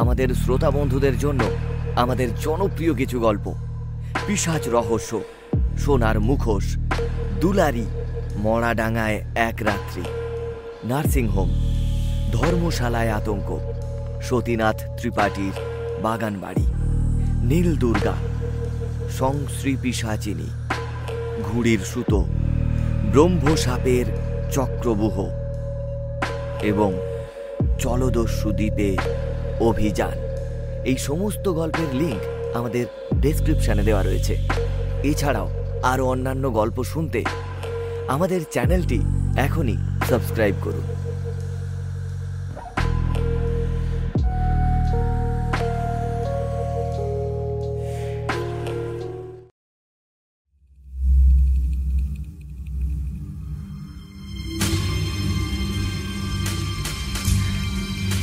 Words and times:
আমাদের 0.00 0.28
শ্রোতা 0.34 0.70
বন্ধুদের 0.70 1.18
জন্য 1.18 1.42
আমাদের 1.96 2.28
জনপ্রিয় 2.40 2.94
কিছু 2.94 3.20
গল্প। 3.20 3.46
পিসাজ 4.26 4.68
রহস্য, 4.68 5.20
সোনার 5.78 6.16
মুখোশ, 6.20 6.66
দুলারি, 7.40 7.86
মরাডাঙ্গায় 8.36 9.18
এক 9.34 9.56
রাত্রি। 9.62 10.04
নার্সিংহোম 10.84 11.48
ধর্মশালায় 12.32 13.12
আতঙ্ক, 13.12 13.48
সতীনাথ 14.22 14.78
ত্রিপাঠীর 14.98 15.54
বাগানবাড়ি, 16.02 16.66
নীল 17.50 17.68
দুর্গা, 17.76 18.14
সংশ্রী 19.18 19.76
পিসাচিনী 19.82 20.48
ঘুড়ির 21.44 21.78
সুতো, 21.78 22.20
ব্রহ্মসাপের 23.12 24.06
চক্রবুহ 24.52 25.16
এবং 26.62 26.90
চলদস্যু 27.78 28.48
দ্বীপে 28.52 28.90
অভিযান। 29.60 30.18
এই 30.84 30.96
সমস্ত 30.98 31.48
গল্পের 31.48 31.94
লিঙ্ক 31.94 32.20
আমাদের 32.56 32.86
ডেসক্রিপশানে 33.14 33.82
দেওয়া 33.82 34.02
রয়েছে। 34.02 34.38
এছাড়াও 35.02 35.48
আরও 35.82 36.06
অন্যান্য 36.06 36.52
গল্প 36.52 36.82
শুনতে 36.82 37.24
আমাদের 38.08 38.40
চ্যানেলটি 38.50 39.00
এখনই 39.36 39.76
সাবস্ক্রাইব 40.08 40.54
করুন। 40.62 40.95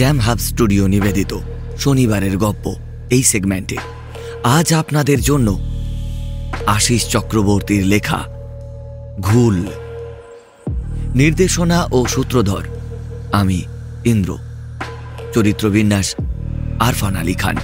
জ্যাম 0.00 0.18
হাব 0.18 0.38
স্টুডিও 0.38 0.86
নিবেদিত। 0.86 1.32
শনিবারের 1.78 2.36
গপ্প 2.38 2.64
এই 3.10 3.22
সেগমেন্টে 3.22 3.76
আজ 4.56 4.74
আপনাদের 4.74 5.20
জন্য 5.20 5.48
আশিস 6.66 7.02
চক্রবর্তীর 7.08 7.84
লেখা, 7.86 8.20
ঘুল। 9.20 9.58
নির্দেশনা 11.14 11.78
ও 11.92 12.06
সূত্রধর, 12.06 12.64
আমি 13.32 13.58
ইন্দ্র। 14.04 14.30
চরিত্রবিন্যাস 15.34 16.14
আরফান 16.80 17.16
আলী 17.16 17.34
খান। 17.34 17.56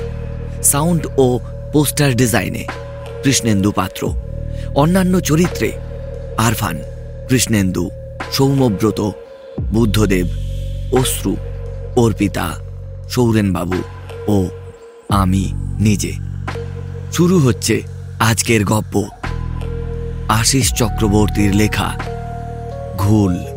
সাউন্ড 0.62 1.02
ও 1.16 1.26
পোস্টার 1.72 2.10
ডিজাইনে 2.14 2.64
কৃষ্ণেন্দু 3.22 3.70
পাত্র। 3.72 4.02
অন্যান্য 4.74 5.20
চরিত্রে 5.20 5.68
আরফান, 6.36 6.76
কৃষ্ণেন্দু, 7.28 7.84
সৌম্যব্রত, 8.32 9.00
বুদ্ধদেব, 9.74 10.26
অশ্রু। 10.92 11.34
অর্পিতা 11.96 12.54
সৌরেনবাবু 13.10 13.78
ও 14.28 14.48
আমি 15.08 15.52
নিজে। 15.80 16.12
শুরু 17.12 17.38
হচ্ছে 17.38 17.82
আজকের 18.20 18.64
গপ্প। 18.64 19.04
আশিস 20.28 20.72
চক্রবর্তীর 20.72 21.54
লেখা 21.54 21.94
ঘুল। 22.98 23.55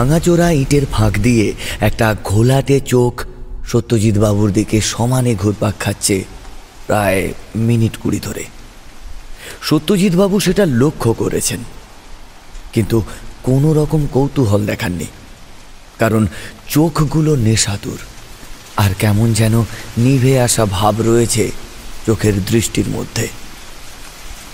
ভাঙাচোরা 0.00 0.48
ইটের 0.62 0.84
ফাঁক 0.94 1.14
দিয়ে 1.26 1.46
একটা 1.88 2.06
ঘোলাটে 2.24 2.76
চোখ 2.92 3.14
সত্যজিৎ 3.70 4.16
বাবুর 4.24 4.50
দিকে 4.58 4.78
সমানে 4.92 5.32
ঘুরপাক 5.42 5.74
খাচ্ছে 5.80 6.16
প্রায় 6.86 7.22
মিনিট 7.68 7.94
কুড়ি 8.02 8.20
ধরে। 8.26 8.44
সত্যজিৎ 9.68 10.14
বাবু 10.20 10.36
সেটা 10.46 10.64
লক্ষ্য 10.82 11.10
করেছেন। 11.12 11.60
কিন্তু 12.74 12.98
কোনো 13.42 13.68
রকম 13.80 14.00
কৌতূহল 14.12 14.62
দেখাননি, 14.66 15.08
কারণ 15.98 16.22
চোখগুলো 16.74 17.32
নেশাতুর, 17.46 18.00
আর 18.82 18.90
কেমন 19.02 19.28
যেন 19.32 19.54
নিভে 20.04 20.34
আসা 20.46 20.64
ভাব 20.78 20.94
রয়েছে 21.10 21.44
চোখের 22.06 22.36
দৃষ্টির 22.50 22.88
মধ্যে। 22.96 23.26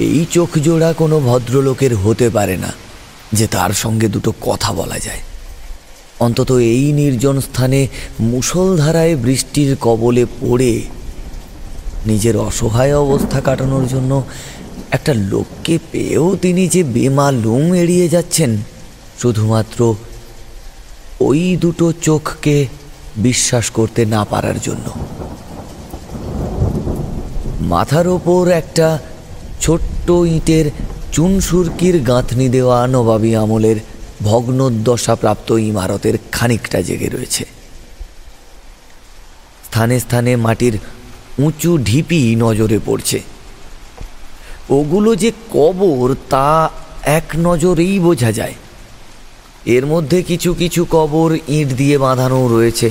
এই 0.09 0.21
চোখ 0.37 0.51
জোড়া 0.67 0.91
কোনো 0.93 1.17
ভদ্রলোকের 1.29 1.93
হতে 1.97 2.27
পারে 2.31 2.57
না, 2.65 2.71
যে 3.39 3.47
তার 3.55 3.73
সঙ্গে 3.83 4.07
দুটো 4.15 4.31
কথা 4.49 4.73
বলা 4.83 5.01
যায়। 5.09 5.23
অন্তত 6.21 6.53
এই 6.53 6.93
নির্জন 6.93 7.41
স্থানে 7.41 7.87
মুষলধারায় 8.21 9.17
বৃষ্টির 9.17 9.77
কবলে 9.81 10.27
পড়ে 10.41 10.83
নিজের 12.07 12.37
অসহায় 12.37 12.99
অবস্থা 12.99 13.41
কাটানোর 13.41 13.89
জন্য 13.89 14.25
একটা 14.91 15.15
লোককে 15.15 15.79
পেয়েও 15.93 16.37
তিনি 16.43 16.69
যে 16.69 16.83
বেমালুম 16.83 17.75
এড়িয়ে 17.75 18.09
যাচ্ছেন, 18.09 18.57
শুধুমাত্র 19.23 19.95
ওই 21.21 21.57
দুটো 21.61 21.93
চোখকে 22.03 22.67
বিশ্বাস 23.17 23.71
করতে 23.71 24.05
না 24.05 24.25
পারার 24.25 24.61
জন্য। 24.63 24.91
মাথার 27.61 28.09
ওপর 28.09 28.49
একটা 28.49 28.99
ছোট্ট 29.61 30.11
ইটের 30.11 30.71
চুনসুরকির 31.13 32.03
গাঁথনি 32.03 32.49
দেওয়া 32.49 32.87
নবাবী 32.87 33.35
আমলের 33.35 33.77
ভগ্নদশাপ্রাপ্ত 34.23 35.51
ইমারতের 35.51 36.19
খানিকটা 36.33 36.83
জেগে 36.83 37.09
রয়েছে। 37.09 37.45
স্থানে 39.65 40.01
স্থানে 40.01 40.37
মাটির 40.37 40.79
উঁচু 41.39 41.79
ঢিপি 41.79 42.37
নজরে 42.39 42.79
পড়ছে। 42.87 43.23
ওগুলো 44.71 45.17
যে 45.17 45.33
কবর 45.53 46.15
তা 46.31 46.71
এক 47.03 47.25
নজরেই 47.39 47.99
বোঝা 47.99 48.33
যায়। 48.33 48.55
এর 49.67 49.87
মধ্যে 49.87 50.23
কিছু 50.23 50.55
কিছু 50.55 50.87
কবর 50.91 51.39
ইট 51.49 51.69
দিয়ে 51.69 51.99
বাঁধানো 51.99 52.49
রয়েছে। 52.49 52.91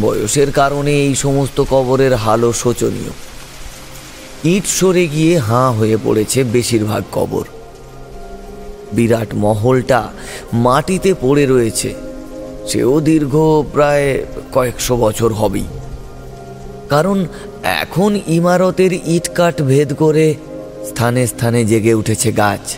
বয়সের 0.00 0.52
কারণে 0.52 0.92
এই 0.92 1.14
সমস্ত 1.14 1.64
কবরের 1.70 2.14
হালও 2.14 2.52
শোচনীয়। 2.52 3.10
ইট 4.44 4.66
সরে 4.66 5.06
গিয়ে 5.08 5.38
হাঁ 5.38 5.72
হয়ে 5.72 5.96
পড়েছে 6.04 6.44
বেশিরভাগ 6.44 7.02
কবর। 7.12 7.44
বিরাট 8.92 9.34
মহলটা 9.34 10.08
মাটিতে 10.52 11.14
পড়ে 11.20 11.46
রয়েছে। 11.46 11.94
সেও 12.66 13.00
দীর্ঘ 13.00 13.36
প্রায় 13.72 14.24
কয়েকশো 14.52 14.96
বছর 14.96 15.32
হবেই। 15.32 15.64
কারণ 16.88 17.26
এখন 17.62 18.18
ইমারতের 18.26 18.92
ইটকাট 18.92 19.62
ভেদ 19.62 19.92
করে 19.92 20.34
স্থানে 20.86 21.26
স্থানে 21.26 21.64
জেগে 21.64 21.94
উঠেছে 21.94 22.32
গাছ। 22.32 22.76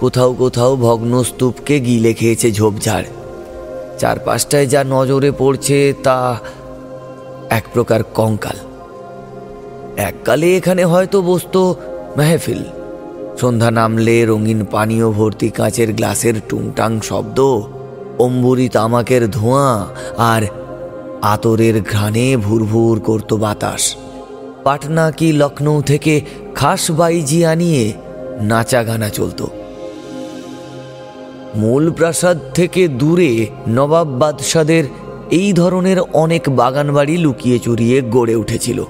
কোথাও 0.00 0.34
কোথাও 0.34 0.76
ভগ্ন 0.76 1.22
স্তূপকে 1.22 1.80
গিলে 1.80 2.12
খেয়েছে 2.12 2.52
ঝোপঝাড়। 2.52 3.04
চারপাশটায় 3.98 4.66
যা 4.66 4.84
নজরে 4.84 5.30
পড়ছে 5.30 5.94
তা 6.02 6.40
এক 7.50 7.64
প্রকার 7.72 8.02
কঙ্কাল। 8.02 8.56
এককালে 9.96 10.56
এখানে 10.56 10.84
হয়তো 10.84 11.22
বসতো 11.22 11.76
মেহফিল। 12.16 12.64
সন্ধ্যা 13.40 13.70
নামলে 13.70 14.24
রঙিন 14.24 14.64
পানীয় 14.70 15.10
ভর্তি 15.10 15.50
কাঁচের 15.50 15.92
গ্লাসের 15.92 16.34
টুংটাং 16.48 17.00
শব্দ, 17.00 17.62
অম্বুরি 18.18 18.68
তামাকের 18.68 19.30
ধোঁয়া 19.30 19.86
আর 20.16 20.42
আতরের 21.22 21.82
ঘ্রাণে 21.82 22.36
ভুরভুর 22.36 23.00
করত 23.00 23.34
বাতাস। 23.34 23.96
পাটনা 24.64 25.10
কি 25.10 25.32
লখনৌ 25.32 25.82
থেকে 25.82 26.20
খাস 26.54 26.90
বাইজি 26.90 27.44
আনিয়ে 27.44 27.92
নাচা 28.40 28.82
গানা 28.82 29.08
চলত। 29.08 29.46
মূল 31.54 31.90
প্রাসাদ 31.90 32.38
থেকে 32.54 32.88
দূরে 32.88 33.46
নবাব 33.68 34.06
বাদশাদের 34.06 34.84
এই 35.30 35.52
ধরনের 35.52 35.98
অনেক 36.00 36.48
বাগানবাড়ি 36.48 37.16
লুকিয়ে 37.16 37.58
চুরিয়ে 37.58 38.02
গড়ে 38.02 38.34
উঠেছিল। 38.34 38.84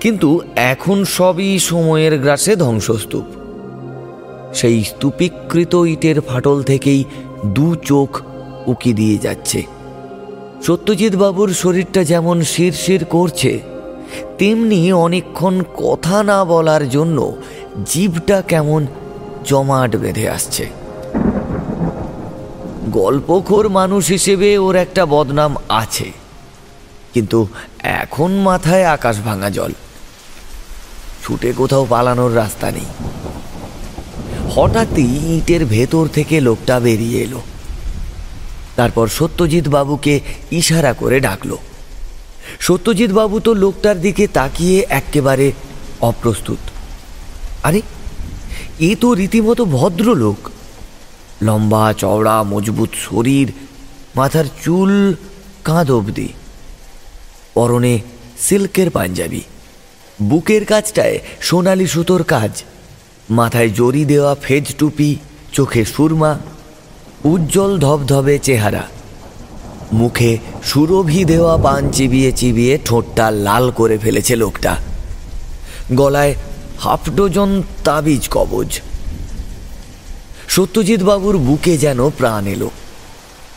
কিন্তু 0.00 0.40
এখন 0.56 1.04
সবই 1.04 1.58
সময়ের 1.58 2.18
গ্রাসে 2.18 2.56
ধ্বংসস্তূপ। 2.56 3.24
সেই 4.58 4.78
স্তূপীকৃত 4.90 5.74
ইটের 5.94 6.18
ফাটল 6.28 6.58
থেকেই 6.62 7.00
দু 7.56 7.66
চোখ 7.90 8.10
উকি 8.72 8.92
দিয়ে 9.00 9.18
যাচ্ছে। 9.18 9.60
সত্যজিৎ 10.66 11.14
বাবুর 11.22 11.50
শরীরটা 11.62 12.02
যেমন 12.12 12.36
শিরশির 12.52 13.02
করছে, 13.14 13.52
তেমনি 14.38 14.78
অনেকক্ষণ 15.06 15.54
কথা 15.82 16.16
না 16.30 16.38
বলার 16.44 16.84
জন্য 16.88 17.18
জীবটা 17.92 18.38
কেমন 18.50 18.80
জমাট 19.48 19.90
বেঁধে 20.02 20.26
আসছে। 20.36 20.64
গল্পখোর 22.98 23.66
মানুষ 23.78 24.04
হিসেবে 24.16 24.48
ওর 24.58 24.76
একটা 24.84 25.02
বদনাম 25.14 25.52
আছে, 25.82 26.08
কিন্তু 27.14 27.38
এখন 28.00 28.30
মাথায় 28.48 28.86
আকাশ 28.96 29.16
ভাঙা 29.26 29.50
জল। 29.56 29.72
ছুটে 31.22 31.50
কোথাও 31.60 31.84
পালানোর 31.92 32.32
রাস্তা 32.36 32.68
নেই। 32.76 32.88
হঠাৎই 34.56 35.36
ইটের 35.36 35.64
ভেতর 35.64 36.08
থেকে 36.08 36.40
লোকটা 36.40 36.80
বেরিয়ে 36.80 37.22
এলো। 37.22 37.42
তারপর 38.76 39.08
সত্যজিৎ 39.08 39.68
বাবুকে 39.68 40.20
ইশারা 40.50 40.92
করে 40.92 41.20
ডাকলো। 41.20 41.58
সত্যজিৎ 42.60 43.12
বাবু 43.12 43.40
তো 43.40 43.54
লোকটার 43.54 44.00
দিকে 44.00 44.26
তাকিয়ে 44.26 44.86
একেবারে 44.88 45.52
অপ্রস্তুত। 46.00 46.58
আরে, 47.62 47.82
এ 48.80 48.96
তো 49.00 49.14
রীতিমতো 49.14 49.64
ভদ্রলোক। 49.64 50.50
লম্বা, 51.42 51.92
চওড়া, 51.92 52.42
মজবুত 52.42 52.88
শরীর, 52.94 53.52
মাথার 54.16 54.44
চুল 54.64 55.14
কাঁধ 55.64 55.90
অবধি। 55.90 56.28
পরনে 57.54 57.98
সিল্কের 58.38 58.90
পাঞ্জাবি। 58.90 59.40
বুকের 60.22 60.64
কাজটায় 60.64 61.18
সোনালি 61.40 61.86
সুতোর 61.86 62.22
কাজ। 62.22 62.62
মাথায় 63.30 63.70
জরি 63.70 64.04
দেওয়া 64.04 64.36
ফেজ 64.42 64.74
টুপি, 64.74 65.16
চোখে 65.52 65.84
সুরমা, 65.84 66.38
উজ্জ্বল 67.24 67.78
ধবধবে 67.78 68.38
চেহারা। 68.38 68.82
মুখে 69.92 70.38
সুরভি 70.64 71.24
দেওয়া 71.24 71.56
পান 71.56 71.90
চিবিয়ে 71.90 72.32
চিবিয়ে 72.32 72.78
ঠোঁটটা 72.84 73.30
লাল 73.30 73.70
করে 73.70 73.98
ফেলেছে 73.98 74.36
লোকটা। 74.36 74.76
গলায় 75.92 76.34
হাফ 76.78 77.10
ডজন 77.10 77.62
তাবিজ 77.84 78.28
কবজ। 78.30 78.80
সত্যজিৎ 80.48 81.02
বাবুর 81.02 81.36
বুকে 81.38 81.78
যেন 81.78 82.10
প্রাণ 82.10 82.46
এলো। 82.46 82.70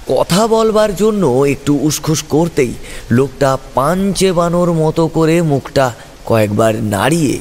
কথা 0.08 0.48
বলবার 0.48 0.96
জন্য 0.96 1.28
একটু 1.28 1.80
উসখুস 1.82 2.24
করতেই 2.24 2.74
লোকটা 3.12 3.58
পান 3.74 4.14
চেবানোর 4.14 4.74
মতো 4.74 5.08
করে 5.08 5.42
মুখটা 5.42 5.94
কয়েকবার 6.26 6.76
নাড়িয়ে 6.76 7.40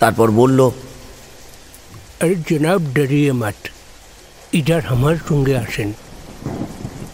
তারপর 0.00 0.30
বলল 0.30 0.70
আর 2.24 2.34
জনাব 2.50 2.80
ডরিয়ে 2.94 3.32
মাত 3.32 3.54
ইডার 4.52 4.82
আমার 4.86 5.16
সঙ্গে 5.28 5.56
আসেন। 5.56 5.92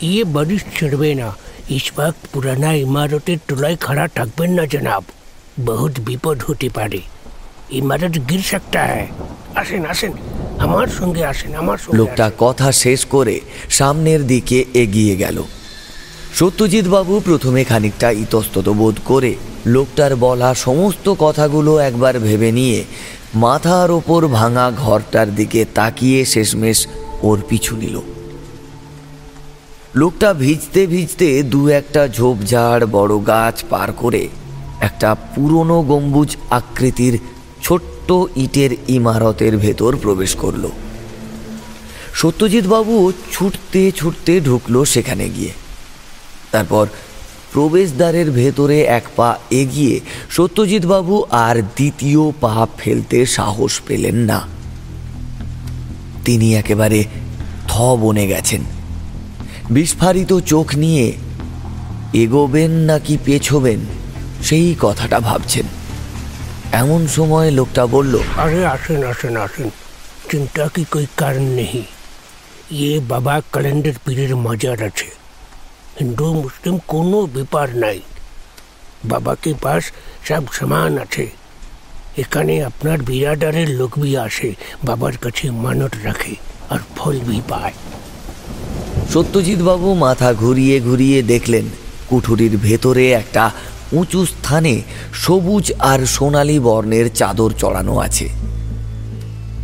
ইয়ে 0.00 0.24
বাড়ি 0.24 0.58
ছাড়বে 0.58 1.14
না 1.14 1.28
ইস্পাক 1.70 2.14
পুরানা 2.32 2.74
ইমারতের 2.74 3.38
তোলায় 3.48 3.76
খাড়া 3.76 4.08
থাকবেন 4.14 4.50
না 4.50 4.66
জনাব। 4.66 5.04
বহুত 5.58 6.00
বিপদ 6.00 6.42
হতে 6.46 6.68
পারে। 6.68 7.00
ইমারত 7.70 8.14
গির 8.30 8.42
একটা 8.52 8.80
হ্যাঁ 8.82 9.06
আসেন 9.54 9.86
আসেন 9.86 10.12
আমার 10.58 10.86
সঙ্গে 10.86 11.24
আসেন 11.24 11.54
আমার 11.54 11.78
লোকটা 11.94 12.30
কথা 12.38 12.72
শেষ 12.72 13.04
করে 13.04 13.40
সামনের 13.70 14.26
দিকে 14.26 14.64
এগিয়ে 14.74 15.16
গেল। 15.16 15.42
সত্যজিৎ 16.34 16.86
বাবু 16.88 17.20
প্রথমে 17.20 17.64
খানিকটা 17.64 18.10
ইতস্তত 18.10 18.68
বোধ 18.68 18.96
করে 19.04 19.34
লোকটার 19.66 20.16
বলা 20.16 20.54
সমস্ত 20.54 21.14
কথাগুলো 21.18 21.78
একবার 21.78 22.18
ভেবে 22.18 22.52
নিয়ে 22.52 22.84
মাথার 23.44 23.90
ওপর 23.90 24.20
ভাঙা 24.38 24.66
ঘরটার 24.84 25.28
দিকে 25.34 25.60
তাকিয়ে 25.74 26.20
শেষমেশ 26.24 26.78
ওর 27.22 27.38
পিছু 27.48 27.74
নিল। 27.76 27.96
লোকটা 29.94 30.30
ভিজতে 30.34 30.80
ভিজতে 30.86 31.28
দু 31.42 31.60
একটা 31.68 32.02
ঝোপঝাড় 32.08 32.84
বড় 32.86 33.14
গাছ 33.26 33.56
পার 33.70 33.88
করে 33.92 34.22
একটা 34.80 35.10
পুরনো 35.34 35.78
গম্বুজ 35.82 36.30
আকৃতির 36.50 37.14
ছোট্ট 37.62 38.08
ইটের 38.36 38.72
ইমারতের 38.88 39.54
ভেতর 39.56 39.92
প্রবেশ 40.02 40.32
করল। 40.36 40.64
সত্যজিৎ 42.20 42.64
বাবু 42.66 42.94
ছুটতে 43.32 43.82
ছুটতে 43.98 44.32
ঢুকলো 44.40 44.80
সেখানে 44.84 45.26
গিয়ে। 45.28 45.52
তারপর 46.52 46.84
প্রবেশদ্বারের 47.52 48.30
ভেতরে 48.30 48.82
এক 48.82 49.02
পা 49.16 49.38
এগিয়ে 49.50 50.00
সত্যজিৎবাবু 50.30 51.24
আর 51.30 51.62
দ্বিতীয় 51.62 52.32
পা 52.40 52.66
ফেলতে 52.78 53.26
সাহস 53.26 53.80
পেলেন 53.86 54.14
না। 54.14 54.46
তিনি 56.24 56.56
একেবারে 56.56 57.04
থ 57.68 57.80
বনে 57.80 58.26
গেছেন। 58.26 58.60
বিস্ফারিত 59.70 60.38
চোখ 60.38 60.74
নিয়ে 60.74 61.12
এগোবেন 62.12 62.70
নাকি 62.70 63.18
পেছবেন, 63.24 63.78
সেই 64.42 64.74
কথাটা 64.80 65.20
ভাবছেন। 65.20 65.66
এমন 66.72 67.06
সময় 67.06 67.50
লোকটা 67.50 67.86
বলল, 67.86 68.18
আরে, 68.36 68.66
আসেন 68.66 69.04
আসেন 69.04 69.36
আসেন। 69.36 69.70
চিন্তা 70.30 70.68
কি, 70.68 70.84
কই 70.90 71.06
কারণ 71.16 71.42
নেই। 71.42 71.82
ইয়ে 72.70 73.00
বাবা 73.00 73.42
ক্যালেন্ডার 73.52 73.92
পীরের 74.04 74.36
মজার 74.36 74.82
আছে। 74.82 75.25
হিন্দু, 76.00 76.34
মুসলিম 76.34 76.78
কোনো 76.86 77.26
ব্যাপার 77.26 77.76
নাই। 77.76 78.00
বাবাকে 79.04 79.54
পাশ 79.62 79.84
সব 80.28 80.42
সমান 80.52 80.98
আছে। 80.98 81.30
এখানে 82.16 82.64
আপনার 82.64 82.98
বিরাদারের 82.98 83.70
লোক 83.70 83.98
বি 83.98 84.16
আসে, 84.16 84.54
বাবার 84.84 85.16
কাছে 85.16 85.50
মানত 85.50 85.90
রাখে 86.04 86.34
আর 86.70 86.78
ফল 86.96 87.18
বি 87.18 87.40
পায়। 87.48 87.72
সত্যজিৎ 89.12 89.58
বাবু 89.58 89.94
মাথা 89.94 90.32
ঘুরিয়ে 90.32 90.80
ঘুরিয়ে 90.80 91.22
দেখলেন, 91.22 91.64
কুঠুরির 92.08 92.56
ভেতরে 92.56 93.12
একটা 93.12 93.50
উঁচু 93.92 94.26
স্থানে 94.26 94.82
সবুজ 95.14 95.72
আর 95.78 96.06
সোনালী 96.06 96.58
বর্ণের 96.58 97.14
চাদর 97.14 97.50
চড়ানো 97.58 97.98
আছে। 97.98 98.28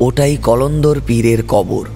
ওটাই 0.01 0.37
কলন্দর 0.37 1.01
পীরের 1.07 1.43
কবর। 1.49 1.87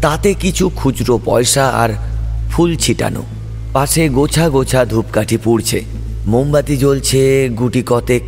তাতে 0.00 0.34
কিছু 0.34 0.70
খুচরো 0.76 1.20
পয়সা 1.24 1.68
আর 1.68 2.15
ফুল 2.56 2.76
ছিটানো। 2.76 3.22
পাশে 3.72 4.08
গোছা 4.08 4.48
গোছা 4.48 4.84
ধূপকাঠি 4.84 5.36
পুড়ছে। 5.36 5.82
মোমবাতি 6.26 6.76
জ্বলছে 6.76 7.48
গুটি 7.48 7.82
কতেক। 7.86 8.22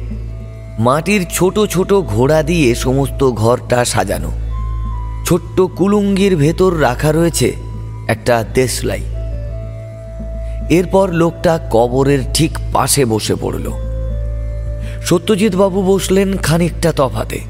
মাটির 0.79 1.27
ছোট 1.33 1.61
ছোট 1.61 1.93
ঘোড়া 1.93 2.43
দিয়ে 2.43 2.75
সমস্ত 2.75 3.31
ঘরটা 3.31 3.85
সাজানো। 3.85 4.33
ছোট্ট 5.27 5.61
কুলুঙ্গির 5.61 6.37
ভেতর 6.37 6.81
রাখা 6.81 7.13
রয়েছে 7.13 7.53
একটা 8.09 8.45
দেশলাই। 8.55 9.01
এরপর 10.71 11.13
লোকটা 11.13 11.59
কবরের 11.71 12.19
ঠিক 12.35 12.59
পাশে 12.73 13.05
বসে 13.05 13.35
পড়ল। 13.35 13.73
সত্যজিৎ 15.03 15.55
বাবু 15.55 15.83
বসলেন 15.83 16.37
খানিকটা 16.37 16.93
তফাতে। 16.97 17.41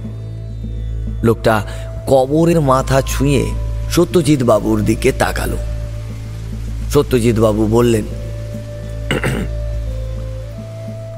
লোকটা 1.22 1.66
কবরের 2.06 2.60
মাথা 2.60 3.02
ছুঁয়ে 3.06 3.46
সত্যজিৎ 3.90 4.42
বাবুর 4.42 4.84
দিকে 4.84 5.12
তাকালো। 5.12 5.56
সত্যজিৎ 6.90 7.38
বাবু 7.38 7.66
বললেন 7.66 8.04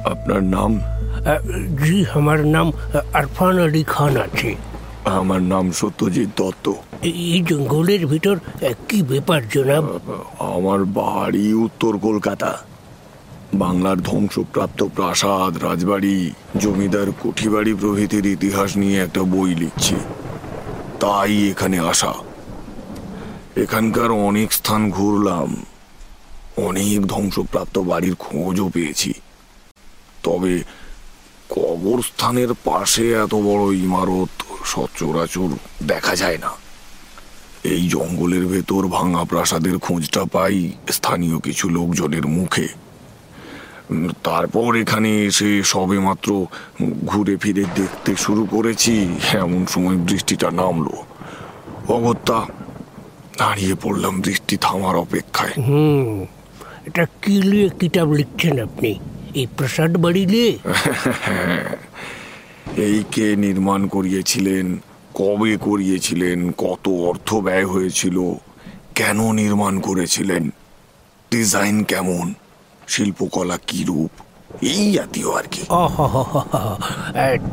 আপনার 0.05 0.43
নাম? 0.43 0.81
জি 1.83 2.05
আমার 2.13 2.45
নাম 2.45 2.71
আরফান 3.13 3.59
আলী 3.59 3.83
খান 3.87 4.17
আছে। 4.17 4.55
আমার 5.05 5.41
নাম 5.41 5.71
সত্যজিৎ 5.71 6.29
দত্ত। 6.37 6.71
এই- 7.01 7.45
জঙ্গলের 7.45 8.07
ভিতর 8.07 8.39
কি 8.89 9.01
ব্যাপার 9.01 9.41
জনাব? 9.49 9.99
আমার 10.39 10.85
বাড়ি 10.85 11.53
উত্তর 11.53 11.97
কলকাতা। 11.97 12.57
বাংলার 13.53 14.01
ধ্বংসপ্রাপ্ত 14.01 14.83
প্রাসাদ 14.83 15.63
রাজবাড়ি 15.63 16.31
জমিদার 16.59 17.11
কুঠিবাড়ি 17.19 17.73
প্রভৃতির 17.73 18.25
ইতিহাস 18.25 18.77
নিয়ে 18.77 18.99
একটা 18.99 19.21
বই 19.21 19.55
লিখছি। 19.55 19.95
তাই 20.99 21.49
এখানে 21.49 21.79
আসা। 21.79 22.13
এখানকার 23.57 24.11
অনেক 24.11 24.53
স্থান 24.53 24.89
ঘুরলাম। 24.89 25.65
অনেক 26.57 27.07
ধ্বংসপ্রাপ্ত 27.07 27.79
বাড়ির 27.79 28.15
খোঁজও 28.15 28.69
পেয়েছি। 28.69 29.13
তবে 30.23 30.63
কবরস্থানের 31.49 32.53
পাশে 32.63 33.11
এত 33.11 33.35
বড় 33.35 33.75
ইমারত, 33.75 34.43
সচরাচর 34.65 35.47
দেখা 35.83 36.15
যায় 36.15 36.37
না। 36.37 36.51
এই 37.63 37.87
জঙ্গলের 37.87 38.47
ভেতর 38.47 38.87
ভাঙা 38.87 39.23
প্রাসাদের 39.23 39.79
খোঁজটা 39.79 40.25
পাই 40.31 40.71
স্থানীয় 40.91 41.39
কিছু 41.39 41.69
লোকজনের 41.69 42.27
মুখে। 42.27 42.67
তারপর 44.23 44.75
এখানে 44.75 45.25
এসে 45.25 45.63
সবে 45.63 45.99
মাত্র 45.99 46.45
ঘুরে 47.05 47.37
ফিরে 47.37 47.63
দেখতে 47.75 48.15
শুরু 48.15 48.45
করেছি। 48.45 49.15
এমন 49.33 49.65
সময় 49.65 49.95
বৃষ্টিটা 49.95 50.51
নামলো। 50.51 50.93
অগত্যা 51.93 52.45
দাঁড়িয়ে 53.41 53.75
পড়লাম 53.75 54.21
বৃষ্টি 54.21 54.57
থামার 54.61 54.95
অপেক্ষায়। 54.95 55.53
হুম 55.67 56.25
এটা 56.87 57.05
কি 57.21 57.41
নিয়ে 57.41 57.69
কিতাব 57.79 58.11
লিখছেন 58.11 58.63
আপনি? 58.63 58.99
এই 59.35 59.47
প্রসাদ 59.57 59.97
বাড়ি 59.97 60.25
নিয়ে? 60.25 60.57
এই 62.87 63.03
কে 63.11 63.35
নির্মাণ 63.35 63.87
করিয়েছিলেন? 63.87 64.79
কবে 65.13 65.57
করিয়েছিলেন? 65.57 66.53
কত 66.57 66.89
অর্থ 66.89 67.35
ব্যয় 67.35 67.65
হয়েছিল? 67.65 68.33
কেন 68.95 69.31
নির্মাণ 69.31 69.79
করেছিলেন? 69.79 70.49
ডিজাইন 71.31 71.83
কেমন? 71.83 72.33
শিল্পকলা 72.87 73.57
কি 73.67 73.83
রূপ? 73.83 74.11
এই 74.63 74.91
জাতীয় 74.91 75.31
আর 75.31 75.43
কি। 75.51 75.61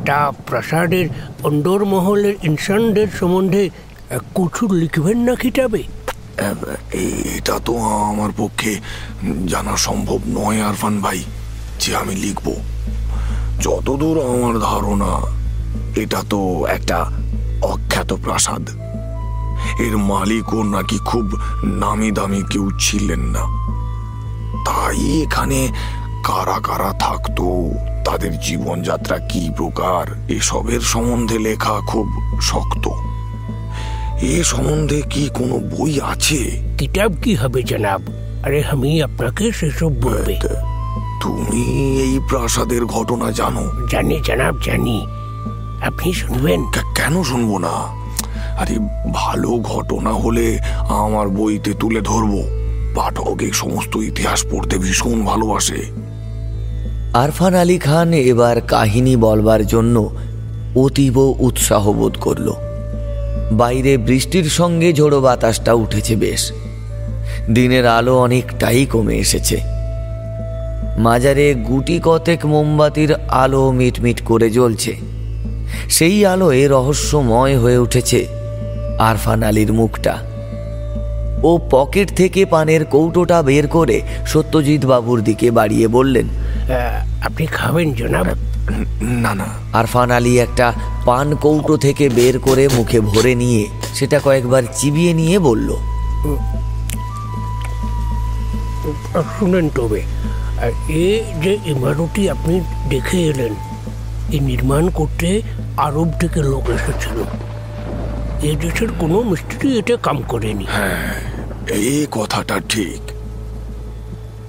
তা 0.05 0.31
প্রাসাদের 0.47 1.09
অন্দর 1.43 1.85
মহলের 1.85 2.33
ইনসানদের 2.43 3.07
সম্বন্ধে 3.19 3.69
আহ, 4.11 4.17
কিছু 4.17 4.73
লিখবেন 4.73 5.17
না 5.17 5.35
কিতাবে? 5.35 5.83
এটা 7.37 7.59
তো 7.65 7.77
আমার 7.77 8.29
পক্ষে 8.37 8.79
জানা 9.47 9.77
সম্ভব 9.77 10.19
নয় 10.27 10.61
আরফান 10.61 11.01
ভাই 11.01 11.23
যে 11.79 11.95
আমি 11.95 12.15
লিখব। 12.15 12.53
যতদূর 13.59 14.21
আমার 14.21 14.59
ধারণা 14.59 15.21
এটা 15.95 16.23
তো 16.29 16.65
একটা 16.65 17.11
অখ্যাত 17.61 18.13
প্রাসাদ। 18.13 18.69
এর 19.79 19.97
মালিকও 19.97 20.63
নাকি 20.63 20.97
খুব 20.97 21.25
নামি 21.63 22.11
দামি 22.11 22.43
কেউ 22.49 22.69
ছিলেন 22.79 23.19
না। 23.19 23.41
তাই 24.65 25.21
এখানে 25.21 25.67
কারা 26.23 26.59
কারা 26.59 26.93
থাকতো 26.99 27.71
তাদের 28.05 28.39
জীবনযাত্রা 28.39 29.17
কি 29.17 29.51
প্রকার 29.57 30.31
এসবের 30.31 30.79
সম্বন্ধে 30.79 31.39
লেখা 31.39 31.81
খুব 31.87 32.39
শক্ত। 32.41 32.89
এ 34.21 34.43
সম্বন্ধে 34.43 35.01
কি 35.09 35.29
কোনো 35.33 35.59
বই 35.59 35.99
আছে? 36.01 36.61
কিতাব 36.77 37.13
কি 37.23 37.35
হবে 37.35 37.63
জনাব? 37.63 38.01
আরে 38.43 38.63
আমি 38.63 39.01
আপনাকে 39.01 39.51
সেসব 39.51 39.91
বলবে। 40.01 40.39
তুমি 41.21 41.97
এই 42.01 42.19
প্রাসাদের 42.29 42.85
ঘটনা 42.85 43.31
জানো। 43.31 43.71
জানি 43.91 44.19
জনাব 44.25 44.55
জানি। 44.65 45.05
আপনি 45.81 46.13
শুনবেন? 46.13 46.65
কেন 46.95 47.23
শুনব 47.23 47.57
না? 47.57 47.71
আরে 48.61 48.77
ভালো 49.13 49.49
ঘটনা 49.49 50.09
হলে 50.09 50.59
আমার 50.89 51.29
বইতে 51.29 51.73
তুলে 51.73 52.01
ধরবো। 52.01 52.43
পাঠক 52.95 53.41
এই 53.41 53.51
সমস্ত 53.51 53.95
ইতিহাস 53.95 54.45
পড়তে 54.51 54.77
ভীষণ 54.77 55.25
ভালোবাসে। 55.25 55.85
আরফান 57.13 57.55
আলী 57.55 57.77
খান 57.77 58.13
এবার 58.13 58.61
কাহিনী 58.61 59.15
বলবার 59.15 59.67
জন্য 59.67 60.15
অতীব 60.75 61.17
উৎসাহ 61.17 61.91
বোধ 61.91 62.17
করল। 62.17 62.53
বাইরে 63.51 63.97
বৃষ্টির 63.97 64.43
সঙ্গে 64.43 64.93
ঝোড়ো 64.93 65.21
বাতাসটা 65.21 65.73
উঠেছে 65.73 66.15
বেশ। 66.15 66.51
দিনের 67.51 67.87
আলো 67.87 68.19
অনেকটাই 68.19 68.85
কমে 68.85 69.15
এসেছে। 69.17 69.57
মাজারে 70.97 71.53
গুটি 71.53 71.99
কতেক 72.03 72.45
মোমবাতির 72.45 73.13
আলো 73.13 73.71
মিটমিট 73.71 74.21
করে 74.21 74.49
জ্বলছে। 74.49 74.95
সেই 75.89 76.25
আলোয় 76.25 76.69
রহস্যময় 76.69 77.57
হয়ে 77.57 77.77
উঠেছে 77.77 78.27
আরফান 78.99 79.43
আলীর 79.43 79.73
মুখটা। 79.73 80.17
ও 81.43 81.59
পকেট 81.71 82.15
থেকে 82.15 82.45
পানের 82.45 82.85
কৌটোটা 82.85 83.41
বের 83.41 83.67
করে 83.67 84.01
সত্যজিৎ 84.27 84.85
বাবুর 84.85 85.23
দিকে 85.23 85.51
বাড়িয়ে 85.51 85.87
বললেন 85.87 86.25
আপনি 87.25 87.45
খাবেন 87.45 87.93
জনাব। 87.93 88.25
না 89.01 89.35
না। 89.35 89.45
আরফান 89.73 90.11
আলী 90.11 90.37
একটা 90.37 90.73
পান 91.05 91.35
কৌটো 91.35 91.77
থেকে 91.77 92.09
বের 92.09 92.39
করে 92.39 92.67
মুখে 92.67 92.99
ভরে 92.99 93.35
নিয়ে 93.35 93.67
সেটা 93.93 94.19
কয়েকবার 94.19 94.63
চিবিয়ে 94.77 95.13
নিয়ে 95.13 95.39
বলল 95.39 95.75
শুনেন 99.39 99.69
তবে 99.69 100.01
আহ, 100.01 100.91
এ 100.91 101.23
যে 101.43 101.57
ইমারতি 101.65 102.29
আপনি 102.29 102.61
দেখে 102.89 103.19
এলেন 103.23 103.53
এই 104.31 104.39
নির্মাণ 104.39 104.89
করতে 104.89 105.41
আরব 105.77 106.11
থেকে 106.19 106.43
লোক 106.43 106.69
এসেছিল। 106.69 107.23
এ 108.47 108.55
দেশের 108.55 108.87
কোনো 108.99 109.21
মিস্ত্রি 109.21 109.77
এটা 109.77 109.97
কাম 109.97 110.21
করেনি। 110.27 110.65
হ্যাঁ 110.69 111.13
এই 111.67 112.07
কথাটা 112.11 112.59
ঠিক। 112.69 113.01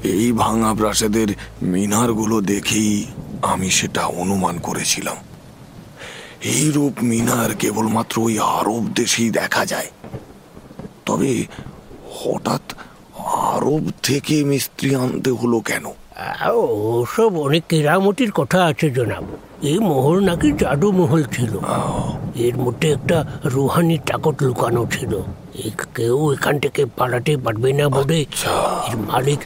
এই 0.05 0.33
ভাঙা 0.33 0.75
প্রাসাদের 0.75 1.29
মিনারগুলো 1.62 2.41
দেখেই 2.41 3.07
আমি 3.43 3.71
সেটা 3.71 4.07
অনুমান 4.07 4.59
করেছিলাম। 4.59 5.17
এই 6.45 6.71
রূপ 6.71 6.93
মিনার 7.03 7.55
কেবলমাত্র 7.55 8.21
ওই 8.21 8.39
আরব 8.39 8.89
দেশেই 8.95 9.31
দেখা 9.31 9.67
যায়। 9.67 9.91
তবে 11.07 11.47
হঠাৎ 12.19 12.63
আরব 13.27 13.91
থেকে 14.03 14.45
মিস্ত্রি 14.45 14.95
আনতে 14.95 15.31
হলো 15.31 15.61
কেন? 15.61 15.85
ওসব 16.53 17.39
অনেক 17.39 17.63
কেরামতির 17.69 18.33
কথা 18.33 18.65
আছে 18.65 18.91
জনাব। 18.91 19.25
এই 19.63 19.79
মহল 19.79 20.19
নাকি 20.21 20.53
জাদু 20.53 20.93
মহল 20.93 21.23
ছিল 21.25 21.59
এর 22.37 22.57
মধ্যে 22.57 22.93
একটা 22.93 23.25
রুহানি 23.45 23.99
তাকত 23.99 24.43
লুকানো 24.43 24.87
ছিল। 24.91 25.21
কেউ 25.95 26.33
এখান 26.33 26.59
থেকে 26.59 26.87
পালাতে 26.87 27.37
পারবে 27.37 27.73
না 27.73 27.89
বলে 27.89 28.25
আচ্ছা। 28.29 28.51
এর 28.89 28.97
মালিক 28.97 29.39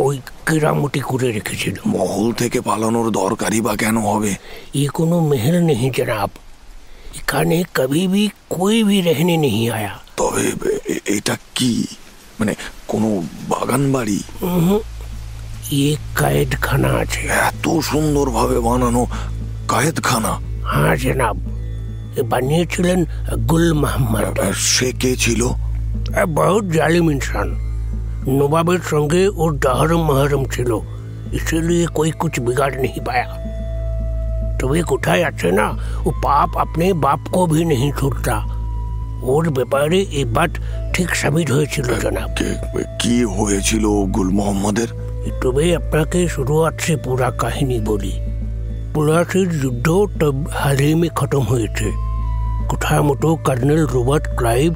ওই 0.00 0.16
কেরামতি 0.46 1.00
করে 1.10 1.28
রেখেছিল 1.32 1.74
মহল 1.92 2.26
থেকে 2.32 2.58
পালানোর 2.60 3.08
দরকারই 3.12 3.60
বা 3.60 3.72
কেন 3.76 3.96
হবে 4.04 4.32
ये 4.74 4.86
कोनो 4.96 5.16
महल 5.30 5.56
नहीं 5.62 5.90
जनाब 5.96 6.30
এখানে 7.18 7.56
কবি 7.74 8.02
भी 8.06 8.24
कोई 8.48 8.76
भी 8.84 8.98
रहने 9.00 9.34
नहीं 9.36 9.66
आया 9.70 9.92
তবে 10.18 10.44
এ- 10.86 11.02
এটা 11.16 11.34
কি 11.56 11.72
মানে 12.38 12.52
কোনো 12.88 13.08
বাগান 13.48 13.82
বাড়ি 13.92 14.18
ये 15.72 15.88
कैद 16.20 16.50
खाना 16.64 16.90
আছে 17.02 17.22
এত 17.42 17.64
সুন্দরভাবে 17.82 18.56
বানানো 18.60 19.02
কায়েতখানা 19.68 20.32
হ্যাঁ 20.70 20.94
জনাব 20.96 21.36
এ 22.16 22.22
বানিয়েছিলেন 22.32 22.98
গুল 23.48 23.66
মোহাম্মদ 23.74 24.36
সে 24.68 24.88
কে 25.00 25.10
ছিল 25.16 25.42
এ 26.14 26.22
বহুত 26.38 26.64
জালিম 26.76 27.06
इंसान 27.14 27.48
नवाबेर 28.30 28.80
संगे 28.84 29.24
और 29.36 29.50
डहरम 29.58 30.02
महरम 30.08 30.44
ছিল 30.48 30.70
इसीलिए 31.38 31.86
कोई 31.96 32.10
कुछ 32.20 32.34
बिगाड़ 32.40 32.74
नहीं 32.76 33.02
पाया 33.08 33.26
তবে 34.60 34.78
কোথায় 34.82 35.22
আছে 35.24 35.48
না 35.52 35.66
ও 36.00 36.10
পাপ 36.22 36.50
अपने 36.60 36.86
बाप 37.02 37.22
को 37.34 37.42
भी 37.46 37.62
नहीं 37.64 37.90
छोड़ता 37.92 38.36
ওর 39.26 39.44
ব্যাপারে 39.50 39.98
এই 40.12 40.24
বাত 40.36 40.52
ঠিক 40.94 41.08
সাবিত 41.14 41.48
হয়েছিল 41.50 41.86
জনাব 42.00 42.28
কে- 42.38 42.58
কি 43.00 43.14
হয়েছিল 43.36 43.84
গুল 44.16 44.28
মোহাম্মদের 44.30 44.88
তবে 45.42 45.64
আপনাকে 45.74 46.18
शुरुआत 46.28 46.74
से 46.78 46.94
पूरा 47.04 47.28
কাহিনী 47.42 47.78
বলি 47.86 48.14
পলাশির 48.94 49.48
যুদ্ধ 49.62 49.86
তব 50.20 50.36
হালে 50.52 50.88
মে 50.94 51.08
খতম 51.18 51.44
হয়েছে 51.44 51.88
কোথা 52.68 52.94
মতো 53.02 53.28
কর্নেল 53.46 53.82
রবার্ট 53.86 54.24
ক্লাইভ 54.36 54.70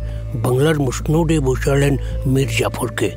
বাংলার 0.45 0.77
মুসনদে 0.79 1.37
বসালেন 1.41 1.95
মীর 2.27 2.51
জাফরকে 2.59 3.09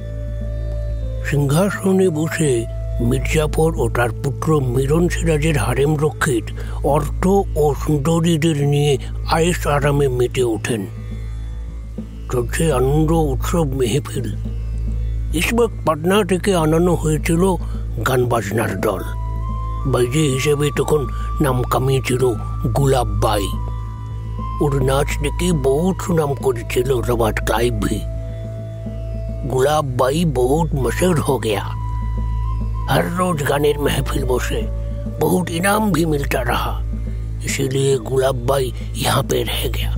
সিংহাসনে 1.29 2.09
বসে 2.09 2.67
মির্জাফর 3.01 3.73
ও 3.77 3.89
তার 3.89 4.09
পুত্র 4.25 4.61
মিরন 4.61 5.09
সিরাজের 5.09 5.59
হারেম 5.59 5.97
রক্ষিত 5.97 6.45
অর্থ 6.85 7.27
ও 7.57 7.75
সুন্দরীদের 7.87 8.69
নিয়ে 8.69 8.99
আয়েস 9.31 9.67
আরামে 9.67 10.09
মেতে 10.09 10.43
ওঠেন। 10.43 10.87
চলছে 12.33 12.73
আনন্দ 12.73 13.11
উৎসব 13.13 13.67
মেহফিল। 13.75 14.29
ইসবাক 15.35 15.71
পাটনা 15.87 16.25
থেকে 16.25 16.55
আনানো 16.55 16.95
হয়েছিল 16.95 17.55
গান 18.09 18.25
বাজনার 18.25 18.81
দল। 18.81 19.03
বাইজে 19.87 20.21
হিসেবে 20.21 20.71
তখন 20.77 21.07
নাম 21.41 21.63
কামিয়েছিল 21.63 22.33
গুলাব 22.77 23.07
বাই। 23.07 23.45
ওর 24.65 24.83
নাচ 24.83 25.09
দেখে 25.23 25.53
বহু 25.53 25.95
সুনাম 26.07 26.35
করেছিল 26.35 27.01
রবার্ট 27.01 27.45
ক্লাইভি। 27.47 28.01
गुलाब 29.46 29.96
बाई 29.98 30.24
बहुत 30.34 30.74
मशहूर 30.76 31.20
हो 31.20 31.38
गया 31.40 31.62
हर 32.90 33.10
रोज 33.18 33.44
गाने 33.44 33.74
महफिल 33.80 34.24
बसे 34.24 34.62
बहुत 35.20 35.50
इनाम 35.52 35.92
भी 35.92 36.06
मिलता 36.06 36.42
रहा 36.42 36.74
इसीलिए 37.46 37.98
गुलाब 38.10 38.46
बाई 38.46 38.74
यहाँ 38.96 39.24
पे 39.24 39.44
रह 39.44 39.68
गया 39.70 39.94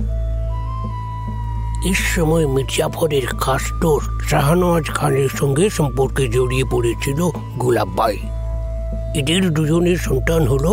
इस 1.86 2.00
সময় 2.14 2.46
মির্জাফরের 2.46 3.26
খাস 3.42 3.64
দোস্ত 3.82 4.10
শাহনওয়াজ 4.30 4.86
খানের 4.90 5.30
সঙ্গে 5.30 5.64
সম্পর্কে 5.70 6.24
জড়িয়ে 6.28 6.64
পড়েছিল 6.70 7.20
গুলাববাই 7.60 8.16
এদের 9.16 9.42
দুজনের 9.50 9.98
সন্তান 9.98 10.42
হলো 10.46 10.72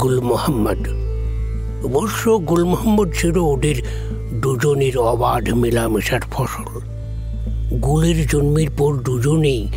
গুল 0.00 0.16
মোহাম্মদ 0.20 0.80
অবশ্য 1.84 2.22
গুল 2.40 2.62
মোহাম্মদ 2.64 3.08
ছিল 3.12 3.36
ওদের 3.52 3.76
দুজনের 4.42 4.94
অবাধ 5.04 5.44
মেলামেশার 5.62 6.22
ফসল 6.32 6.68
গুলের 7.81 8.27
জন্মের 8.27 8.67
পর 8.77 8.93
দুজনেই 8.95 9.67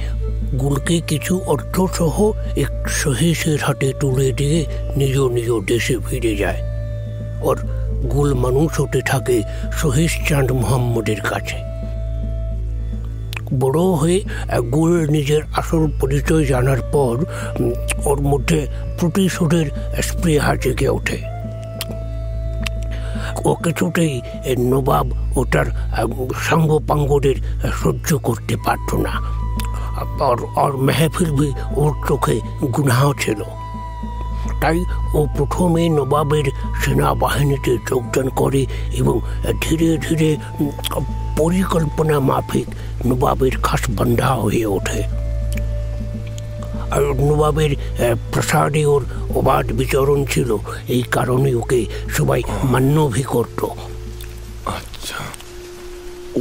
গুলকে 0.60 1.00
কিছু 1.00 1.40
অর্থসহ 1.46 2.32
এক 2.56 2.88
সহিসের 2.88 3.58
হাতে 3.62 3.92
তুলে 4.00 4.32
দিয়ে 4.32 4.66
নিজ 4.96 5.18
নিজ 5.18 5.66
দেশে 5.66 5.98
ফিরে 6.10 6.36
যায়। 6.36 6.62
ওর 7.42 7.56
গুল 8.12 8.34
মানুষ 8.34 8.80
হতে 8.80 9.00
থাকে 9.06 9.42
সহিস 9.72 10.16
চাঁদ 10.28 10.52
মোহাম্মদের 10.52 11.20
কাছে। 11.20 11.56
বড় 13.60 13.80
হয়ে 13.80 14.20
গুল 14.72 15.10
নিজের 15.10 15.42
আসল 15.56 15.90
পরিচয় 16.00 16.44
জানার 16.44 16.80
পর 16.92 17.24
ওর 18.04 18.20
মধ্যে 18.20 18.66
প্রতিশোধের 19.00 19.66
স্পৃহা 20.02 20.56
জেগে 20.56 20.88
ওঠে। 20.88 21.35
ও 23.48 23.50
কিছুতেই 23.64 24.14
নবাব 24.72 25.06
ও 25.38 25.40
তার 25.52 25.66
সাঙ্গ 26.46 26.70
পাঙ্গদের 26.88 27.36
সহ্য 27.80 28.08
করতে 28.26 28.54
পারত 28.66 28.90
না। 29.06 29.14
আর 30.62 30.72
মেহফিল 30.86 31.30
ভি 31.38 31.48
ওর 31.76 31.92
চোখে 32.08 32.36
গুনাহ 32.76 33.02
ছিল। 33.22 33.40
তাই 34.60 34.78
ও 35.14 35.20
প্রথমে 35.36 35.82
নবাবের 35.98 36.46
সেনাবাহিনীতে 36.80 37.72
যোগদান 37.88 38.28
করে 38.40 38.62
এবং 39.00 39.16
ধীরে 39.62 39.88
ধীরে 40.04 40.28
পরিকল্পনা 41.38 42.16
মাফিক 42.30 42.68
নবাবের 43.06 43.54
খাস 43.66 43.82
বান্ধা 43.96 44.30
হয়ে 44.42 44.64
ওঠে। 44.76 45.00
আর 46.94 47.02
নবাবের 47.28 47.72
প্রাসাদে 48.32 48.82
ওর 48.92 49.02
অবাধ 49.36 49.72
বিচরণ 49.72 50.24
ছিল। 50.24 50.56
এই 50.88 51.02
কারণে 51.02 51.54
ওকে 51.54 51.86
সবাই 52.16 52.42
মান্যভি 52.64 53.22
করত। 53.22 53.64
আচ্ছা। 54.66 55.24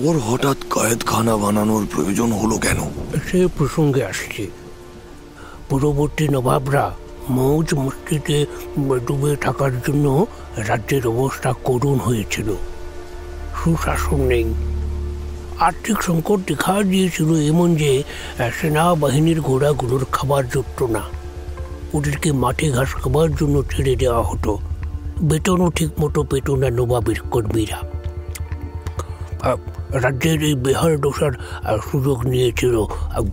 ওর 0.04 0.18
হঠাৎ 0.20 0.58
কয়েদখানা 0.70 1.38
বানানোর 1.38 1.88
প্রয়োজন 1.96 2.32
হলো 2.32 2.58
কেন? 2.58 2.80
সে 3.32 3.48
প্রসঙ্গে 3.58 4.06
আসছে। 4.06 4.48
পূর্ববর্তী 5.70 6.28
নবাবরা 6.28 6.96
মৌজ 7.30 7.74
মস্তিতে 7.74 8.46
ডুবে 9.08 9.36
থাকার 9.36 9.80
জন্য 9.80 10.26
রাজ্যের 10.58 11.08
অবস্থা 11.08 11.54
করুণ 11.64 11.98
হয়েছিল। 11.98 12.56
সুশাসন 13.64 14.22
নেই। 14.22 14.54
আর্থিক 15.60 16.02
সংকট 16.02 16.40
দেখা 16.48 16.84
দিয়েছিল 16.84 17.30
এমন 17.36 17.76
যে 17.76 18.04
সেনাবাহিনীর 18.62 19.42
ঘোড়াগুলোর 19.42 20.06
খাবার 20.12 20.50
জুটত 20.50 20.84
না। 20.84 21.15
ওদেরকে 21.96 22.30
মাঠে 22.44 22.68
ঘাস 22.72 22.90
খাবার 22.96 23.28
জন্য 23.36 23.64
ছেড়ে 23.72 23.96
দেওয়া 23.96 24.24
হতো। 24.24 24.58
বেতনও 25.22 25.70
ঠিক 25.70 25.92
মতো 26.02 26.24
পেত 26.24 26.50
না 26.62 26.70
নবাবের 26.70 27.20
কর্মীরা। 27.32 27.80
রাজ্যের 30.04 30.44
এই 30.44 30.56
বেহার 30.56 30.94
দোষার 31.02 31.34
সুযোগ 31.92 32.18
নিয়েছিল 32.26 32.76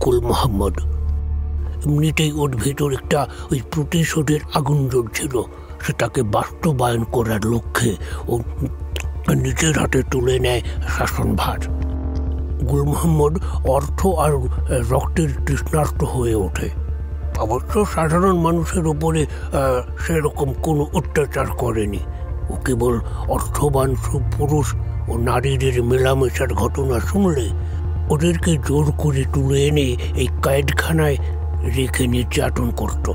গুল 0.03 0.17
মোহাম্মদ। 0.19 0.75
এমনিতেই 1.85 2.31
ওর 2.31 2.51
ভেতর 2.63 2.89
একটা 2.93 3.19
ওই 3.51 3.59
প্রতিশোধের 3.71 4.41
আগুন 4.53 4.79
জ্বলছিল। 4.87 5.41
সেটাকে 5.85 6.21
বাস্তবায়ন 6.35 7.03
করার 7.03 7.41
লক্ষ্যে 7.45 7.91
ও 8.27 8.33
নিজের 9.35 9.79
হাতে 9.79 9.99
তুলে 10.11 10.39
নেয় 10.39 10.61
শাসনভার। 10.97 11.59
গুল 12.69 12.81
মোহাম্মদ 12.83 13.33
অর্থ 13.67 13.99
আর 14.23 14.31
রক্তের 14.91 15.29
তৃষ্ণার্ত 15.45 16.03
হয়ে 16.03 16.35
ওঠে। 16.35 16.69
অবশ্য 17.39 17.85
সাধারণ 17.85 18.37
মানুষের 18.37 18.87
উপরে 18.87 19.25
সেরকম 19.99 20.53
কোনো 20.53 20.87
অত্যাচার 20.93 21.45
করেনি। 21.45 21.99
ও 22.49 22.53
কেবল 22.65 22.99
অর্থবান 23.29 23.95
পুরুষ 24.37 24.73
ও 25.09 25.17
নারীদের 25.17 25.83
মেলামেশার 25.83 26.53
ঘটনা 26.53 26.99
শুনলে 26.99 27.49
ওদেরকে 28.09 28.57
জোর 28.57 28.91
করে 28.97 29.23
তুলে 29.33 29.67
এনে 29.67 29.95
এই 30.15 30.27
কয়েদখানায় 30.43 31.17
রেখে 31.77 32.07
নির্যাতন 32.07 32.71
করত। 32.71 33.11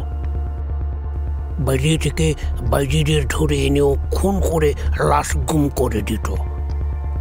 বাইরে 1.59 1.99
থেকে 1.99 2.35
বাইজিদের 2.71 3.23
ধরে 3.29 3.57
এনেও 3.59 3.97
খুন 4.11 4.41
করে 4.41 4.75
লাশ 5.01 5.37
গুম 5.37 5.69
করে 5.69 6.01
দিত। 6.03 6.35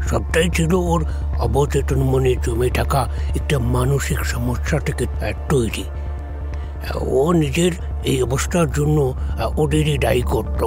সবটাই 0.02 0.50
ছিল 0.50 0.74
ওর 0.74 1.06
অবচেতন 1.40 2.00
মনে 2.00 2.36
জমে 2.36 2.70
থাকা 2.70 3.10
একটা 3.36 3.60
মানসিক 3.60 4.20
সমস্যা 4.26 4.80
থেকে 4.80 5.06
তৈরি। 5.50 5.84
ও 7.18 7.22
নিজের 7.34 7.74
এই 8.12 8.18
অবস্থার 8.24 8.68
জন্য 8.72 8.98
ওদেরই 9.62 9.98
দায়ী 10.06 10.24
করত। 10.34 10.62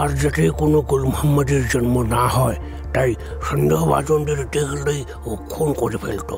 আর 0.00 0.08
যাতে 0.20 0.42
কোনো 0.60 0.78
গুল 0.80 1.02
মোহাম্মদের 1.04 1.62
জন্ম 1.72 1.94
না 2.14 2.24
হয়, 2.36 2.58
তাই 2.94 3.10
সন্দেহভাজনদের 3.48 4.40
দেখলেই 4.54 5.00
ও 5.28 5.30
খুন 5.50 5.68
করে 5.72 5.98
ফেলত। 6.04 6.30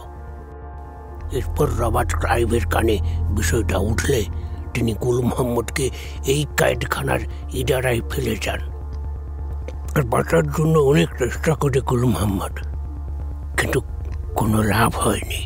এরপর 1.38 1.66
রবার্ট 1.80 2.10
ক্রাইভের 2.20 2.64
কানে 2.74 2.96
বিষয়টা 3.36 3.76
উঠলে, 3.90 4.20
তিনি 4.74 4.92
গুল 5.04 5.16
মোহাম্মদকে 5.28 5.86
এই 6.26 6.42
কায়েদখানার 6.58 7.22
ইদারায় 7.60 8.00
ফেলে 8.10 8.34
যান। 8.44 8.60
আর 9.96 10.02
বাঁচার 10.12 10.44
জন্য 10.56 10.74
অনেক 10.90 11.08
চেষ্টা 11.18 11.52
করে 11.54 11.78
গুল 11.80 12.02
মোহাম্মদ, 12.12 12.54
কিন্তু 13.58 13.78
কোনো 14.38 14.58
লাভ 14.72 14.92
হয়নি। 15.04 15.40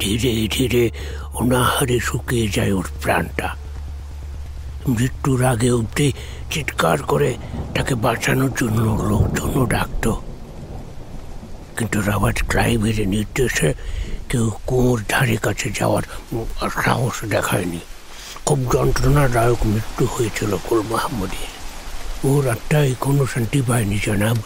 ধীরে 0.00 0.32
ধীরে 0.56 0.82
অনাহারে 1.38 1.98
শুকিয়ে 2.00 2.46
যায় 2.48 2.72
ওর 2.72 2.86
প্রাণটা। 3.02 3.48
মৃত্যুর 4.88 5.44
আগে 5.44 5.70
অবধি 5.70 6.08
চিৎকার 6.50 6.98
করে 7.02 7.30
তাকে 7.74 7.94
বাঁচানোর 7.94 8.52
জন্য 8.60 8.78
লোকজনও 9.10 9.66
ডাকত। 9.66 10.04
কিন্তু 11.76 12.00
রবার্ট 12.00 12.38
ক্লাইভের 12.48 13.08
নির্দেশে 13.08 13.74
কেউ 14.28 14.46
কুয়োর 14.66 14.98
ধারে 15.08 15.36
কাছে 15.36 15.68
যাওয়ার 15.70 16.04
সাহস 16.84 17.16
দেখায়নি। 17.24 17.80
খুব 18.46 18.58
যন্ত্রণাদায়ক 18.72 19.60
মৃত্যু 19.66 20.04
হয়েছিল 20.14 20.50
কুল 20.68 20.80
মাহমুদের। 20.90 21.50
ওর 22.28 22.42
আত্মায় 22.48 22.92
কোনো 23.00 23.22
শান্তি 23.26 23.60
পায়নি 23.68 23.98
জানাব। 24.06 24.36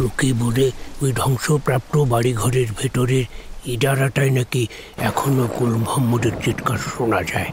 লোকে 0.00 0.28
বলে 0.32 0.66
ওই 1.02 1.10
ধ্বংসপ্রাপ্ত 1.12 1.94
বাড়িঘরের 2.12 2.66
ভেতরের 2.78 3.24
ইদারাটাই 3.66 4.30
নাকি 4.30 4.66
এখনও 4.98 5.48
কুল 5.58 5.74
মোহাম্মদের 5.74 6.32
চিৎকার 6.44 6.78
শোনা 6.78 7.22
যায়। 7.22 7.52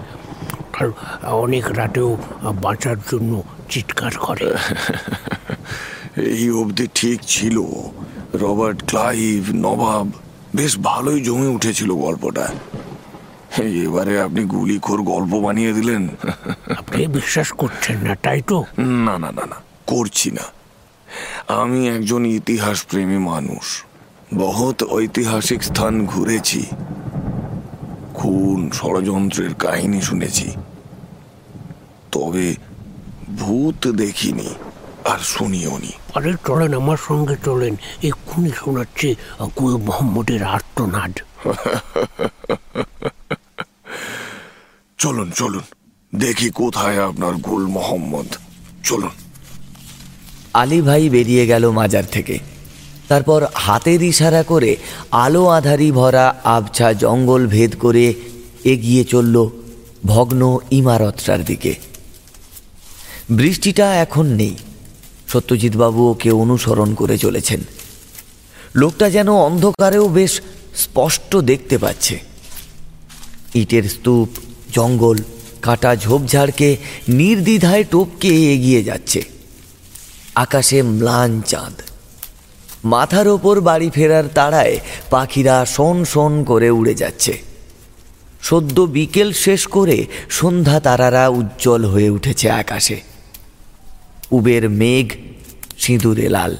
আর 0.73 0.91
অনেক 1.23 1.65
রাতেও 1.71 2.17
বাঁচার 2.61 2.95
জন্য 3.11 3.43
চিৎকার 3.69 4.11
করে। 4.17 4.53
এই 6.21 6.51
অবধি 6.51 6.87
ঠিক 6.95 7.21
ছিল। 7.27 7.61
রবার্ট 8.33 8.83
ক্লাইভ 8.87 9.49
নবাব 9.55 10.11
বেশ 10.55 10.77
ভালোই 10.77 11.21
জমে 11.21 11.47
উঠেছিল 11.47 11.93
গল্পটা। 11.93 12.53
এবারে 13.63 14.21
আপনি 14.21 14.43
গুলিখোর 14.43 15.01
গল্প 15.01 15.33
বানিয়ে 15.35 15.73
দিলেন। 15.73 16.07
আপনি 16.77 17.07
বিশ্বাস 17.07 17.51
করছেন 17.51 17.97
না 17.97 18.15
তাই 18.15 18.41
তো? 18.41 18.65
না 18.77 19.17
না 19.17 19.31
না 19.31 19.45
না 19.45 19.55
করছি 19.87 20.31
না। 20.31 20.43
আমি 21.47 21.89
একজন 21.89 22.25
ইতিহাস 22.25 22.85
প্রেমী 22.85 23.17
মানুষ। 23.17 23.83
বহুত 24.33 24.83
ঐতিহাসিক 24.83 25.63
স্থান 25.63 26.05
ঘুরেছি। 26.05 26.65
খুন 28.13 28.69
ষড়যন্ত্রের 28.73 29.53
কাহিনী 29.53 30.01
শুনেছি। 30.01 30.51
তবে 32.11 32.55
ভূত 33.37 33.87
দেখিনি 33.87 34.55
আর 35.05 35.19
শুনিও 35.19 35.77
নি। 35.77 35.91
আরে 36.15 36.33
চলেন 36.47 36.73
আমার 36.73 36.97
সঙ্গে 37.07 37.35
চলেন। 37.45 37.75
এক্ষুনি 38.03 38.51
শোনাচ্ছে 38.55 39.15
কুল 39.55 39.77
মোহাম্মদের 39.77 40.43
আর্তনাদ। 40.43 41.13
চলুন 44.97 45.31
চলুন। 45.31 45.63
দেখি 46.15 46.49
কোথায় 46.49 47.07
আপনার 47.07 47.33
গুল 47.33 47.67
মোহাম্মদ। 47.67 48.27
চলুন। 48.83 49.09
আলী 50.53 50.81
ভাই 50.81 51.09
বেরিয়ে 51.09 51.47
গেল 51.47 51.71
মাজার 51.71 52.03
থেকে। 52.05 52.39
তারপর 53.11 53.45
হাতের 53.53 54.03
ইশারা 54.03 54.43
করে 54.43 54.77
আলো 55.11 55.47
আধারি 55.47 55.91
ভরা 55.91 56.35
আবছা 56.43 56.93
জঙ্গল 56.93 57.47
ভেদ 57.47 57.75
করে 57.79 58.13
এগিয়ে 58.63 59.03
চলল 59.03 59.49
ভগ্ন 60.05 60.59
ইমারতটার 60.71 61.45
দিকে। 61.45 61.75
বৃষ্টিটা 63.29 63.95
এখন 63.95 64.25
নেই। 64.25 64.55
সত্যজিৎবাবু 65.27 66.11
ওকে 66.11 66.31
অনুসরণ 66.31 66.93
করে 66.93 67.17
চলেছেন। 67.17 67.61
লোকটা 68.75 69.09
যেন 69.09 69.33
অন্ধকারেও 69.33 70.09
বেশ 70.09 70.41
স্পষ্ট 70.75 71.35
দেখতে 71.35 71.77
পাচ্ছে। 71.77 72.19
ইটের 73.53 73.83
স্তূপ, 73.83 74.29
জঙ্গল, 74.73 75.17
কাটা 75.61 75.95
ঝোপঝাড়কে 75.95 76.77
নির্দ্বিধায় 77.09 77.83
টপকে 77.83 78.53
এগিয়ে 78.53 78.83
যাচ্ছে। 78.83 79.23
আকাশে 80.35 80.81
ম্লান 80.81 81.41
চাঁদ। 81.41 81.90
মাথার 82.83 83.27
ওপর 83.27 83.55
বাড়ি 83.61 83.89
ফেরার 83.89 84.25
তাড়ায় 84.33 84.75
পাখিরা 85.09 85.65
শন 85.65 85.97
শন 86.03 86.43
করে 86.43 86.69
উড়ে 86.69 86.93
যাচ্ছে। 86.93 87.33
সদ্য 88.41 88.77
বিকেল 88.81 89.29
শেষ 89.33 89.61
করে 89.67 89.97
সন্ধ্যা 90.29 90.79
তারারা 90.79 91.23
উজ্জ্বল 91.27 91.85
হয়ে 91.85 92.09
উঠেছে 92.09 92.47
আকাশে। 92.51 92.97
উবের 94.31 94.63
মেঘ, 94.69 95.07
সিঁদুরে 95.79 96.27
লাল, 96.29 96.53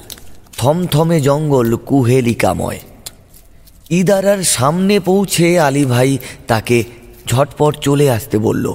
থমথমে 0.58 1.18
জঙ্গল 1.20 1.76
কুহেলিকাময়। 1.76 2.80
ইদারার 3.90 4.42
সামনে 4.56 5.00
পৌঁছে 5.00 5.46
আলী 5.60 5.84
ভাই 5.84 6.10
তাকে 6.46 6.84
ঝটপট 7.26 7.72
চলে 7.80 8.10
আসতে 8.10 8.38
বলল, 8.38 8.66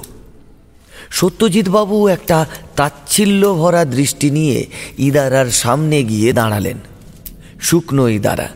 সত্যজিৎবাবু 1.10 2.08
একটা 2.08 2.46
তাচ্ছিল্য 2.76 3.42
ভরা 3.54 3.84
দৃষ্টি 3.84 4.30
নিয়ে 4.30 4.58
ইদারার 4.98 5.48
সামনে 5.62 6.02
গিয়ে 6.02 6.32
দাঁড়ালেন। 6.32 6.78
শুকনো 7.60 8.08
ইদারা 8.08 8.48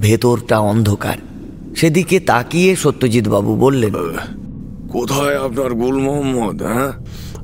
ভেতরটা 0.00 0.58
অন্ধকার। 0.58 1.18
সেদিকে 1.76 2.20
তাকিয়ে 2.20 2.76
সত্যজিৎ 2.76 3.28
বাবু 3.28 3.56
বললেন 3.56 3.94
কোথায় 4.92 5.36
আপনার 5.46 5.74
গুল 5.74 5.96
মোহাম্মদ 5.98 6.62
হ্যাঁ? 6.62 6.92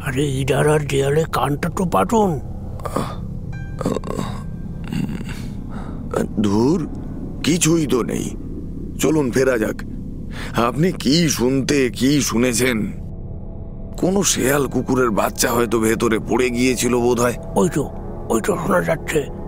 আরে 0.06 0.24
ইডার 0.40 0.68
আর 0.68 0.80
দেয়ালে 0.80 1.24
কানটা 1.32 1.68
তো 1.76 1.84
পাঠন। 1.84 2.30
ধুর 6.42 6.88
কিছুই 7.44 7.86
তো 7.86 8.02
নেই। 8.02 8.36
চলুন 8.98 9.30
ফেরা 9.30 9.58
যাক। 9.58 9.78
আপনি 10.68 10.92
কি 10.92 11.28
শুনতে 11.28 11.90
কি 11.90 12.20
শুনেছেন? 12.20 12.78
কোনো 13.96 14.22
শেয়াল 14.22 14.66
কুকুরের 14.66 15.10
বাচ্চা 15.10 15.50
হয়তো 15.50 15.76
ভেতরে 15.80 16.18
পড়ে 16.18 16.50
গিয়েছিল 16.50 16.94
বোধ 16.96 17.20
হয় 17.20 17.36
ওই 17.56 17.68
তো 17.74 17.82
ওই 18.28 18.40
তো 18.40 18.56
শোনা 18.56 18.80
যাচ্ছে। 18.80 19.39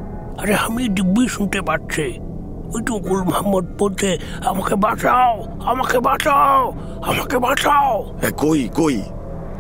আরে 0.43 0.55
আমি 0.55 0.89
দিব্যি 0.89 1.29
শুনতে 1.29 1.63
পাচ্ছি। 1.63 2.19
ওই 2.75 2.83
তো 2.87 2.95
গুল 2.99 3.23
মোহাম্মদ 3.23 3.67
বলছে 3.79 4.19
আমাকে 4.45 4.75
বাঁচাও 4.75 5.45
আমাকে 5.65 5.99
বাঁচাও 5.99 6.73
আমাকে 7.03 7.39
বাঁচাও। 7.39 8.19
কই 8.37 8.69
কই? 8.75 9.03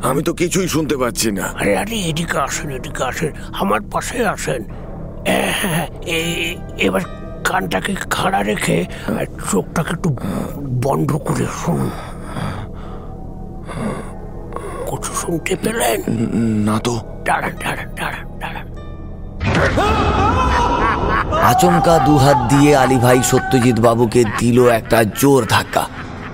আমি 0.02 0.22
তো 0.22 0.34
কিছুই 0.34 0.68
শুনতে 0.68 0.96
পাচ্ছি 0.96 1.30
না। 1.30 1.42
আরে 1.42 1.76
আরে 1.76 1.96
এদিকে 1.96 2.38
আসেন 2.38 2.70
এদিকে 2.70 3.04
আসেন। 3.04 3.32
আমার 3.52 3.80
পাশে 3.92 4.26
আসেন। 4.26 4.64
হ্যাঁ, 5.26 5.86
এ- 6.02 6.56
এবার 6.78 7.00
কানটাকে 7.44 7.94
খাড়া 7.94 8.42
রেখে 8.42 8.86
চোখটাকে 9.50 9.90
একটু 9.92 10.16
বন্ধ 10.82 11.16
করে 11.16 11.46
শুনুন 11.64 11.90
কিছু 14.90 15.14
শুনতে 15.14 15.56
পেলেন? 15.56 16.02
না 16.64 16.78
তো। 16.78 17.00
দাঁড়ান 17.24 17.52
দাঁড়ান 17.60 17.88
দাঁড়ান 17.96 18.38
দাঁড়ান। 18.38 18.71
আচমকা 21.42 21.98
দুহাত 21.98 22.54
দিয়ে 22.54 22.76
আলী 22.76 22.96
ভাই 22.96 23.22
সত্যজিৎ 23.22 23.80
বাবুকে 23.80 24.24
দিল 24.38 24.68
একটা 24.68 25.04
জোর 25.18 25.46
ধাক্কা। 25.48 25.88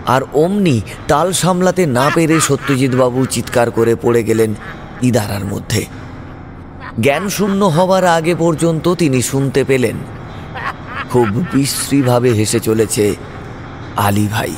আর 0.07 0.23
অমনি 0.33 0.81
তাল 1.09 1.33
সামলাতে 1.33 1.87
না 1.87 2.11
পেরে 2.15 2.41
সত্যজিৎ 2.41 2.95
বাবু 2.95 3.27
চিৎকার 3.27 3.71
করে 3.71 3.95
পড়ে 3.95 4.23
গেলেন 4.23 4.55
ইদারার 5.03 5.45
মধ্যে। 5.45 5.87
জ্ঞান 7.01 7.29
শূন্য 7.29 7.65
হবার 7.65 8.05
আগে 8.05 8.35
পর্যন্ত 8.35 8.95
তিনি 8.95 9.23
শুনতে 9.23 9.65
পেলেন। 9.65 9.97
খুব 11.11 11.29
বিশ্রীভাবে 11.55 12.31
হেসে 12.31 12.61
চলেছে 12.61 13.15
আলী 13.97 14.29
ভাই। 14.29 14.55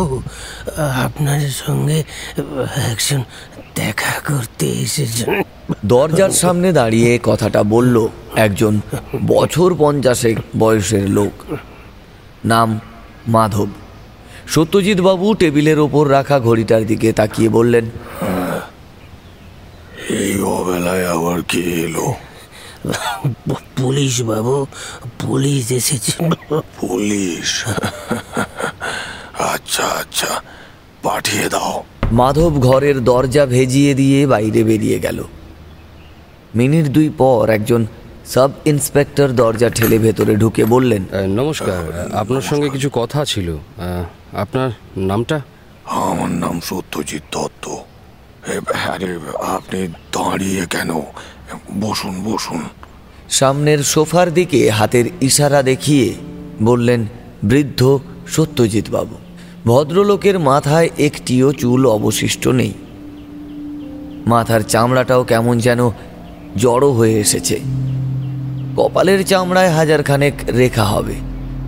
বাবু 0.00 0.18
আপনার 1.06 1.40
সঙ্গে 1.64 1.98
একজন 2.92 3.20
দেখা 3.80 4.14
করতে 4.28 4.66
এসেছেন। 4.84 5.28
দরজার 5.84 6.32
সামনে 6.42 6.68
দাঁড়িয়ে 6.72 7.10
কথাটা 7.22 7.60
বলল 7.74 7.96
একজন 8.46 8.74
বছর 9.26 9.68
পঞ্চাশেক 9.78 10.36
বয়সের 10.58 11.06
লোক। 11.18 11.34
নাম 12.44 12.68
মাধব। 13.28 13.68
সত্যজিৎ 14.54 14.98
বাবু 15.08 15.26
টেবিলের 15.34 15.78
ওপর 15.86 16.04
রাখা 16.16 16.36
ঘড়িটার 16.40 16.82
দিকে 16.90 17.08
তাকিয়ে 17.12 17.48
বললেন 17.48 17.84
এই 20.20 20.34
অবেলায় 20.58 21.04
আবার 21.14 21.38
কে 21.50 21.62
এলো? 21.86 22.06
পুলিশ 23.76 24.14
বাবু 24.22 24.56
পুলিশ 25.22 25.64
এসেছে। 25.80 26.12
পুলিশ? 26.80 27.48
আচ্ছা 29.40 29.84
আচ্ছা। 29.84 30.42
পাঠিয়ে 31.02 31.48
দাও। 31.48 31.84
মাধব 32.12 32.52
ঘরের 32.60 33.04
দরজা 33.04 33.46
ভেজিয়ে 33.46 33.94
দিয়ে 33.94 34.26
বাইরে 34.26 34.64
বেরিয়ে 34.64 34.98
গেল। 34.98 35.24
মিনিট 36.54 36.86
দুই 36.86 37.10
পর 37.18 37.50
একজন 37.50 37.86
সাব 38.26 38.50
ইন্সপেক্টর 38.64 39.28
দরজা 39.28 39.70
ঠেলে 39.70 39.98
ভেতরে 39.98 40.36
ঢুকে 40.36 40.64
বললেন 40.64 41.02
নমস্কার। 41.28 42.10
আপনার 42.12 42.40
সঙ্গে 42.40 42.68
কিছু 42.68 42.90
কথা 42.92 43.24
ছিল। 43.24 43.56
আপনার 44.32 44.70
নামটা? 44.96 45.40
আমার 45.84 46.30
নাম 46.30 46.60
সত্যজিৎ 46.60 47.22
দত্ত। 47.32 47.68
আরে 48.88 49.18
আপনি 49.42 49.88
দাঁড়িয়ে 49.88 50.66
কেন? 50.70 50.90
বসুন 51.80 52.24
বসুন। 52.24 52.62
সামনের 53.30 53.78
সোফার 53.78 54.34
দিকে 54.34 54.70
হাতের 54.70 55.04
ইশারা 55.20 55.62
দেখিয়ে 55.62 56.14
বললেন 56.62 57.06
বৃদ্ধ 57.44 57.98
সত্যজিৎ 58.28 58.90
বাবু। 58.90 59.14
ভদ্রলোকের 59.64 60.38
মাথায় 60.40 60.88
একটিও 60.98 61.52
চুল 61.52 61.86
অবশিষ্ট 61.86 62.48
নেই। 62.48 62.72
মাথার 64.26 64.60
চামড়াটাও 64.60 65.24
কেমন 65.24 65.58
যেন 65.58 65.90
জড়ো 66.56 66.92
হয়ে 66.92 67.16
এসেছে। 67.20 67.60
কপালের 68.76 69.24
চামড়ায় 69.24 69.68
হাজারখানেক 69.68 70.34
রেখা 70.56 70.84
হবে, 70.84 71.14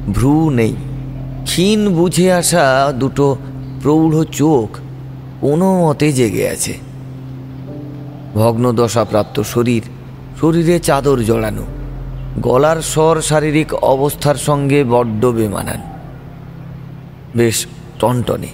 ভ্রু 0.09 0.51
নেই। 0.51 0.75
ক্ষীণ 1.45 1.95
বুঝে 1.95 2.33
আসা 2.33 2.93
দুটো 2.93 3.37
প্রৌঢ় 3.83 4.25
চোখ 4.33 4.69
কোনো 5.41 5.67
মতে 5.83 6.13
জেগে 6.13 6.49
আছে। 6.49 6.75
ভগ্নদশাপ্রাপ্ত 8.35 9.41
শরীর, 9.41 9.83
শরীরে 10.41 10.79
চাদর 10.79 11.19
জড়ানো, 11.19 11.65
গলার 12.41 12.83
স্বর 12.83 13.21
শারীরিক 13.21 13.75
অবস্থার 13.75 14.35
সঙ্গে 14.35 14.85
বড্ড 14.85 15.27
বেমানান। 15.27 15.81
বেশ 17.37 17.67
টনটনে। 17.99 18.47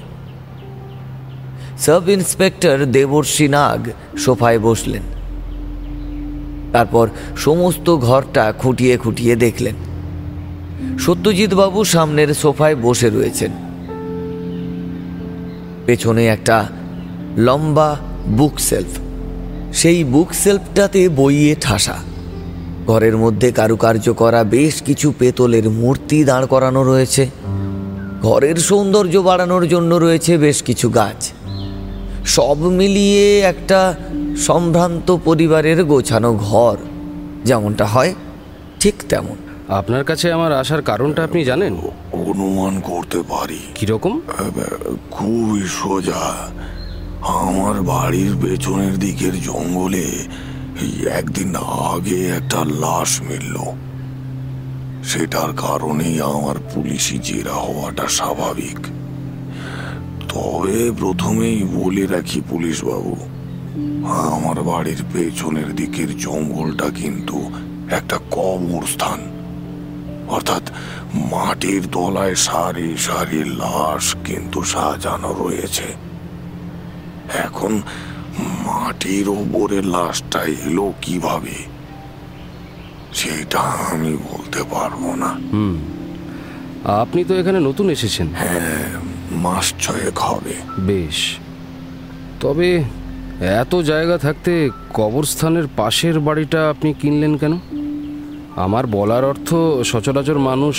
সাব 1.79 2.09
ইন্সপেক্টর 2.09 2.85
দেবর্ষী 2.85 3.49
নাগ 3.49 3.91
সোফায় 4.19 4.59
বসলেন। 4.59 5.03
তারপর 6.73 7.09
সমস্ত 7.37 7.97
ঘরটা 7.97 8.53
খুঁটিয়ে 8.53 8.97
খুঁটিয়ে 8.97 9.37
দেখলেন। 9.37 9.75
সত্যজিৎ 10.99 11.55
বাবু 11.55 11.85
সামনের 11.85 12.35
সোফায় 12.35 12.77
বসে 12.77 13.11
রয়েছেন। 13.11 13.51
পেছনে 15.87 16.27
একটা 16.27 16.69
লম্বা 17.37 17.97
বুক 18.27 18.61
সেলফ। 18.61 18.99
সেই 19.73 20.05
বুক 20.05 20.33
সেলফটাতে 20.33 21.09
বইয়ে 21.09 21.57
ঠাসা। 21.61 21.97
ঘরের 22.87 23.17
মধ্যে 23.17 23.53
কারুকার্য 23.53 24.13
করা 24.13 24.45
বেশ 24.45 24.83
কিছু 24.83 25.13
পেতলের 25.19 25.71
মূর্তি 25.71 26.25
দাঁড় 26.25 26.47
করানো 26.47 26.85
রয়েছে। 26.85 27.31
ঘরের 28.23 28.57
সৌন্দর্য 28.57 29.19
বাড়ানোর 29.19 29.69
জন্য 29.69 29.95
রয়েছে 29.95 30.39
বেশ 30.39 30.63
কিছু 30.63 30.89
গাছ। 30.89 31.33
সব 32.27 32.59
মিলিয়ে 32.59 33.41
একটা 33.41 33.95
সম্ভ্রান্ত 34.37 35.17
পরিবারের 35.25 35.85
গোছানো 35.85 36.35
ঘর। 36.35 36.77
যেমনটা 37.45 37.87
হয় 37.87 38.15
ঠিক 38.81 38.95
তেমন। 39.09 39.37
আপনার 39.69 40.05
কাছে 40.05 40.33
আমার 40.33 40.53
আসার 40.53 40.83
কারণটা 40.83 41.25
আপনি 41.25 41.45
জানেন? 41.45 41.77
অনুমান 42.13 42.81
করতে 42.81 43.23
পারি। 43.29 43.59
কীরকম? 43.75 44.21
খুবই 45.11 45.61
সোজা। 45.61 46.49
আমার 47.23 47.83
বাড়ির 47.83 48.33
পেছনের 48.43 48.99
দিকের 48.99 49.43
জঙ্গলে 49.43 50.11
একদিন 51.11 51.57
আগে 51.57 52.27
একটা 52.27 52.65
লাশ 52.65 53.23
মিলল। 53.23 53.88
সেটার 55.05 55.53
কারণেই 55.57 56.21
আমার 56.21 56.57
পুলিশি 56.75 57.19
জেরা 57.19 57.53
হওয়াটা 57.53 58.09
স্বাভাবিক। 58.09 58.79
তবে 60.29 60.91
প্রথমেই 60.99 61.63
বলে 61.63 62.07
রাখি 62.07 62.41
পুলিশ 62.51 62.85
বাবু 62.85 63.17
আমার 64.07 64.63
বাড়ির 64.63 65.03
পেছনের 65.13 65.77
দিকের 65.77 66.19
জঙ্গলটা 66.19 66.91
কিন্তু 66.91 67.51
একটা 67.91 68.19
কবরস্থান 68.31 69.21
অর্থাৎ 70.29 70.63
মাটির 71.15 71.83
তলায় 71.93 72.35
সারি 72.35 72.97
সারি 72.99 73.45
লাশ 73.45 74.17
কিন্তু 74.25 74.63
সাজানো 74.63 75.35
রয়েছে। 75.39 75.85
এখন 77.35 77.83
মাটির 78.39 79.29
ওপরে 79.29 79.83
লাশটা 79.83 80.43
এলো 80.45 80.93
কীভাবে? 81.03 81.78
সেটা 83.19 83.63
আমি 83.93 84.13
বলতে 84.31 84.61
পারব 84.71 85.03
না। 85.15 85.31
আপনি 87.03 87.21
তো 87.25 87.33
এখানে 87.35 87.59
নতুন 87.61 87.87
এসেছেন। 87.91 88.27
হ্যাঁ 88.35 88.85
মাস 89.45 89.67
ছয়েক 89.81 90.17
হবে। 90.19 90.55
বেশ। 90.79 91.19
তবে 92.41 92.69
এত 93.63 93.73
জায়গা 93.91 94.17
থাকতে 94.19 94.53
কবরস্থানের 94.95 95.67
পাশের 95.77 96.17
বাড়িটা 96.21 96.61
আপনি 96.71 96.89
কিনলেন 97.01 97.33
কেন? 97.37 97.55
আমার 98.57 98.85
বলার 98.87 99.25
অর্থ 99.25 99.49
সচরাচর 99.85 100.39
মানুষ 100.39 100.77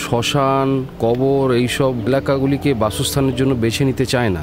শ্মশান 0.00 0.68
কবর 1.00 1.46
এইসব 1.52 1.92
এলাকাগুলিকে 2.06 2.70
বাসস্থানের 2.74 3.34
জন্য 3.36 3.52
বেছে 3.54 3.82
নিতে 3.84 4.04
চায় 4.06 4.28
না। 4.28 4.42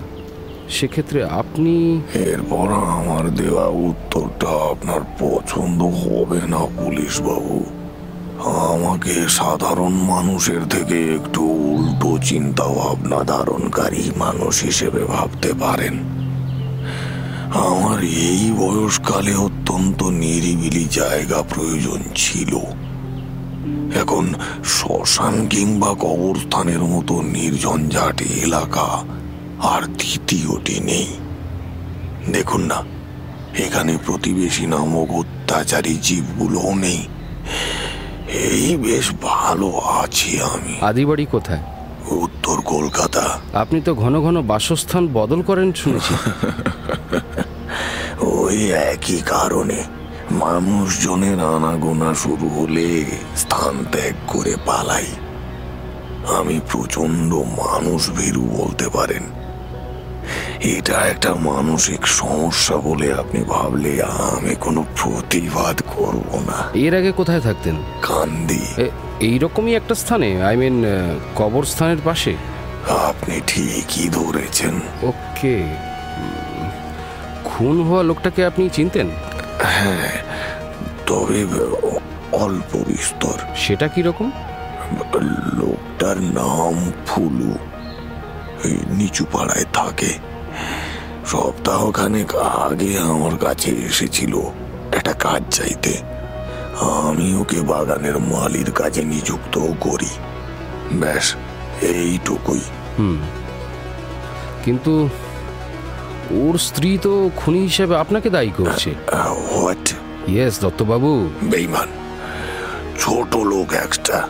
সেক্ষেত্রে 0.70 1.24
আপনি 1.24 2.02
এরপর 2.14 2.68
আমার 2.72 3.36
দেওয়া 3.36 3.68
উত্তরটা 3.68 4.48
আপনার 4.72 5.02
পছন্দ 5.20 5.84
হবে 5.84 6.48
না 6.48 6.58
পুলিশ 6.58 7.22
বাবু 7.22 7.66
আমাকে 8.44 9.14
সাধারণ 9.30 9.92
মানুষের 9.92 10.62
থেকে 10.70 11.16
একটু 11.16 11.42
উল্টো 11.42 12.18
চিন্তা 12.24 12.64
ভাবনা 12.64 13.24
ধারণকারী 13.24 14.12
মানুষ 14.18 14.64
হিসেবে 14.64 15.04
ভাবতে 15.04 15.54
পারেন। 15.54 15.96
আমার 17.54 18.04
এই 18.04 18.54
বয়সকালে 18.58 19.36
অত্যন্ত 19.36 20.04
নিরিবিলি 20.04 20.86
জায়গা 20.92 21.42
প্রয়োজন 21.42 22.00
ছিল। 22.16 22.56
এখন 24.02 24.34
শ্মশান 24.66 25.48
কিংবা 25.48 25.94
কবরস্থানের 26.00 26.80
মতো 26.80 27.22
নির্ঝঞ্ঝাট 27.22 28.22
এলাকা 28.22 29.04
আর 29.60 29.82
দ্বিতীয়টি 29.82 30.80
নেই। 30.80 31.08
দেখুন 32.32 32.62
না 32.62 32.84
এখানে 33.58 33.98
প্রতিবেশী 34.06 34.66
নামক 34.66 35.12
অত্যাচারী 35.12 35.98
জীবগুলোও 36.02 36.76
নেই। 36.76 37.08
এই 38.30 38.78
বেশ 38.78 39.12
ভালো 39.22 39.78
আছি 39.78 40.42
আমি। 40.42 40.78
আদিবাড়ি 40.82 41.26
কোথায়? 41.26 41.60
উত্তর 42.12 42.62
কলকাতা। 42.62 43.40
আপনি 43.54 43.82
তো 43.82 43.96
ঘন 43.96 44.22
ঘন 44.22 44.42
বাসস্থান 44.42 45.08
বদল 45.08 45.42
করেন 45.42 45.74
শুনেছি। 45.74 46.14
ওই 48.22 48.72
একই 48.72 49.22
কারণে 49.26 49.84
মানুষজনের 50.32 51.40
আনাগোনা 51.40 52.14
শুরু 52.14 52.50
হলে 52.50 53.06
স্থান 53.36 53.86
ত্যাগ 53.92 54.14
করে 54.28 54.56
পালাই। 54.66 55.06
আমি 56.38 56.60
প্রচণ্ড 56.72 57.34
মানুষ 57.34 58.10
ভীরু 58.12 58.42
বলতে 58.42 58.90
পারেন। 58.90 59.47
এটা 60.64 60.98
একটা 61.08 61.34
মানসিক 61.34 62.08
সমস্যা 62.08 62.76
বলে 62.78 63.14
আপনি 63.14 63.44
ভাবলে 63.44 64.04
আমি 64.04 64.56
কোনো 64.56 64.86
প্রতিবাদ 64.96 65.82
করব 65.96 66.42
না। 66.48 66.58
এর 66.74 66.96
আগে 66.96 67.12
কোথায় 67.12 67.42
থাকতেন? 67.42 67.76
কান্দি 68.02 68.66
এইরকমই 69.20 69.76
একটা 69.76 69.96
স্থানে 69.96 70.44
আই 70.44 70.58
মিন 70.58 70.86
কবরস্থানের 71.36 71.98
পাশে? 72.04 72.36
আপনি 72.90 73.42
ঠিকই 73.48 74.10
ধরেছেন। 74.10 74.80
ওকে। 75.02 75.64
খুন 77.44 77.84
হওয়া 77.84 78.04
লোকটাকে 78.04 78.46
আপনি 78.46 78.70
চিনতেন? 78.70 79.08
হ্যাঁ 79.64 80.12
তবে 81.08 81.46
অল্প 82.32 82.78
বিস্তর। 82.88 83.38
সেটা 83.56 83.88
কি 83.88 84.02
রকম 84.02 84.32
লোকটার 85.54 86.22
নাম 86.22 86.92
ফুলু। 87.08 87.54
নিচু 88.66 89.26
পাড়ায় 89.32 89.66
থাকে। 89.74 90.14
সপ্তাহখানেক 91.26 92.36
আগে 92.36 93.00
আমার 93.00 93.38
কাছে 93.38 93.72
এসেছিল 93.72 94.38
একটা 94.92 95.14
কাজ 95.14 95.42
চাইতে। 95.56 95.98
আমি 96.82 97.36
ওকে 97.36 97.62
বাগানের 97.62 98.20
মালির 98.20 98.72
কাজে 98.72 99.04
নিযুক্ত 99.04 99.60
করি। 99.80 100.10
ব্যাস 100.92 101.36
এইটুকুই। 101.82 102.62
হুম। 103.00 103.18
কিন্তু 104.66 105.10
ওর 106.32 106.58
স্ত্রী 106.58 106.98
তো 107.02 107.30
খুনি 107.36 107.60
হিসেবে 107.60 107.98
আপনাকে 107.98 108.30
দায়ী 108.30 108.52
করছে। 108.58 108.96
হোয়াট 109.14 109.94
ইয়েস 110.28 110.60
দত্তবাবু। 110.60 111.30
বেইমান 111.44 111.88
ছোট 113.00 113.36
লোক 113.36 113.74
একটা। 113.74 114.28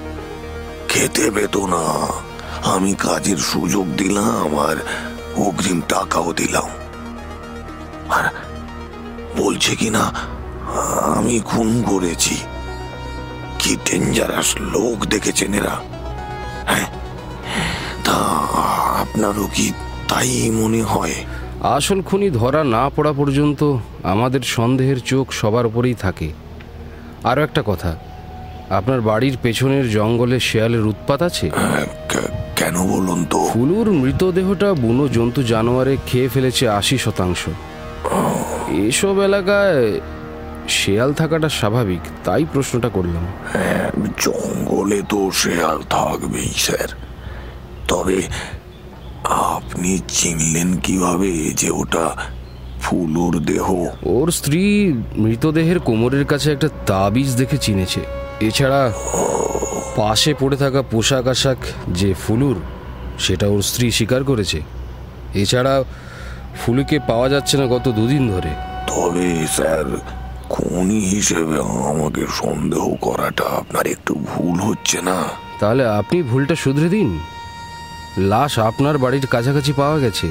খেতে 0.89 1.31
পেত 1.31 1.57
না। 1.57 2.07
আমি 2.63 2.93
কাজের 2.93 3.37
সুযোগ 3.37 3.95
দিলাম 3.97 4.59
আর 4.59 4.75
অগ্রিম 5.37 5.81
টাকাও 5.89 6.33
দিলাম। 6.33 6.63
আর 8.09 8.23
বলছে 9.37 9.75
কি 9.75 9.89
না 9.89 10.11
আমি 11.17 11.39
খুন 11.39 11.83
করেছি। 11.89 12.35
কি 13.59 13.75
ডেঞ্জারাস 13.75 14.55
লোক 14.59 15.05
দেখেছেন 15.05 15.53
এরা। 15.53 15.79
হ্যাঁ 16.65 16.87
তা 18.03 18.13
আপনারও 19.01 19.49
কি 19.53 19.73
তাই 20.07 20.51
মনে 20.51 20.81
হয়? 20.81 21.13
আসল 21.63 22.01
খুনি 22.01 22.29
ধরা 22.29 22.63
না 22.63 22.89
পড়া 22.89 23.13
পর্যন্ত 23.13 23.77
আমাদের 24.03 24.41
সন্দেহের 24.41 24.99
চোখ 24.99 25.31
সবার 25.31 25.65
উপরেই 25.65 25.93
থাকে। 25.93 26.33
আরও 27.23 27.43
একটা 27.43 27.63
কথা 27.65 27.95
আপনার 28.69 29.01
বাড়ির 29.01 29.37
পেছনের 29.41 29.91
জঙ্গলে 29.91 30.39
শেয়ালের 30.39 30.85
উৎপাত 30.85 31.21
আছে? 31.21 31.49
কে- 31.49 31.96
কেন 32.67 32.87
বলুন 32.87 33.25
তো? 33.25 33.49
ফুলুর 33.53 33.91
মৃতদেহটা 33.91 34.73
বুনো 34.73 35.07
জন্তু 35.07 35.43
জানোয়ারে 35.43 35.97
খেয়ে 36.07 36.27
ফেলেছে 36.27 36.69
আশি 36.69 36.97
শতাংশ। 36.97 37.49
এসব 38.69 39.21
এলাকায় 39.21 39.99
শেয়াল 40.69 41.13
থাকাটা 41.13 41.49
স্বাভাবিক 41.49 41.99
তাই 42.23 42.45
প্রশ্নটা 42.53 42.89
করলাম। 42.89 43.25
হ্যাঁ, 43.53 43.91
জঙ্গলে 44.19 45.01
তো 45.09 45.31
শেয়াল 45.33 45.81
থাকবেই 45.89 46.51
স্যার। 46.55 46.89
তবে 47.87 48.21
আপনি 49.23 49.99
চিনলেন 50.07 50.77
কীভাবে 50.77 51.31
যে 51.31 51.69
ওটা 51.69 52.15
ফুলুর 52.81 53.39
দেহ? 53.39 53.85
ওর 54.03 54.31
স্ত্রী 54.31 54.93
মৃতদেহের 55.17 55.79
কোমরের 55.79 56.25
কাছে 56.25 56.51
একটা 56.51 56.69
তাবিজ 56.85 57.35
দেখে 57.35 57.57
চিনেছে। 57.57 58.01
এছাড়া 58.41 58.93
পাশে 59.95 60.33
পড়ে 60.39 60.57
থাকা 60.57 60.81
পোশাক 60.81 61.27
আশাক 61.27 61.57
যে 61.87 62.13
ফুলুর 62.13 62.55
সেটা 63.19 63.47
ওর 63.47 63.61
স্ত্রী 63.61 63.91
স্বীকার 63.91 64.23
করেছে। 64.23 64.61
এছাড়া 65.33 65.83
ফুলুকে 66.61 66.99
পাওয়া 66.99 67.29
যাচ্ছে 67.29 67.57
না 67.57 67.65
গত 67.65 67.89
দুদিন 67.89 68.31
ধরে। 68.31 68.49
তবে 68.87 69.47
স্যার 69.47 69.85
খুনি 70.49 70.99
হিসেবে 70.99 71.59
আমাকে 71.89 72.25
সন্দেহ 72.29 72.95
করাটা 73.01 73.43
আপনার 73.43 73.87
একটু 73.87 74.15
ভুল 74.15 74.59
হচ্ছে 74.59 75.01
না? 75.01 75.23
তাহলে 75.59 75.87
আপনি 75.87 76.23
ভুলটা 76.23 76.55
শুধরে 76.55 76.89
দিন। 76.89 77.19
লাশ 78.17 78.59
আপনার 78.59 78.97
বাড়ির 78.97 79.27
কাছাকাছি 79.27 79.73
পাওয়া 79.73 79.99
গেছে। 79.99 80.27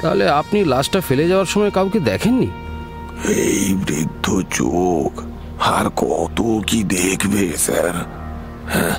তাহলে 0.00 0.28
আপনি 0.28 0.64
লাশটা 0.64 1.00
ফেলে 1.00 1.28
যাওয়ার 1.28 1.46
সময় 1.46 1.70
কাউকে 1.70 2.00
দেখেননি? 2.00 2.46
এই 3.28 3.74
বৃদ্ধ 3.86 4.42
চোখ 4.50 5.20
আর 5.60 5.90
কত 5.96 6.60
কি 6.66 6.84
দেখবে 6.84 7.56
স্যার? 7.56 8.06
হ্যাঁ? 8.72 8.94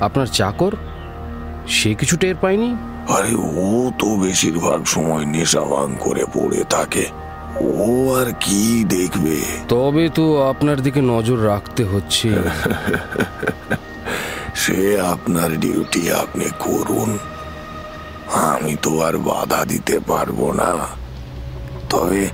আপনার 0.00 0.26
চাকর? 0.26 0.72
সে 1.66 1.94
কিছু 1.94 2.16
টের 2.16 2.36
পায়নি? 2.36 2.76
আরে 3.08 3.34
ও 3.34 3.90
তো 3.98 4.16
বেশিরভাগ 4.16 4.84
সময় 4.84 5.24
নেশা 5.24 5.60
ভাঙ 5.60 5.96
করে 5.96 6.24
পড়ে 6.34 6.64
থাকে। 6.70 7.06
ও 7.62 8.14
আর 8.14 8.32
কি 8.40 8.84
দেখবে? 8.84 9.40
তবে 9.68 10.08
তো 10.08 10.48
আপনার 10.48 10.82
দিকে 10.82 11.00
নজর 11.00 11.46
রাখতে 11.46 11.84
হচ্ছে। 11.84 12.28
সে 14.54 15.00
আপনার 15.00 15.60
ডিউটি 15.60 16.12
আপনি 16.12 16.44
করুন। 16.58 17.18
আমি 18.34 18.76
তো 18.82 19.00
আর 19.00 19.16
বাধা 19.16 19.64
দিতে 19.64 20.00
পারব 20.00 20.52
না। 20.52 20.86
তবে 21.90 22.28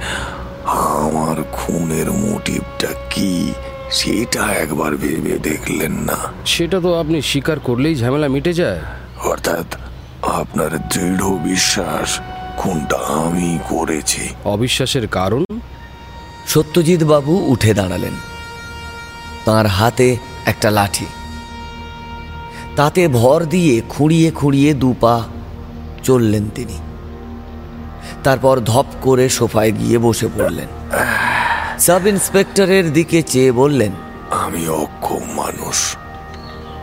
আমার 0.64 1.36
খুনের 1.52 2.10
মোটিভটা 2.10 2.88
কি? 3.10 3.52
সেটা 3.90 4.52
একবার 4.52 4.96
ভেবে 4.96 5.38
দেখলেন 5.38 5.92
না। 5.92 6.16
সেটা 6.46 6.80
তো 6.80 7.00
আপনি 7.00 7.22
স্বীকার 7.22 7.60
করলেই 7.60 7.94
ঝামেলা 7.94 8.28
মিটে 8.28 8.52
যায়। 8.52 8.80
অর্থাৎ 9.24 9.76
আপনার 10.22 10.88
দৃঢ় 10.88 11.30
বিশ্বাস 11.30 12.20
খুনটা 12.56 12.96
আমি 12.96 13.58
করেছি। 13.68 14.28
অবিশ্বাসের 14.44 15.08
কারণ? 15.08 15.44
সত্যজিৎ 16.46 17.04
বাবু 17.04 17.44
উঠে 17.46 17.74
দাঁড়ালেন। 17.74 18.12
তার 19.44 19.66
হাতে 19.66 20.16
একটা 20.46 20.70
লাঠি। 20.70 21.06
তাতে 22.76 23.08
ভর 23.08 23.44
দিয়ে 23.44 23.82
খুঁড়িয়ে 23.88 24.30
খুঁড়িয়ে 24.30 24.74
দুপা 24.74 25.24
চললেন 26.02 26.48
তিনি। 26.54 26.78
তারপর 28.24 28.60
ধপ 28.60 28.86
করে 29.00 29.28
সোফায় 29.28 29.72
গিয়ে 29.72 29.98
বসে 29.98 30.26
পড়লেন। 30.26 30.68
সাব 31.78 32.06
ইন্সপেক্টরের 32.06 32.92
দিকে 32.92 33.22
চেয়ে 33.22 33.52
বললেন 33.52 33.92
আমি 34.30 34.68
অক্ষম 34.68 35.32
মানুষ। 35.34 35.96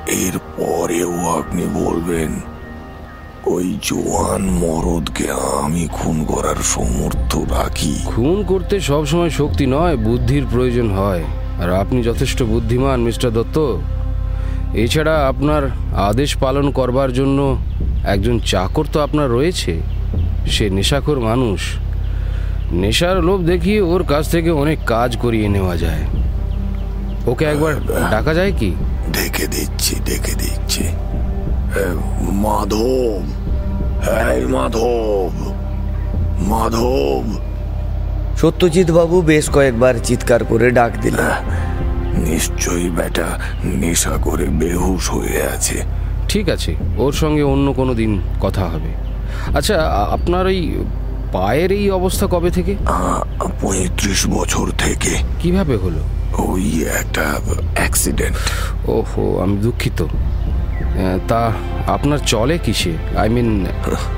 এর 0.07 0.37
পরেও 0.57 1.29
আপনি 1.39 1.65
বলবেন 1.73 2.41
ওই 3.45 3.77
জোয়ান 3.81 4.41
মরদকে 4.41 5.31
আমি 5.61 5.87
খুন 5.91 6.23
করার 6.23 6.55
সমর্থ 6.55 7.35
রাখি। 7.35 7.99
খুন 8.05 8.43
করতে 8.43 8.79
সবসময় 8.79 9.29
শক্তি 9.29 9.65
নয় 9.65 9.97
বুদ্ধির 9.97 10.43
প্রয়োজন 10.51 10.91
হয়। 10.91 11.23
আর 11.61 11.71
আপনি 11.71 12.03
যথেষ্ট 12.03 12.43
বুদ্ধিমান 12.43 13.01
মিস্টার 13.01 13.31
দত্ত। 13.31 13.77
এছাড়া 14.73 15.27
আপনার 15.27 15.69
আদেশ 15.95 16.37
পালন 16.37 16.71
করবার 16.71 17.13
জন্য 17.13 17.57
একজন 18.05 18.39
চাকর 18.39 18.85
তো 18.93 19.01
আপনার 19.01 19.29
রয়েছে। 19.29 19.81
সে 20.47 20.69
নেশাখোর 20.69 21.19
মানুষ। 21.19 21.61
নেশার 22.81 23.23
লোভ 23.23 23.39
দেখিয়ে 23.41 23.81
ওর 23.81 24.03
কাছ 24.03 24.29
থেকে 24.29 24.51
অনেক 24.51 24.79
কাজ 24.85 25.17
করিয়ে 25.17 25.47
নেওয়া 25.49 25.77
যায়। 25.77 26.03
ওকে 27.27 27.45
একবার 27.45 27.73
ডাকা 28.11 28.33
যায় 28.33 28.53
কি? 28.59 28.71
দেখে 29.13 29.47
দিচ্ছি 29.47 29.95
দেখে 30.05 30.35
দিচ্ছি। 30.35 30.83
মাধব। 32.43 33.23
এই 34.31 34.45
মাধব। 34.45 35.31
মাধব। 36.39 37.23
সত্যজিৎ 38.37 38.91
বাবু 38.91 39.21
বেশ 39.21 39.49
কয়েকবার 39.49 39.93
চিৎকার 40.03 40.43
করে 40.43 40.71
ডাক 40.71 40.91
দিলেন 41.01 41.31
নিশ্চয়ই 42.29 42.89
বেটা 42.89 43.39
নেশা 43.63 44.17
করে 44.21 44.45
বেহুশ 44.45 45.09
হয়ে 45.09 45.41
আছে। 45.55 45.77
ঠিক 46.29 46.49
আছে 46.49 46.75
ওর 46.97 47.13
সঙ্গে 47.13 47.43
অন্য 47.43 47.73
কোনো 47.73 47.93
দিন 47.93 48.21
কথা 48.41 48.65
হবে। 48.65 48.91
আচ্ছা 49.57 49.75
আপনার 50.11 50.47
এই 50.47 50.61
পায়ের 51.33 51.71
এই 51.71 51.91
অবস্থা 51.91 52.27
কবে 52.31 52.49
থেকে? 52.51 52.75
পঁয়ত্রিশ 53.61 54.27
বছর 54.27 54.65
থেকে। 54.77 55.11
কীভাবে 55.39 55.75
হলো? 55.75 56.01
ওই 56.37 56.85
একটা 56.99 57.39
অ্যাক্সিডেন্ট 57.75 58.35
ওহো 58.89 59.39
আমি 59.43 59.57
দুঃখিত। 59.57 60.05
তা 61.27 61.51
আপনার 61.87 62.17
চলে 62.17 62.57
কিসে? 62.57 62.93
I 63.17 63.29
mean 63.29 63.65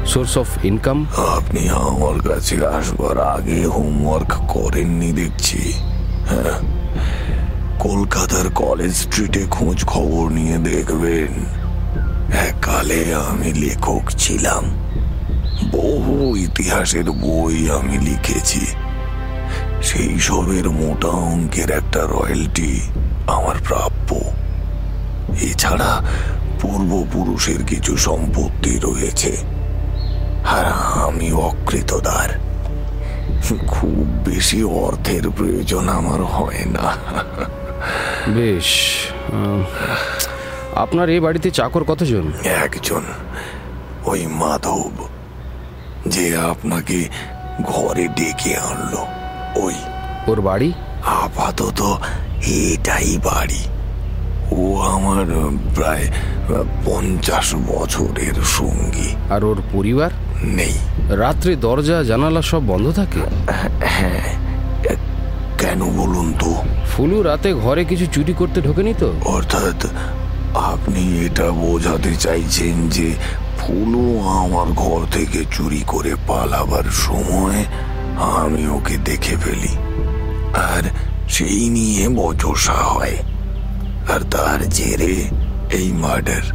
source 0.05 0.37
of 0.37 0.65
income 0.65 1.05
আপনি 1.17 1.69
আমার 1.69 2.17
কাছে 2.27 2.55
আসবার 2.65 3.17
আগে 3.35 3.65
হোমওয়ার্ক 3.65 4.31
করেননি 4.47 5.11
দেখছি। 5.11 5.73
হ্যাঁ। 6.29 6.55
কলকাতার 7.79 8.47
কলেজ 8.55 8.93
স্ট্রিটে 8.95 9.43
খোঁজ 9.51 9.85
খবর 9.85 10.23
নিয়ে 10.31 10.57
দেখবেন। 10.57 11.31
এককালে 12.47 12.99
আমি 13.29 13.49
লেখক 13.53 14.03
ছিলাম। 14.17 14.63
বহু 15.75 16.35
ইতিহাসের 16.35 17.11
বই 17.11 17.69
আমি 17.69 17.97
লিখেছি। 17.97 18.65
সেই 19.83 20.19
সবের 20.19 20.69
মোটা 20.69 21.07
অঙ্কের 21.07 21.71
একটা 21.71 21.99
রয়্যালটি 21.99 22.81
আমার 23.27 23.55
প্রাপ্য। 23.67 24.15
এছাড়া 25.41 26.03
পূর্বপুরুষের 26.61 27.65
কিছু 27.65 27.97
সম্পত্তি 27.97 28.79
রয়েছে। 28.83 29.37
আর 30.45 30.65
আমি 31.07 31.31
অকৃতদার। 31.31 32.29
খুব 33.67 34.21
বেশি 34.25 34.63
অর্থের 34.63 35.29
প্রয়োজন 35.29 35.89
আমার 35.89 36.23
হয় 36.23 36.65
না। 36.65 36.91
বেশ 38.27 38.65
আপনার 40.75 41.09
এই 41.09 41.19
বাড়িতে 41.19 41.51
চাকর 41.51 41.83
কতজন? 41.83 42.31
একজন 42.43 43.01
ওই 44.05 44.27
মাধব। 44.27 44.91
যে 46.07 46.37
আপনাকে 46.37 47.09
ঘরে 47.61 48.07
ডেকে 48.07 48.57
আনলো। 48.57 49.05
ওই 49.55 49.75
ওর 50.27 50.41
বাড়ি? 50.41 50.73
আপাতত 51.05 51.97
এটাই 52.47 53.17
বাড়ি। 53.23 53.61
ও 54.51 54.81
আমার 54.81 55.25
প্রায় 55.75 56.07
পঞ্চাশ 56.85 57.55
বছরের 57.55 58.33
সঙ্গী। 58.43 59.15
আর 59.29 59.43
ওর 59.43 59.61
পরিবার? 59.73 60.11
নেই। 60.43 60.73
রাত্রে 61.09 61.55
দরজা 61.55 62.03
জানালা 62.03 62.41
সব 62.41 62.61
বন্ধ 62.67 62.91
থাকে? 62.91 63.19
হ্যাঁ 63.81 64.33
কেন 65.57 65.83
বলুন 65.83 66.33
তো? 66.39 66.55
ফুলু 66.91 67.23
রাতে 67.23 67.53
ঘরে 67.53 67.85
কিছু 67.85 68.05
চুরি 68.05 68.33
করতে 68.33 68.61
ঢোকেনি 68.61 68.93
তো? 68.99 69.13
অর্থাৎ 69.25 69.87
আপনি 70.55 71.25
এটা 71.25 71.51
বোঝাতে 71.51 72.15
চাইছেন 72.15 72.89
যে 72.89 73.13
ফুলও 73.67 74.21
আমার 74.29 74.67
ঘর 74.73 75.05
থেকে 75.11 75.45
চুরি 75.51 75.83
করে 75.87 76.15
পালাবার 76.27 76.83
সময় 76.83 77.65
আমি 78.19 78.67
ওকে 78.67 78.97
দেখে 78.97 79.35
ফেলি। 79.37 79.73
আর 80.53 80.83
সেই 81.29 81.69
নিয়ে 81.69 82.09
বচসা 82.09 82.73
হয়। 82.73 83.17
আর 84.13 84.19
তার 84.31 84.69
জেরে 84.69 85.15
এই 85.71 85.91
মার্ডার। 85.91 86.45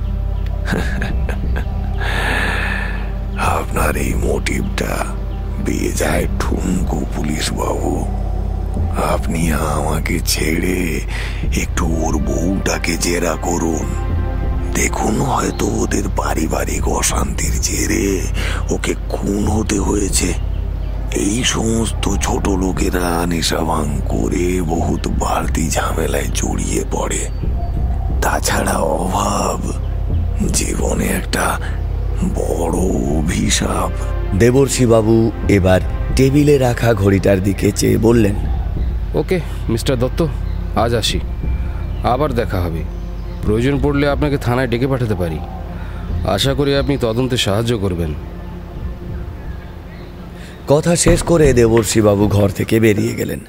আপনার 3.36 3.96
এই 3.96 4.14
মোটিভটা 4.14 5.04
বিয়ে 5.64 5.92
যায় 5.92 6.26
ঠুমকু 6.40 7.06
পুলিশ 7.16 7.52
বাবু 7.52 8.04
আপনি 9.14 9.52
আমাকে 9.52 10.20
ছেড়ে 10.26 11.00
একটু 11.62 11.86
ওর 11.86 12.18
বউটাকে 12.18 12.96
জেরা 12.96 13.34
করুন। 13.42 13.86
দেখুন 14.74 15.20
হয়তো 15.20 15.66
ওদের 15.66 16.02
পারিবারিক 16.16 16.88
অশান্তির 16.88 17.60
জেরে 17.60 18.20
ওকে 18.70 18.94
খুন 19.08 19.46
হতে 19.46 19.78
হয়েছে। 19.78 20.32
এই 21.16 21.44
সমস্ত 21.44 22.16
ছোট 22.20 22.48
লোকেরা 22.48 23.26
নেশা 23.26 23.58
ভাঙ 23.58 23.98
করে 24.08 24.62
বহুত 24.62 25.08
বাড়তি 25.08 25.70
ঝামেলায় 25.70 26.28
জড়িয়ে 26.34 26.84
পড়ে। 26.90 27.28
তাছাড়া 28.22 28.72
অভাব 28.72 29.60
জীবনে 30.52 31.04
একটা 31.04 31.58
বড় 32.34 32.78
অভিশাপ। 33.18 33.90
দেবর্ষীবাবু 34.38 35.30
এবার 35.48 35.80
টেবিলে 36.16 36.58
রাখা 36.58 36.94
ঘড়িটার 36.94 37.42
দিকে 37.42 37.72
চেয়ে 37.72 37.98
বললেন 37.98 38.34
ওকে 39.14 39.40
মিস্টার 39.68 39.98
দত্ত 39.98 40.26
আজ 40.76 40.94
আসি। 40.94 41.20
আবার 42.04 42.32
দেখা 42.32 42.60
হবে। 42.60 42.99
প্রয়োজন 43.42 43.80
পড়লে 43.82 44.08
আপনাকে 44.08 44.38
থানায় 44.38 44.66
ডেকে 44.66 44.86
পাঠাতে 44.86 45.14
পারি। 45.14 45.38
আশা 46.28 46.54
করি 46.54 46.76
আপনি 46.76 46.98
তদন্তে 47.00 47.36
সাহায্য 47.36 47.78
করবেন। 47.78 48.14
কথা 50.68 50.96
শেষ 50.96 51.22
করে 51.22 51.52
দেবর্ষীবাবু 51.52 52.28
ঘর 52.28 52.48
থেকে 52.48 52.80
বেরিয়ে 52.80 53.14
গেলেন। 53.14 53.40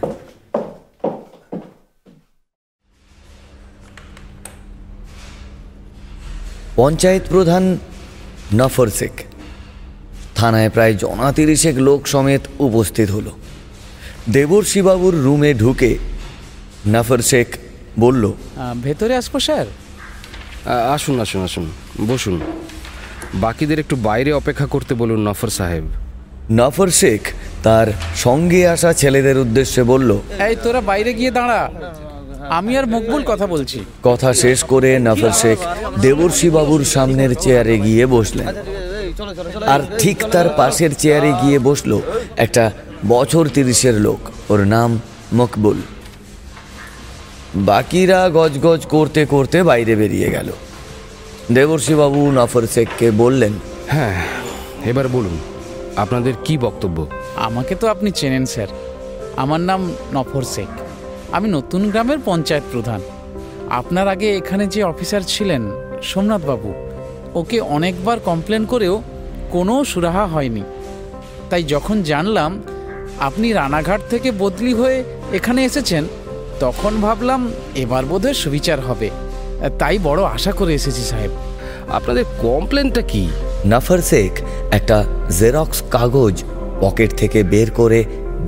পঞ্চায়েত 6.75 7.21
প্রধান 7.29 7.77
নফর 8.53 8.87
শেখ 8.89 9.11
থানায় 10.35 10.69
প্রায় 10.69 10.93
জনা 10.93 11.31
তিরিশেক 11.31 11.75
লোক 11.77 12.07
সমেত 12.07 12.41
উপস্থিত 12.59 13.11
হলো। 13.11 13.31
দেবর্ষীবাবুর 14.29 15.15
রুমে 15.15 15.53
ঢুকে 15.53 15.97
নফর 16.87 17.19
শেখ 17.21 17.47
বলল। 17.99 18.31
ভেতরে 18.83 19.15
আসব 19.15 19.39
স্যার? 19.39 19.65
আসুন 20.91 21.19
আসুন 21.19 21.43
আসুন 21.43 21.65
বসুন। 22.07 22.39
বাকিদের 23.33 23.79
একটু 23.79 23.95
বাইরে 23.95 24.33
অপেক্ষা 24.33 24.65
করতে 24.65 24.93
বলুন 24.95 25.29
নফর 25.29 25.47
সাহেব। 25.47 25.83
নফর 26.51 26.89
শেখ 26.89 27.21
তার 27.63 27.87
সঙ্গে 28.15 28.67
আসা 28.67 28.93
ছেলেদের 28.93 29.37
উদ্দেশ্যে 29.37 29.83
বলল 29.83 30.09
এই 30.47 30.55
তোরা 30.63 30.81
বাইরে 30.81 31.13
গিয়ে 31.13 31.31
দাঁড়া। 31.31 31.71
আমি 32.49 32.77
আর 32.77 32.85
মকবুল 32.85 33.23
কথা 33.27 33.47
বলছি। 33.47 33.79
কথা 34.03 34.33
শেষ 34.33 34.63
করে 34.63 34.99
নফর 34.99 35.31
শেখ 35.31 35.57
দেবর্ষী 36.01 36.49
বাবুর 36.49 36.83
সামনের 36.85 37.35
চেয়ারে 37.35 37.79
গিয়ে 37.79 38.05
বসলেন। 38.05 38.47
আর 39.65 39.79
ঠিক 39.99 40.17
তার 40.31 40.49
পাশের 40.57 40.93
চেয়ারে 40.93 41.31
গিয়ে 41.41 41.59
বসল 41.59 42.01
একটা 42.37 42.71
বছর 43.07 43.47
তিরিশের 43.47 43.93
লোক। 43.93 44.51
ওর 44.51 44.59
নাম 44.59 44.99
মকবুল। 45.33 45.77
বাকিরা 47.55 48.29
গজগজ 48.29 48.85
করতে 48.85 49.25
করতে 49.25 49.63
বাইরে 49.63 49.95
বেরিয়ে 49.95 50.29
গেল। 50.29 50.51
দেবর্ষী 51.51 51.93
বাবু 51.93 52.31
নফর 52.31 52.67
শেখকে 52.67 53.11
বললেন 53.11 53.51
হ্যাঁ 53.87 54.25
এবার 54.85 55.07
বলুন 55.07 55.37
আপনাদের 55.95 56.33
কি 56.45 56.57
বক্তব্য? 56.57 57.07
আমাকে 57.35 57.75
তো 57.75 57.87
আপনি 57.87 58.11
চেনেন 58.11 58.45
স্যার। 58.45 58.67
আমার 59.35 59.61
নাম 59.61 59.91
নফর 60.13 60.41
শেখ। 60.41 60.67
আমি 61.31 61.49
নতুন 61.49 61.89
গ্রামের 61.89 62.17
পঞ্চায়েত 62.25 62.63
প্রধান। 62.71 63.01
আপনার 63.69 64.07
আগে 64.07 64.37
এখানে 64.37 64.67
যে 64.67 64.83
অফিসার 64.83 65.21
ছিলেন 65.27 65.61
সোমনাথ 66.03 66.41
বাবু 66.41 66.73
ওকে 67.33 67.59
অনেকবার 67.59 68.19
কমপ্লেন 68.19 68.65
করেও 68.65 69.01
কোনো 69.51 69.83
সুরাহা 69.83 70.25
হয়নি। 70.25 70.63
তাই 71.49 71.63
যখন 71.63 72.03
জানলাম 72.03 72.63
আপনি 73.19 73.53
রানাঘাট 73.53 74.01
থেকে 74.09 74.31
বদলি 74.39 74.73
হয়ে 74.73 75.03
এখানে 75.33 75.65
এসেছেন 75.65 76.07
তখন 76.63 76.93
ভাবলাম 77.05 77.41
এবার 77.83 78.03
বোধহয় 78.11 78.37
সুবিচার 78.43 78.79
হবে। 78.87 79.09
তাই 79.81 79.97
বড় 80.07 80.21
আশা 80.35 80.51
করে 80.59 80.71
এসেছি 80.79 81.03
সাহেব। 81.11 81.31
আপনাদের 81.97 82.25
কমপ্লেনটা 82.45 83.01
কি? 83.11 83.23
নাফার 83.71 84.01
শেখ 84.09 84.33
একটা 84.77 84.97
জেরক্স 85.39 85.79
কাগজ 85.95 86.35
পকেট 86.83 87.11
থেকে 87.21 87.39
বের 87.53 87.69
করে 87.79 87.99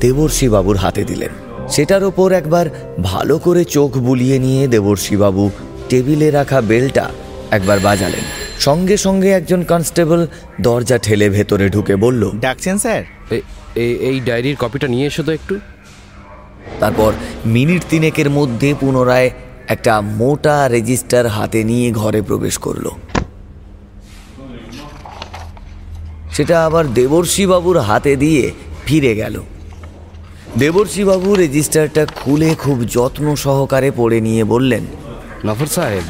দেবর্ষী 0.03 0.47
বাবুর 0.53 0.77
হাতে 0.83 1.03
দিলেন। 1.09 1.31
সেটার 1.73 2.03
ওপর 2.09 2.29
একবার 2.41 2.65
ভালো 3.11 3.35
করে 3.45 3.61
চোখ 3.75 3.91
বুলিয়ে 4.07 4.38
নিয়ে 4.45 4.63
দেবর্ষী 4.75 5.15
বাবু 5.23 5.43
টেবিলে 5.89 6.27
রাখা 6.38 6.59
বেলটা 6.71 7.05
একবার 7.57 7.77
বাজালেন। 7.88 8.25
সঙ্গে 8.67 8.95
সঙ্গে 9.05 9.29
একজন 9.39 9.61
কনস্টেবল 9.71 10.21
দরজা 10.67 10.97
ঠেলে 11.05 11.27
ভেতরে 11.35 11.65
ঢুকে 11.75 11.95
বলল 12.03 12.23
ডাকছেন 12.45 12.75
স্যার? 12.83 13.03
এই 14.09 14.17
ডায়েরির 14.27 14.57
কপিটা 14.61 14.88
নিয়ে 14.93 15.05
এসো 15.11 15.23
তো 15.27 15.31
একটু। 15.39 15.55
তারপর 16.80 17.13
মিনিট 17.45 17.82
তিনেকের 17.89 18.30
মধ্যে 18.30 18.74
পুনরায় 18.80 19.30
একটা 19.67 20.01
মোটা 20.01 20.67
রেজিস্টার 20.67 21.28
হাতে 21.28 21.63
নিয়ে 21.63 21.91
ঘরে 21.91 22.21
প্রবেশ 22.21 22.57
করল। 22.57 22.89
সেটা 26.32 26.65
আবার 26.65 26.93
দেবর্ষী 26.93 27.45
বাবুর 27.45 27.78
হাতে 27.80 28.15
দিয়ে 28.15 28.51
ফিরে 28.86 29.15
গেল। 29.15 29.41
দেবর্ষী 30.57 31.03
বাবু 31.03 31.36
রেজিস্টারটা 31.36 32.05
খুলে 32.05 32.55
খুব 32.55 32.78
যত্ন 32.86 33.36
সহকারে 33.36 33.91
পড়ে 33.91 34.21
নিয়ে 34.21 34.43
বললেন, 34.43 34.84
নফর 35.45 35.65
সাহেব, 35.65 36.03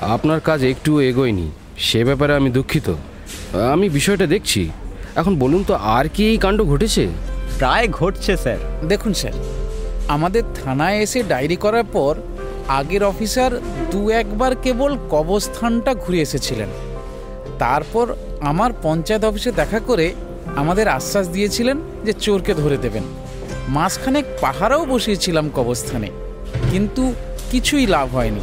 আপনার 0.00 0.40
কাজ 0.40 0.64
একটু 0.64 1.00
এগোয়নি, 1.00 1.50
সে 1.78 2.04
ব্যাপারে 2.04 2.32
আমি 2.34 2.50
দুঃখিত। 2.50 2.94
আমি 3.72 3.88
বিষয়টা 3.88 4.26
দেখছি। 4.26 4.70
এখন 5.16 5.36
বলুন 5.36 5.62
তো, 5.62 5.74
আর 5.74 6.08
কি 6.14 6.22
এই 6.28 6.38
কাণ্ড 6.38 6.62
ঘটেছে? 6.62 7.08
প্রায় 7.58 7.88
ঘটছে, 7.88 8.36
স্যার। 8.36 8.60
দেখুন, 8.88 9.12
স্যার, 9.12 9.32
আমাদের 10.08 10.42
থানায় 10.64 10.98
এসে 10.98 11.22
ডায়েরি 11.22 11.56
করার 11.56 11.84
পর 11.92 12.14
আগের 12.68 13.02
অফিসার 13.04 13.52
দু 13.90 14.10
একবার 14.10 14.52
কেবল 14.56 14.96
কবরস্থানটা 15.10 15.94
ঘুরে 15.94 16.18
এসেছিলেন। 16.20 16.68
তারপর 17.58 18.06
আমার 18.40 18.70
পঞ্চায়েত 18.82 19.24
অফিসে 19.24 19.50
দেখা 19.52 19.80
করে 19.80 20.14
আমাদের 20.56 20.88
আশ্বাস 20.88 21.28
দিয়েছিলেন 21.28 21.76
যে 22.04 22.12
চোরকে 22.12 22.54
ধরে 22.54 22.76
দেবেন। 22.76 23.02
মাঝখানে 23.68 24.22
পাহারাও 24.40 24.84
বসিয়েছিলাম 24.84 25.50
কবস্থানে 25.54 26.08
কিন্তু 26.70 27.12
কিছুই 27.50 27.86
লাভ 27.86 28.08
হয়নি। 28.16 28.40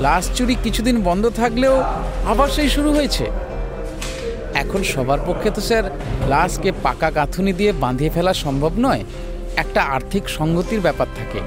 লাশ 0.00 0.24
চুরি 0.36 0.54
কিছুদিন 0.64 0.96
বন্ধ 1.02 1.24
থাকলেও 1.40 1.76
আবার 2.26 2.48
সেই 2.48 2.68
শুরু 2.68 2.90
হয়েছে। 2.92 3.24
এখন 4.54 4.82
সবার 4.82 5.18
পক্ষে 5.26 5.50
তো 5.50 5.60
স্যার 5.60 5.98
লাশকে 6.28 6.72
পাকা 6.82 7.10
গাঁথুনি 7.10 7.52
দিয়ে 7.52 7.72
বাঁধিয়ে 7.72 8.10
ফেলা 8.10 8.34
সম্ভব 8.34 8.70
নয়। 8.78 9.04
একটা 9.56 9.82
আর্থিক 9.82 10.28
সঙ্গতির 10.28 10.80
ব্যাপার 10.80 11.06
থাকে। 11.18 11.40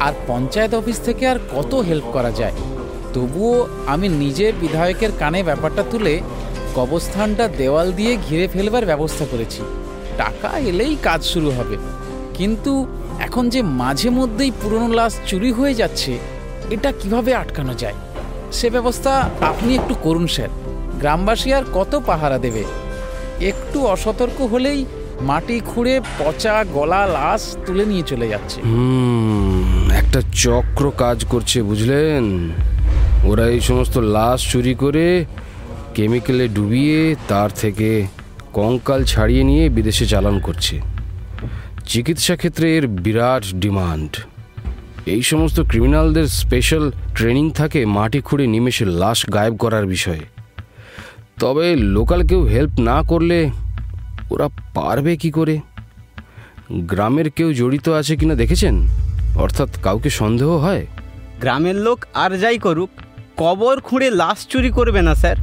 আর 0.00 0.12
পঞ্চায়েত 0.26 0.74
অফিস 0.74 1.00
থেকে 1.00 1.28
আর 1.28 1.38
কত 1.56 1.74
হেল্প 1.74 2.04
করা 2.04 2.30
যায়? 2.30 2.52
তবুও 3.14 3.66
আমি 3.86 4.08
নিজে 4.08 4.52
বিধায়কের 4.60 5.08
কানে 5.18 5.42
ব্যাপারটা 5.42 5.84
তুলে 5.90 6.20
কবস্থানটা 6.74 7.48
দেওয়াল 7.48 7.92
দিয়ে 7.92 8.16
ঘিরে 8.30 8.48
ফেলবার 8.48 8.86
ব্যবস্থা 8.86 9.24
করেছি। 9.30 9.62
টাকা 10.16 10.58
এলেই 10.58 10.96
কাজ 11.02 11.24
শুরু 11.24 11.50
হবে। 11.50 11.76
কিন্তু 12.34 12.86
এখন 13.18 13.48
যে 13.48 13.62
মাঝে 13.62 14.10
মধ্যেই 14.10 14.50
পুরনো 14.62 14.94
লাশ 14.94 15.16
চুরি 15.26 15.52
হয়ে 15.52 15.74
যাচ্ছে, 15.74 16.18
এটা 16.70 16.92
কীভাবে 16.92 17.34
আটকানো 17.34 17.74
যায়? 17.74 17.94
সে 18.52 18.70
ব্যবস্থা 18.70 19.30
আপনি 19.40 19.74
একটু 19.74 19.94
করুন, 20.02 20.26
স্যার। 20.26 20.48
গ্রামবাসী 21.00 21.52
আর 21.52 21.64
কত 21.74 22.02
পাহারা 22.06 22.38
দেবে? 22.38 22.64
একটু 23.40 23.86
অসতর্ক 23.86 24.40
হলেই 24.40 24.84
মাটি 25.20 25.60
খুঁড়ে 25.66 26.00
পচা 26.18 26.64
গলা 26.72 27.06
লাশ 27.06 27.56
তুলে 27.66 27.84
নিয়ে 27.86 28.02
চলে 28.06 28.28
যাচ্ছে। 28.28 28.60
একটা 29.96 30.20
চক্র 30.34 30.90
কাজ 30.96 31.24
করছে, 31.24 31.62
বুঝলেন? 31.62 32.24
ওরা 33.24 33.48
এই 33.48 33.60
সমস্ত 33.60 33.98
লাশ 33.98 34.52
চুরি 34.52 34.74
করে 34.74 35.24
কেমিক্যালে 35.94 36.48
ডুবিয়ে 36.48 37.14
তার 37.28 37.50
থেকে 37.56 38.06
কঙ্কাল 38.52 39.04
ছাড়িয়ে 39.04 39.44
নিয়ে 39.44 39.68
বিদেশে 39.68 40.06
চালান 40.06 40.38
করছে। 40.38 40.80
চিকিৎসা 41.86 42.36
ক্ষেত্রে 42.36 42.76
এর 42.76 42.86
বিরাট 42.86 43.44
ডিমান্ড। 43.54 44.16
এই 45.06 45.22
সমস্ত 45.22 45.60
ক্রিমিনালদের 45.60 46.26
স্পেশাল 46.26 46.84
ট্রেনিং 47.14 47.50
থাকে 47.50 47.86
মাটি 47.86 48.20
খুঁড়ে 48.20 48.46
নিমেষে 48.46 48.84
লাশ 48.84 49.18
গায়েব 49.34 49.54
করার 49.56 49.86
বিষয়ে। 49.86 50.24
তবে 51.40 51.76
লোকাল 51.76 52.26
কেউ 52.26 52.42
হেল্প 52.44 52.80
না 52.80 53.02
করলে 53.02 53.50
ওরা 54.30 54.48
পারবে 54.74 55.16
কি 55.16 55.30
করে? 55.30 55.60
গ্রামের 56.72 57.30
কেউ 57.30 57.52
জড়িত 57.52 57.88
আছে 57.88 58.16
কিনা 58.16 58.34
দেখেছেন? 58.34 58.86
অর্থাৎ 59.36 59.68
কাউকে 59.82 60.10
সন্দেহ 60.10 60.50
হয়? 60.56 60.86
গ্রামের 61.40 61.76
লোক 61.76 62.04
আর 62.14 62.38
যাই 62.38 62.58
করুক 62.58 62.90
কবর 63.36 63.80
খুঁড়ে 63.80 64.10
লাশ 64.10 64.46
চুরি 64.46 64.70
করবে 64.70 65.02
না 65.02 65.14
স্যার। 65.14 65.36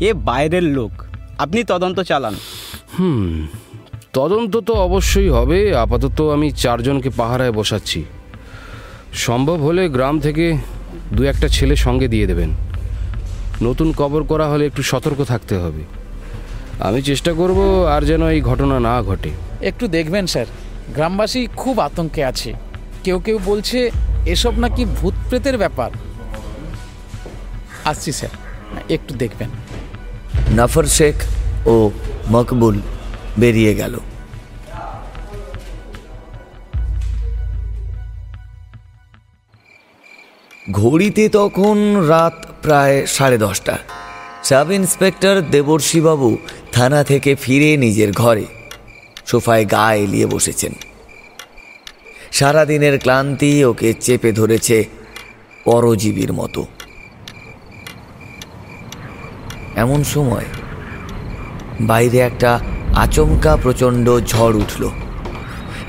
এ 0.00 0.12
বাইরের 0.12 0.62
লোক। 0.62 0.90
আপনি 1.38 1.64
তদন্ত 1.64 2.00
চালান। 2.00 2.34
হুম 2.98 3.46
তদন্ত 4.12 4.56
তো 4.56 4.72
অবশ্যই 4.72 5.28
হবে। 5.28 5.76
আপাতত 5.76 6.20
আমি 6.20 6.50
চারজনকে 6.50 7.10
পাহারায় 7.10 7.52
বসাচ্ছি। 7.52 8.04
সম্ভব 9.14 9.62
হলে 9.62 9.88
গ্রাম 9.88 10.20
থেকে 10.20 10.56
দু 11.12 11.24
একটা 11.24 11.48
ছেলে 11.48 11.76
সঙ্গে 11.76 12.08
দিয়ে 12.08 12.26
দেবেন। 12.26 12.50
নতুন 13.62 13.92
কবর 13.92 14.22
করা 14.22 14.48
হলে 14.48 14.66
একটু 14.66 14.82
সতর্ক 14.82 15.24
থাকতে 15.24 15.56
হবে। 15.56 15.82
আমি 16.80 17.02
চেষ্টা 17.02 17.32
করব 17.32 17.86
আর 17.86 18.02
যেন 18.02 18.28
এই 18.28 18.40
ঘটনা 18.40 18.80
না 18.80 19.02
ঘটে। 19.02 19.30
একটু 19.62 19.88
দেখবেন 19.88 20.26
স্যার। 20.26 20.46
গ্রামবাসী 20.94 21.46
খুব 21.56 21.80
আতঙ্কে 21.80 22.24
আছে। 22.24 22.54
কেউ 23.04 23.18
কেউ 23.18 23.38
বলছে 23.44 23.90
এসব 24.26 24.58
নাকি 24.58 24.84
ভূত 24.84 25.14
প্রেতের 25.28 25.58
ব্যাপার। 25.58 25.90
আসছি 27.84 28.12
স্যার। 28.12 28.30
একটু 28.90 29.14
দেখবেন। 29.14 29.48
নাফর 30.50 30.84
শেখ 30.84 31.14
ও 31.66 31.90
মকবুল 32.30 32.80
বেরিয়ে 33.38 33.74
গেল। 33.74 33.98
ঘড়িতে 40.72 41.28
তখন 41.28 42.04
রাত 42.08 42.46
প্রায় 42.62 43.06
সাড়ে 43.06 43.38
দশটা। 43.38 43.78
সাব 44.44 44.70
ইন্সপেক্টর 44.70 45.40
দেবর্ষীবাবু 45.40 46.38
থানা 46.72 47.04
থেকে 47.04 47.34
ফিরে 47.34 47.76
নিজের 47.76 48.12
ঘরে, 48.12 48.44
সোফায় 49.26 49.64
গা 49.64 49.94
এলিয়ে 49.94 50.26
বসেছেন। 50.26 50.72
সারাদিনের 52.32 52.98
ক্লান্তি 52.98 53.64
ওকে 53.64 53.94
চেপে 53.94 54.32
ধরেছে 54.32 54.84
পরজীবীর 55.64 56.32
মতো। 56.32 56.66
এমন 59.76 60.04
সময় 60.04 60.44
বাইরে 61.80 62.18
একটা 62.18 62.60
আচমকা 62.94 63.56
প্রচণ্ড 63.56 64.20
ঝড় 64.26 64.56
উঠল। 64.56 64.90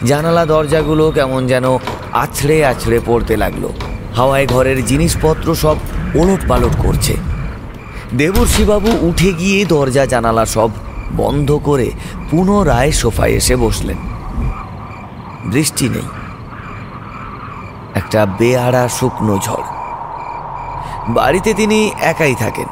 জানালা 0.05 0.45
দরজাগুলো 0.45 1.11
কেমন 1.11 1.47
যেন 1.47 1.78
আছড়ে 2.11 2.65
আছড়ে 2.65 2.99
পড়তে 3.05 3.38
লাগল। 3.38 3.69
হাওয়ায় 4.16 4.47
ঘরের 4.47 4.86
জিনিসপত্র 4.86 5.55
সব 5.55 5.76
ওলট 6.16 6.39
পালট 6.47 6.76
করছে। 6.80 7.18
দেবর্ষীবাবু 8.18 8.91
উঠে 9.01 9.34
গিয়ে 9.34 9.66
দরজা 9.66 10.05
জানালা 10.05 10.45
সব 10.45 10.70
বন্ধ 11.18 11.59
করে 11.63 11.91
পুনরায় 12.32 12.91
সোফায় 12.91 13.32
এসে 13.32 13.55
বসলেন। 13.55 13.97
বৃষ্টি 15.45 15.89
নেই। 15.89 16.07
একটা 17.95 18.26
বেয়াড়া 18.26 18.88
শুকনো 18.88 19.38
ঝড়। 19.38 19.63
বাড়িতে 21.07 21.53
তিনি 21.53 21.91
একাই 22.01 22.36
থাকেন। 22.36 22.66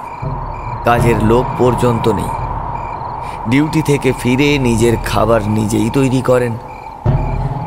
কাজের 0.83 1.23
লোক 1.23 1.45
পর্যন্ত 1.57 2.07
নেই। 2.07 2.29
ডিউটি 3.49 3.81
থেকে 3.81 4.13
ফিরে 4.19 4.57
নিজের 4.57 4.97
খাবার 4.97 5.47
নিজেই 5.47 5.89
তৈরি 5.89 6.21
করেন। 6.21 6.57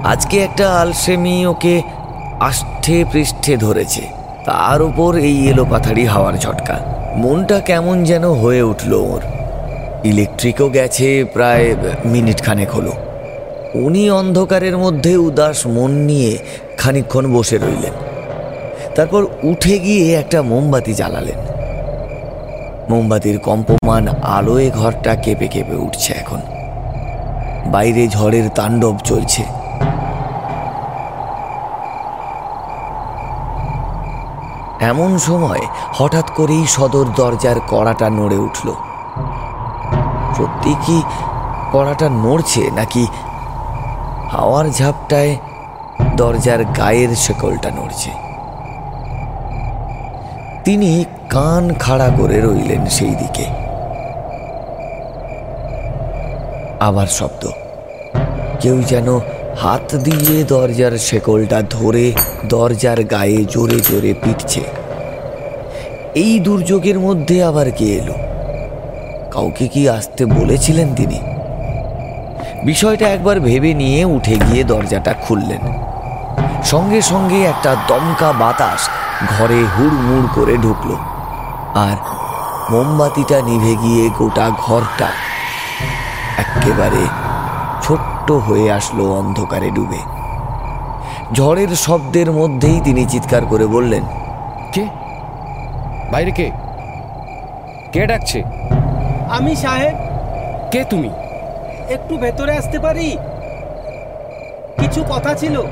আজকে 0.05 0.39
একটা 0.39 0.75
আলসেমি 0.81 1.47
ওকে 1.47 1.83
আষ্ঠে 2.41 3.05
পৃষ্ঠে 3.13 3.57
ধরেছে। 3.57 4.01
তার 4.45 4.83
উপর 4.83 5.17
এই 5.17 5.49
এলো 5.49 5.65
পাথারি 5.65 6.05
হাওয়ার 6.05 6.35
ঝটকা। 6.39 6.79
মনটা 7.17 7.61
কেমন 7.61 8.05
যেন 8.05 8.33
হয়ে 8.33 8.63
উঠল 8.63 8.93
ওর। 8.93 9.21
ইলেকট্রিকও 10.05 10.69
গেছে 10.69 11.25
প্রায় 11.25 11.75
মিনিট 12.05 12.43
খানেক 12.43 12.71
হলো। 12.71 12.93
উনি 13.75 14.11
অন্ধকারের 14.11 14.79
মধ্যে 14.79 15.17
উদাস 15.17 15.67
মন 15.67 15.91
নিয়ে 15.91 16.39
খানিকক্ষণ 16.79 17.33
বসে 17.33 17.59
রইলেন। 17.59 17.93
তারপর 18.95 19.27
উঠে 19.43 19.79
গিয়ে 19.79 20.15
একটা 20.15 20.43
মোমবাতি 20.43 20.95
জ্বালালেন। 20.95 21.39
মোমবাতির 22.91 23.39
কম্পমান 23.39 24.09
আলোয় 24.23 24.71
ঘরটা 24.71 25.17
কেঁপে 25.17 25.47
কেঁপে 25.47 25.75
উঠছে 25.75 26.13
এখন। 26.13 26.41
বাইরে 27.67 28.09
ঝড়ের 28.09 28.49
তাণ্ডব 28.49 28.97
চলছে। 29.05 29.56
এমন 34.87 35.19
সময় 35.19 35.63
হঠাৎ 35.93 36.31
করেই 36.31 36.65
সদর 36.67 37.05
দরজার 37.17 37.57
কড়াটা 37.69 38.11
নড়ে 38.11 38.39
উঠল। 38.39 38.69
সত্যি 40.37 40.75
কি 40.87 41.03
কড়াটা 41.73 42.09
নড়ছে 42.09 42.71
নাকি 42.71 43.07
হাওয়ার 44.33 44.67
ঝাপটায় 44.71 45.37
দরজার 46.17 46.65
গায়ের 46.65 47.11
শেকলটা 47.17 47.71
নড়ছে? 47.71 48.11
তিনি 50.65 51.05
কান 51.31 51.75
খাড়া 51.75 52.09
করে 52.19 52.41
রইলেন 52.41 52.87
সেই 52.87 53.15
দিকে। 53.15 53.47
আবার 56.81 57.07
শব্দ। 57.07 57.43
কেউ 58.61 58.83
যেন 58.83 59.09
হাত 59.57 59.95
দিয়ে 59.95 60.45
দরজার 60.45 60.99
শেকলটা 60.99 61.63
ধরে 61.71 62.13
দরজার 62.47 63.05
গায়ে 63.05 63.45
জোরে 63.45 63.81
জোরে 63.81 64.15
পিটছে। 64.15 64.61
এই 66.15 66.39
দুর্যোগের 66.39 66.99
মধ্যে 66.99 67.45
আবার 67.45 67.71
কে 67.71 67.85
এলো? 67.85 68.15
কাউকে 69.31 69.69
কি 69.69 69.89
আসতে 69.89 70.27
বলেছিলেন 70.27 70.95
তিনি? 70.95 71.21
বিষয়টা 72.65 73.09
একবার 73.09 73.41
ভেবে 73.41 73.75
নিয়ে 73.75 74.05
উঠে 74.05 74.37
গিয়ে 74.37 74.65
দরজাটা 74.65 75.13
খুললেন। 75.13 75.61
সঙ্গে 76.65 77.03
সঙ্গে 77.03 77.45
একটা 77.45 77.77
দমকা 77.89 78.33
বাতাস 78.33 78.89
ঘরে 79.39 79.65
হুড়মুড় 79.79 80.29
করে 80.35 80.57
ঢুকল। 80.57 80.91
আর 81.75 81.97
মোমবাতিটা 82.71 83.43
নিভে 83.43 83.77
গিয়ে 83.77 84.11
গোটা 84.19 84.51
ঘরটা 84.51 85.09
একেবারে 86.39 87.26
ছোট্ট 88.27 88.45
হয়ে 88.49 88.73
আসলো 88.73 89.05
অন্ধকারে 89.13 89.71
ডুবে। 89.71 90.01
ঝড়ের 91.33 91.69
শব্দের 91.77 92.29
মধ্যেই 92.33 92.81
তিনি 92.85 93.03
চিৎকার 93.09 93.43
করে 93.47 93.67
বললেন 93.67 94.03
কে? 94.73 94.85
বাইরে 96.13 96.31
কে? 96.31 96.51
কে 97.93 98.03
ডাকছে? 98.07 98.43
আমি 99.31 99.53
সাহেব। 99.57 99.97
কে 100.71 100.85
তুমি? 100.91 101.11
একটু 101.89 102.17
ভেতরে 102.17 102.53
আসতে 102.53 102.79
পারি? 102.79 103.09
কিছু 104.81 105.05
কথা 105.11 105.35
ছিল। 105.35 105.63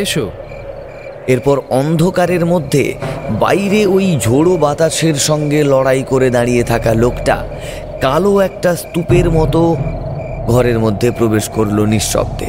এসো। 0.00 0.30
এরপর 1.26 1.56
অন্ধকারের 1.70 2.46
মধ্যে 2.46 2.84
বাইরে 3.40 3.86
ওই 3.86 4.06
ঝোড়ো 4.20 4.56
বাতাসের 4.56 5.14
সঙ্গে 5.14 5.60
লড়াই 5.64 6.02
করে 6.02 6.30
দাঁড়িয়ে 6.30 6.62
থাকা 6.64 6.94
লোকটা 6.94 7.36
কালো 8.00 8.40
একটা 8.40 8.70
স্তূপের 8.76 9.30
মতো 9.30 9.76
ঘরের 10.48 10.78
মধ্যে 10.78 11.10
প্রবেশ 11.10 11.48
করল 11.48 11.84
নিঃশব্দে। 11.84 12.46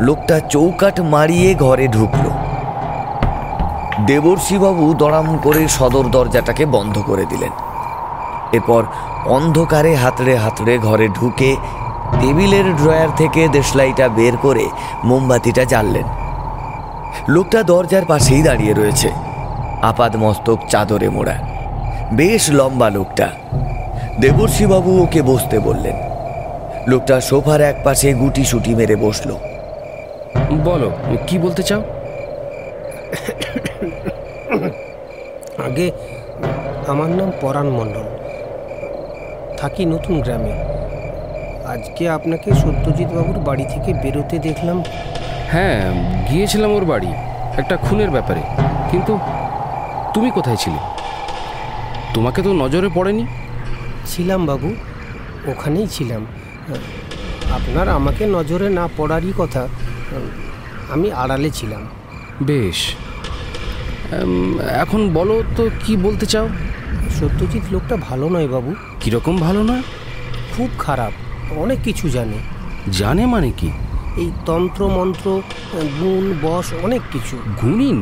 লোকটা 0.00 0.40
চৌকাট 0.40 1.00
মারিয়ে 1.00 1.54
ঘরে 1.54 1.88
ঢুকলো। 1.88 2.30
দেবর্ষীবাবু 4.06 4.94
দড়াম 4.94 5.38
করে 5.42 5.68
সদর 5.68 6.04
দরজাটাকে 6.04 6.66
বন্ধ 6.66 6.98
করে 6.98 7.26
দিলেন। 7.26 7.50
এরপর 8.52 8.84
অন্ধকারে 9.26 9.94
হাতড়ে 9.94 10.36
হাতড়ে 10.36 10.78
ঘরে 10.78 11.08
ঢুকে 11.08 11.56
টেবিলের 12.20 12.76
ড্রয়ার 12.76 13.08
থেকে 13.16 13.48
দেশলাইটা 13.48 14.08
বের 14.08 14.36
করে 14.36 14.68
মোমবাতিটা 15.04 15.64
জ্বাললেন। 15.64 16.04
লোকটা 17.28 17.62
দরজার 17.62 18.04
পাশেই 18.04 18.42
দাঁড়িয়ে 18.42 18.72
রয়েছে। 18.72 19.10
আপাদ 19.82 20.16
মস্তক 20.16 20.58
চাদরে 20.68 21.08
মোড়া। 21.08 21.34
বেশ 22.12 22.50
লম্বা 22.50 22.90
লোকটা। 22.90 23.28
দেবর্ষীবাবু 24.20 25.02
ওকে 25.02 25.22
বসতে 25.22 25.58
বললেন। 25.58 26.07
লোকটা 26.90 27.16
সোফার 27.20 27.60
এক 27.60 27.76
পাশে 27.84 28.08
গুটি 28.14 28.44
সুটি 28.44 28.74
মেরে 28.74 28.96
বসল। 28.96 29.30
বলো 30.64 30.88
কি 31.26 31.38
বলতে 31.38 31.62
চাও? 31.62 31.82
আগে 35.66 35.86
আমার 36.86 37.10
নাম 37.18 37.32
পরাণ 37.40 37.68
মণ্ডল। 37.68 38.06
থাকি 39.56 39.82
নতুন 39.84 40.14
গ্রামে। 40.20 40.52
আজকে 41.74 42.02
আপনাকে 42.10 42.48
সত্যজিৎ 42.54 43.08
বাবুর 43.08 43.38
বাড়ি 43.38 43.64
থেকে 43.64 43.90
বেরোতে 43.92 44.38
দেখলাম। 44.38 44.82
হ্যাঁ 45.52 45.80
গিয়েছিলাম 46.28 46.70
ওর 46.72 46.84
বাড়ি 46.84 47.10
একটা 47.56 47.76
খুনের 47.76 48.10
ব্যাপারে। 48.10 48.42
কিন্তু 48.90 49.12
তুমি 50.14 50.30
কোথায় 50.30 50.56
ছিলে? 50.56 50.80
তোমাকে 52.14 52.42
তো 52.42 52.50
নজরে 52.52 52.88
পড়েনি? 52.94 53.24
ছিলাম 54.06 54.40
বাবু 54.46 54.68
ওখানেই 55.46 55.86
ছিলাম। 55.86 56.26
আপনার 57.50 57.88
আমাকে 57.88 58.26
নজরে 58.26 58.68
না 58.68 58.88
পড়ারই 58.96 59.32
কথা 59.38 59.68
আমি 60.90 61.12
আড়ালে 61.12 61.50
ছিলাম। 61.50 61.82
বেশ। 62.42 62.76
এখন 64.74 65.10
বলো 65.14 65.42
তো 65.56 65.70
কি 65.84 65.96
বলতে 65.96 66.26
চাও? 66.26 66.48
সত্যজিৎ 67.20 67.62
লোকটা 67.70 67.96
ভালো 67.96 68.28
নয় 68.28 68.48
বাবু। 68.48 68.74
কীরকম 69.00 69.36
ভালো 69.36 69.62
না 69.62 69.82
খুব 70.56 70.68
খারাপ 70.78 71.12
অনেক 71.58 71.78
কিছু 71.84 72.08
জানে। 72.08 72.38
জানে 72.92 73.26
মানে 73.26 73.50
কি? 73.56 73.70
এই 74.16 74.30
তন্ত্র 74.46 74.88
মন্ত্র 74.88 75.42
গুণ 76.00 76.24
বশ 76.42 76.72
অনেক 76.82 77.02
কিছু। 77.12 77.36
গুণিন? 77.62 77.98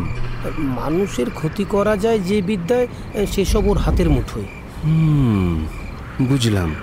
মানুষের 0.58 1.30
ক্ষতি 1.30 1.64
করা 1.64 1.96
যায় 1.96 2.18
যে 2.18 2.42
বিদ্যায় 2.42 2.86
সেসব 3.26 3.66
ওর 3.66 3.78
হাতের 3.78 4.10
মুঠোয়। 4.10 4.44
বুঝলাম। 6.26 6.74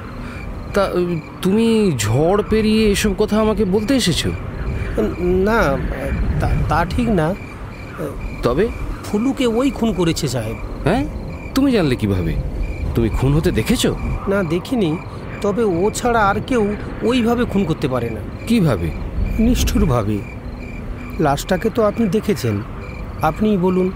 তা 0.74 0.90
তুমি 1.42 1.92
ঝড় 1.98 2.44
পেরিয়ে 2.50 2.92
এসব 2.92 3.14
কথা 3.18 3.40
আমাকে 3.40 3.66
বলতে 3.66 3.96
এসেছ? 3.96 4.28
না 5.20 5.78
তা- 6.40 6.70
তা 6.70 6.86
ঠিক 6.86 7.10
না। 7.10 7.36
তবে? 8.44 8.68
ফুলুকে 9.06 9.48
ওই 9.48 9.72
খুন 9.72 9.94
করেছে 9.94 10.28
সাহেব। 10.28 10.56
হ্যাঁ? 10.84 11.06
তুমি 11.56 11.72
জানলে 11.72 11.96
কীভাবে? 11.96 12.36
তুমি 12.96 13.10
খুন 13.10 13.34
হতে 13.34 13.52
দেখেছ? 13.52 13.86
না 14.28 14.44
দেখিনি। 14.44 14.98
তবে 15.42 15.64
ও 15.64 15.92
ছাড়া 15.96 16.28
আর 16.28 16.36
কেউ 16.48 16.76
ওইভাবে 17.04 17.46
খুন 17.46 17.64
করতে 17.64 17.88
পারে 17.88 18.10
না। 18.10 18.20
কীভাবে? 18.48 18.92
নিষ্ঠুরভাবে। 19.40 20.18
লাশটাকে 21.20 21.70
তো 21.70 21.84
আপনি 21.84 22.08
দেখেছেন। 22.08 22.62
আপনিই 23.22 23.58
বলুন 23.58 23.92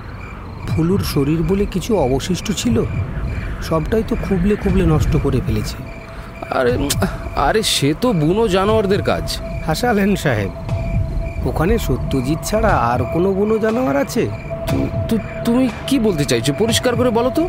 ফুলুর 0.67 0.99
শরীর 0.99 1.43
বলে 1.43 1.65
কিছু 1.65 1.97
অবশিষ্ট 1.97 2.51
ছিল? 2.51 2.83
সবটাই 3.61 4.03
তো 4.07 4.15
খুবলে 4.29 4.55
খুবলে 4.55 4.85
নষ্ট 4.85 5.17
করে 5.23 5.41
ফেলেছে। 5.45 5.96
আরে 6.49 6.73
আরে 7.35 7.63
সে 7.63 7.93
তো 8.01 8.13
বুনো 8.13 8.47
জানোয়ারদের 8.47 9.01
কাজ। 9.03 9.25
হাসালেন 9.65 10.15
সাহেব 10.15 10.51
ওখানে 11.45 11.77
সত্যজিৎ 11.77 12.39
ছাড়া 12.43 12.69
আর 12.91 12.99
কোনো 13.13 13.33
বুনো 13.33 13.57
জানোয়ার 13.57 13.97
আছে? 13.97 14.23
তুমি 15.45 15.69
কি 15.87 15.99
বলতে 15.99 16.25
চাইছো? 16.25 16.53
পরিষ্কার 16.59 16.95
করে 16.95 17.09
বলো 17.09 17.29
তো। 17.29 17.43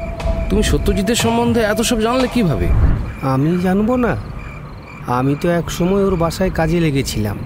তুমি 0.50 0.62
সত্যজিতের 0.62 1.14
সম্বন্ধে 1.14 1.60
এত 1.60 1.80
সব 1.80 2.00
জানলে 2.00 2.28
কীভাবে? 2.34 2.66
আমি 3.22 3.58
জানব 3.62 3.96
না। 3.96 4.16
আমি 5.06 5.36
তো 5.40 5.48
এক 5.48 5.70
সময় 5.70 6.04
ওর 6.04 6.16
বাসায় 6.16 6.50
কাজে 6.50 6.80
লেগেছিলাম। 6.80 7.36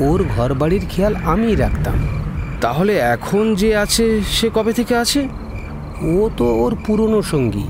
ওর 0.00 0.24
ঘর 0.36 0.54
বাড়ির 0.54 0.84
খেয়াল 0.90 1.14
আমিই 1.24 1.56
রাখতাম। 1.56 1.94
তাহলে 2.60 2.92
এখন 2.98 3.54
যে 3.54 3.76
আছে 3.76 4.20
সে 4.36 4.50
কবে 4.54 4.72
থেকে 4.72 4.96
আছে? 4.96 5.28
ও 6.02 6.30
তো 6.36 6.46
ওর 6.54 6.76
পুরনো 6.86 7.22
সঙ্গী। 7.22 7.66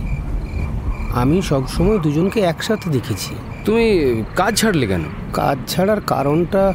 আমি 1.14 1.42
সবসময় 1.42 1.98
দুজনকে 1.98 2.40
একসাথে 2.40 2.90
দেখেছি। 2.90 3.34
তুমি 3.64 4.22
কাজ 4.36 4.58
ছাড়লে 4.58 4.86
কেন? 4.86 5.04
কাজ 5.32 5.58
ছাড়ার 5.68 6.00
কারণটা 6.00 6.72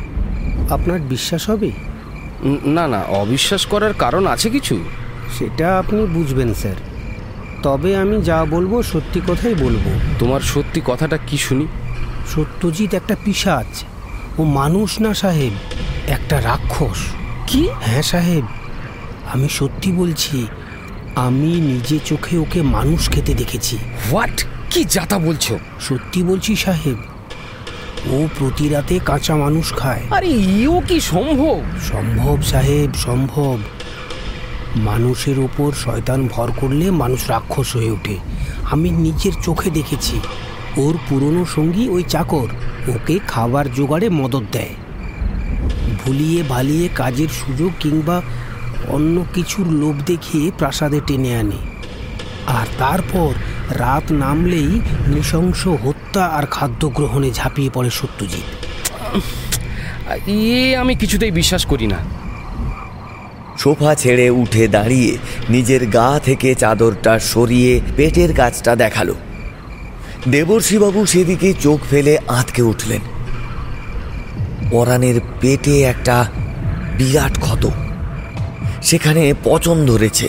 আপনার 0.70 1.00
বিশ্বাস 1.00 1.50
হবে? 1.50 1.72
না 2.66 2.88
না 2.88 3.02
অবিশ্বাস 3.02 3.66
করার 3.66 3.94
কারণ 3.94 4.28
আছে 4.28 4.50
কিছু? 4.50 4.84
সেটা 5.40 5.80
আপনি 5.80 6.06
বুঝবেন 6.06 6.54
স্যার। 6.54 6.76
তবে 7.64 7.96
আমি 7.96 8.22
যা 8.22 8.46
বলব 8.50 8.84
সত্যি 8.84 9.22
কথাই 9.28 9.56
বলব। 9.56 10.00
তোমার 10.20 10.42
সত্যি 10.42 10.82
কথাটা 10.86 11.18
কি 11.28 11.38
শুনি? 11.38 11.68
সত্যজিৎ 12.36 12.94
একটা 12.94 13.16
পিশাচ 13.26 13.84
ও 14.38 14.44
মানুষ 14.44 15.02
না 15.02 15.14
সাহেব 15.14 15.52
একটা 16.08 16.42
রাক্ষস। 16.42 16.98
কি? 17.48 17.70
হ্যাঁ 17.82 18.02
সাহেব 18.02 18.46
আমি 19.34 19.50
সত্যি 19.50 19.92
বলছি 19.92 20.48
আমি 21.18 21.62
নিজে 21.62 22.00
চোখে 22.06 22.38
ওকে 22.38 22.62
মানুষ 22.62 23.10
খেতে 23.10 23.34
দেখেছি। 23.34 23.78
হোয়াট 23.78 24.46
কি 24.70 24.84
যাতা 24.84 25.20
বলছো? 25.20 25.60
সত্যি 25.80 26.24
বলছি 26.24 26.56
সাহেব 26.56 26.98
ও 28.12 28.28
প্রতি 28.40 28.70
রাতে 28.70 29.00
কাঁচা 29.06 29.36
মানুষ 29.36 29.74
খায়। 29.74 30.02
আরে 30.12 30.28
ইও 30.28 30.82
কি 30.88 31.00
সম্ভব? 31.00 31.62
সম্ভব 31.94 32.42
সাহেব 32.42 32.94
সম্ভব। 32.94 33.58
মানুষের 34.76 35.40
ওপর 35.40 35.72
শয়তান 35.72 36.28
ভর 36.28 36.52
করলে 36.60 36.92
মানুষ 36.92 37.30
রাক্ষস 37.30 37.76
হয়ে 37.76 37.92
ওঠে। 37.92 38.18
আমি 38.72 38.90
নিজের 38.90 39.32
চোখে 39.44 39.70
দেখেছি। 39.70 40.20
ওর 40.78 40.98
পুরনো 41.10 41.46
সঙ্গী 41.46 41.90
ওই 41.90 42.04
চাকর 42.04 42.48
ওকে 42.88 43.20
খাবার 43.28 43.74
জোগাড়ে 43.74 44.10
মদত 44.10 44.44
দেয়। 44.52 44.74
ভুলিয়ে 46.06 46.44
ভালিয়ে 46.44 46.90
কাজের 46.96 47.28
সুযোগ 47.28 47.72
কিংবা 47.80 48.22
অন্য 48.88 49.26
কিছুর 49.34 49.68
লোভ 49.68 49.96
দেখিয়ে 50.06 50.52
প্রাসাদে 50.58 51.02
টেনে 51.08 51.36
আনে। 51.36 51.58
আর 52.48 52.66
তারপর 52.78 53.34
রাত 53.70 54.12
নামলেই 54.12 54.82
নৃশংস 55.08 55.68
হত্যা 55.68 56.26
আর 56.26 56.46
খাদ্য 56.46 56.90
গ্রহণে 56.90 57.32
ঝাঁপিয়ে 57.32 57.70
পড়ে 57.74 57.90
সত্যজিৎ। 57.90 58.68
এ 60.28 60.76
আমি 60.76 60.96
কিছুতেই 60.96 61.32
বিশ্বাস 61.32 61.66
করি 61.66 61.88
না। 61.88 61.96
সোফা 63.58 63.96
ছেড়ে 63.96 64.30
উঠে 64.30 64.68
দাঁড়িয়ে 64.68 65.18
নিজের 65.50 65.90
গা 65.90 66.20
থেকে 66.24 66.56
চাদরটা 66.56 67.20
সরিয়ে 67.20 67.82
পেটের 67.96 68.36
কাজটা 68.36 68.76
দেখাল। 68.76 69.14
দেবর্ষীবাবু 70.30 71.06
সেদিকে 71.06 71.54
চোখ 71.54 71.80
ফেলে 71.90 72.18
আঁতকে 72.28 72.62
উঠলেন। 72.62 73.02
পরাণের 74.72 75.22
পেটে 75.42 75.82
একটা 75.84 76.26
বিরাট 76.98 77.40
ক্ষত। 77.40 77.70
সেখানে 78.88 79.34
পচন 79.44 79.78
ধরেছে। 79.86 80.28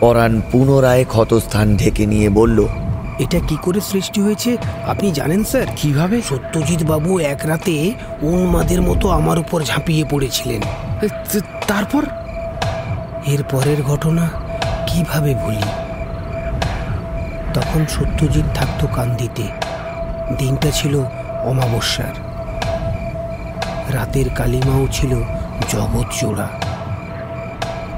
পরাণ 0.00 0.32
পুনরায় 0.52 1.04
ক্ষতস্থান 1.04 1.76
ঢেকে 1.76 2.04
নিয়ে 2.06 2.28
বলল, 2.28 2.58
এটা 3.18 3.38
কি 3.48 3.56
করে 3.62 3.80
সৃষ্টি 3.80 4.20
হয়েছে? 4.20 4.50
আপনি 4.86 5.08
জানেন, 5.10 5.44
স্যার? 5.44 5.66
কীভাবে? 5.76 6.16
সত্যজিৎ 6.28 6.82
বাবু 6.82 7.10
এক 7.32 7.40
রাতে 7.44 7.74
উন্মাদের 8.22 8.80
মতো 8.82 9.06
আমার 9.10 9.38
উপর 9.38 9.58
ঝাঁপিয়ে 9.62 10.04
পড়েছিলেন। 10.10 10.62
তারপর? 11.68 12.02
এর 13.26 13.42
পরের 13.50 13.82
ঘটনা 13.82 14.24
কীভাবে 14.86 15.34
ভুলি? 15.34 15.68
তখন 17.54 17.80
সত্যজিৎ 17.88 18.46
থাকতো 18.54 18.84
কান্দিতে। 18.86 19.46
দিনটা 20.38 20.70
ছিল 20.70 20.94
অমাবস্যার। 21.44 22.14
রাতের 23.94 24.28
কালিমাও 24.34 24.84
ছিল 24.92 25.12
জগৎ 25.68 26.08
জোড়া। 26.20 26.48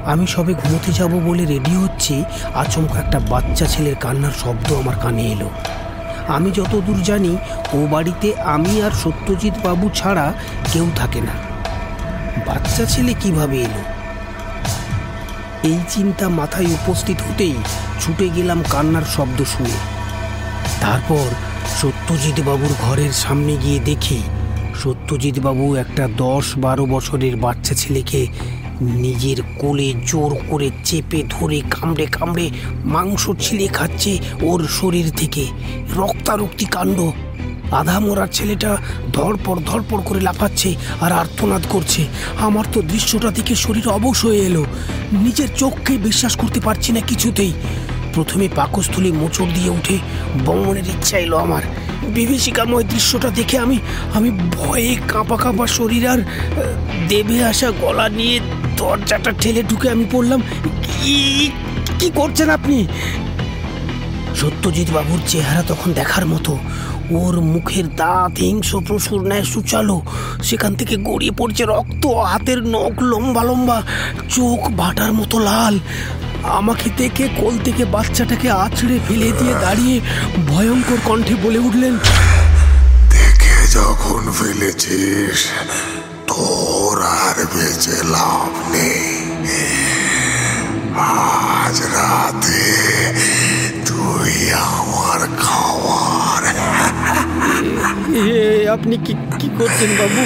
আমি 0.05 0.25
সবে 0.27 0.53
ঘুমোতে 0.53 0.91
যাব 0.93 1.13
বলে 1.27 1.43
রেডি 1.45 1.73
হচ্ছি, 1.75 2.15
আচমকা 2.53 2.97
একটা 2.99 3.19
বাচ্চা 3.31 3.65
ছেলের 3.65 3.95
কান্নার 3.95 4.35
শব্দ 4.43 4.67
আমার 4.73 4.95
কানে 5.03 5.23
এলো। 5.33 5.49
আমি 6.27 6.49
যতদূর 6.51 6.99
জানি, 7.03 7.33
ও 7.73 7.77
বাড়িতে 7.87 8.27
আমি 8.55 8.73
আর 8.81 8.93
সত্যজিৎ 9.03 9.55
বাবু 9.63 9.85
ছাড়া 9.89 10.33
কেউ 10.73 10.85
থাকে 10.95 11.21
না। 11.21 11.35
বাচ্চা 12.45 12.83
ছেলে 12.85 13.13
কীভাবে 13.21 13.57
এলো? 13.61 13.81
এই 15.63 15.79
চিন্তা 15.89 16.25
মাথায় 16.29 16.65
উপস্থিত 16.65 17.17
হতেই 17.21 17.55
ছুটে 18.01 18.29
গেলাম 18.29 18.59
কান্নার 18.69 19.05
শব্দ 19.15 19.39
শুনে। 19.43 19.77
তারপর 20.81 21.27
সত্যজিৎ 21.81 22.37
বাবুর 22.47 22.73
ঘরের 22.81 23.13
সামনে 23.13 23.53
গিয়ে 23.57 23.79
দেখি, 23.79 24.19
সত্যজিৎ 24.83 25.39
বাবু 25.39 25.65
একটা 25.75 26.03
দশ 26.17 26.45
বারো 26.57 26.83
বছরের 26.85 27.35
বাচ্চা 27.35 27.73
ছেলেকে 27.75 28.21
নিজের 28.81 29.37
কোলে 29.59 29.93
জোর 30.05 30.35
করে 30.47 30.69
চেপে 30.83 31.23
ধরে 31.29 31.61
কামড়ে 31.71 32.05
কামড়ে 32.05 32.49
মাংস 32.83 33.29
ছিলে 33.39 33.67
খাচ্ছে 33.67 34.17
ওর 34.41 34.67
শরীর 34.67 35.11
থেকে। 35.17 35.45
রক্তারক্তি 35.95 36.65
কাণ্ড। 36.65 37.11
আধা 37.71 37.99
মরার 37.99 38.27
ছেলেটা 38.31 38.77
ধরপড় 39.13 39.59
ধরপড় 39.65 40.01
করে 40.05 40.21
লাফাচ্ছে 40.21 40.75
আর 41.01 41.11
আর্তনাদ 41.11 41.61
করছে। 41.69 42.07
আমার 42.39 42.65
তো 42.73 42.81
দৃশ্যটা 42.81 43.31
দেখে 43.31 43.55
শরীর 43.55 43.87
অবশ 43.87 44.25
হয়ে 44.25 44.39
এলো। 44.39 44.65
নিজের 45.11 45.47
চোখকে 45.57 45.97
বিশ্বাস 45.97 46.35
করতে 46.35 46.59
পারছি 46.59 46.91
না 46.91 46.99
কিছুতেই। 46.99 47.53
প্রথমে 48.13 48.49
পাকস্থলী 48.55 49.11
মোচড় 49.11 49.51
দিয়ে 49.53 49.69
উঠে 49.69 49.97
বমনের 50.45 50.87
ইচ্ছা 50.87 51.17
এলো 51.17 51.37
আমার। 51.37 51.61
বিভীষিকাময় 52.07 52.83
দৃশ্যটা 52.83 53.29
দেখে 53.29 53.57
আমি 53.57 53.79
আমি 54.13 54.31
ভয়ে 54.31 54.95
কাঁপা 55.07 55.37
কাঁপা 55.37 55.67
শরীর 55.67 56.07
আর 56.07 56.17
দেবে 57.07 57.43
আসা 57.43 57.71
গলা 57.81 58.09
নিয়ে 58.09 58.39
দরজাটা 58.79 59.31
ঠেলে 59.41 59.61
ঢুকে 59.69 59.87
আমি 59.95 60.05
পড়লাম। 60.13 60.39
কি 61.99 62.07
করছেন 62.19 62.47
আপনি? 62.57 62.77
সত্যজিৎ 64.39 64.89
বাবুর 64.95 65.21
চেহারা 65.31 65.63
তখন 65.71 65.89
দেখার 65.99 66.25
মতো। 66.33 66.53
ওর 67.19 67.35
মুখের 67.53 67.87
দাঁত 67.99 68.33
হিংস 68.43 68.69
প্রসুর 68.87 69.21
ন্যায় 69.29 69.45
সুচালো। 69.53 69.97
সেখান 70.47 70.71
থেকে 70.79 70.95
গড়িয়ে 71.07 71.33
পড়ছে 71.39 71.63
রক্ত, 71.73 72.03
হাতের 72.31 72.59
নখ 72.73 72.95
লম্বা 73.11 73.43
লম্বা, 73.49 73.77
চোখ 74.35 74.61
বাটার 74.79 75.11
মতো 75.19 75.35
লাল। 75.47 75.75
আমাকে 76.59 76.87
দেখে 76.97 77.25
কোল 77.39 77.55
থেকে 77.65 77.83
বাচ্চাটাকে 77.95 78.47
আছড়ে 78.65 78.95
ফেলে 79.07 79.29
দিয়ে 79.39 79.55
দাঁড়িয়ে 79.63 79.95
ভয়ঙ্কর 80.49 80.99
কণ্ঠে 81.07 81.35
বলে 81.43 81.59
উঠলেন, 81.67 81.93
দেখে 83.13 83.57
যখন 83.77 84.21
ফেলেছিস, 84.37 85.39
তোর 86.29 86.64
আর 87.17 87.37
বেঁচে 87.53 87.97
লাভ 88.05 88.51
নেই 88.71 89.05
আজ 90.97 91.77
রাতে 91.95 92.63
তুই 93.85 94.33
আমার 94.65 95.21
খাওয়ার। 95.37 96.43
আপনি 98.69 98.95
কি 98.97 99.13
কি 99.39 99.47
করছেন 99.59 99.91
বাবু? 99.99 100.21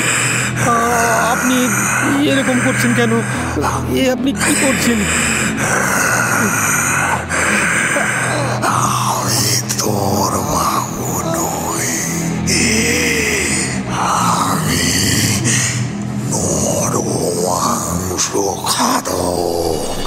আপনি 1.31 1.57
এরকম 2.29 2.57
করছেন 2.65 2.91
কেন? 2.93 3.11
এ, 3.95 4.01
আপনি 4.11 4.29
কি 4.33 4.53
করছেন? 4.61 4.99
মাংস 18.29 18.57
খাদক 18.73 20.05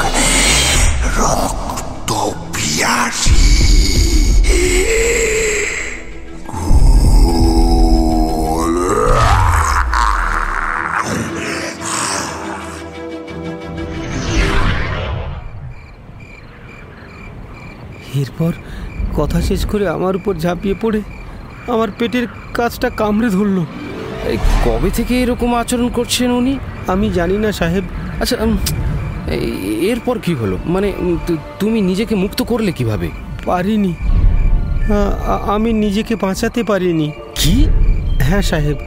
রক্ত 1.18 2.10
পিয়াসী 2.54 3.38
এরপর 18.20 18.52
কথা 19.16 19.38
শেষ 19.42 19.66
করে 19.66 19.88
আমার 19.88 20.16
উপর 20.16 20.34
ঝাঁপিয়ে 20.34 20.74
পড়ে 20.80 21.00
আমার 21.68 21.88
পেটের 21.98 22.26
কাজটা 22.54 22.90
কামড়ে 22.90 23.28
ধরলো। 23.30 23.62
এই 24.26 24.38
কবে 24.64 24.90
থেকে 24.90 25.14
এরকম 25.22 25.54
আচরণ 25.54 25.88
করছেন 25.88 26.30
উনি? 26.30 26.58
আমি 26.86 27.06
জানি 27.10 27.36
না 27.38 27.52
সাহেব 27.52 27.84
আচ্ছা 28.22 28.36
এরপর 29.92 30.18
কি 30.18 30.34
হলো? 30.34 30.58
মানে 30.66 30.88
তুমি 31.58 31.80
নিজেকে 31.80 32.14
মুক্ত 32.14 32.42
করলে 32.42 32.72
কীভাবে? 32.72 33.08
পারিনি। 33.44 33.94
আমি 35.46 35.72
নিজেকে 35.72 36.16
বাঁচাতে 36.16 36.62
পারিনি। 36.62 37.12
কি? 37.34 37.64
হ্যাঁ 38.20 38.42
সাহেব। 38.42 38.78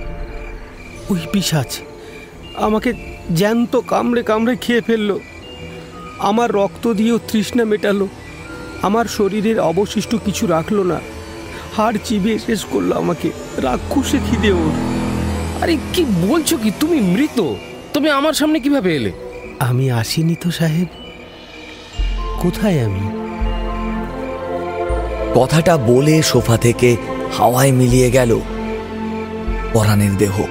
ওই 1.09 1.19
পিসাচ 1.31 1.79
আমাকে 2.55 2.93
জ্যান্ত 3.35 3.79
কামড়ে 3.87 4.23
কামড়ে 4.23 4.55
খেয়ে 4.55 4.81
ফেলল। 4.81 5.19
আমার 6.19 6.49
রক্ত 6.51 6.93
দিয়েও 6.93 7.17
তৃষ্ণা 7.31 7.65
মেটালো। 7.65 8.07
আমার 8.81 9.05
শরীরের 9.05 9.59
অবশিষ্ট 9.59 10.15
কিছু 10.25 10.47
রাখল 10.47 10.77
না। 10.83 10.99
হাড় 11.77 11.97
চিবিয়ে 12.03 12.39
শেষ 12.39 12.65
করল 12.65 12.91
আমাকে। 12.93 13.29
রাক্ষসে 13.57 14.17
খিদে 14.29 14.51
ওর। 14.51 14.71
আরে 15.63 15.77
কি 15.93 16.05
বলছো 16.27 16.57
কি? 16.57 16.71
তুমি 16.79 16.99
মৃত। 17.15 17.39
তুমি 17.93 18.09
আমার 18.09 18.33
সামনে 18.33 18.59
কীভাবে 18.59 18.95
এলে? 18.95 19.11
আমি 19.59 19.91
আসিনি 19.91 20.35
তো, 20.35 20.51
সাহেব। 20.51 20.87
কোথায় 22.41 22.81
আমি? 22.81 22.99
কথাটা 25.35 25.77
বলে 25.77 26.23
সোফা 26.23 26.57
থেকে 26.57 26.97
হাওয়ায় 27.37 27.71
মিলিয়ে 27.71 28.11
গেল 28.11 28.39
পরাণের 29.73 30.17
দেহ। 30.17 30.43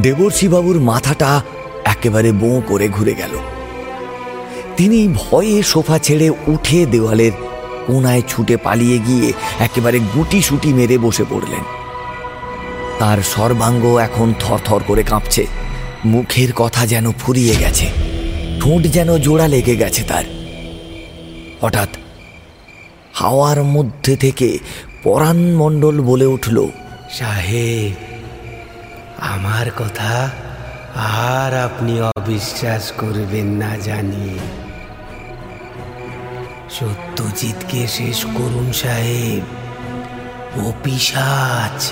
দেবর্ষীবাবুর 0.00 0.80
মাথাটা 0.80 1.42
একেবারে 1.84 2.32
বোঁ 2.32 2.62
করে 2.68 2.88
ঘুরে 2.88 3.14
গেল। 3.14 3.30
তিনি 4.76 5.14
ভয়ে 5.14 5.62
সোফা 5.62 5.98
ছেড়ে 5.98 6.30
উঠে 6.30 6.86
দেওয়ালের 6.86 7.32
কোনায় 7.86 8.22
ছুটে 8.28 8.56
পালিয়ে 8.56 8.98
গিয়ে 8.98 9.32
একেবারে 9.60 10.00
গুটি 10.14 10.42
সুটি 10.42 10.72
মেরে 10.72 10.98
বসে 10.98 11.24
পড়লেন। 11.30 11.64
তার 12.98 13.18
সর্বাঙ্গ 13.22 13.96
এখন 13.96 14.34
থরথর 14.38 14.82
করে 14.86 15.02
কাঁপছে। 15.02 15.46
মুখের 16.04 16.52
কথা 16.52 16.86
যেন 16.86 17.12
ফুরিয়ে 17.12 17.56
গেছে। 17.56 17.86
ঠোঁট 18.60 18.82
যেন 18.82 19.18
জোড়া 19.18 19.48
লেগে 19.48 19.76
গেছে 19.76 20.02
তার। 20.02 20.24
হঠাৎ 21.60 21.88
হাওয়ার 23.14 23.62
মধ্যে 23.64 24.16
থেকে 24.16 24.58
পরাণ 25.02 25.36
মণ্ডল 25.36 26.00
বলে 26.00 26.26
উঠল, 26.26 26.56
সাহেব, 27.10 27.92
আমার 29.18 29.70
কথা 29.70 30.30
আর 30.96 31.52
আপনি 31.58 32.00
অবিশ্বাস 32.00 32.92
করবেন 32.92 33.46
না 33.46 33.76
জানি। 33.76 34.28
সত্যজিৎকে 36.70 37.86
শেষ 37.88 38.24
করুন 38.24 38.72
সাহেব। 38.72 39.42
ও 40.56 40.72
পিসাচ 40.84 41.90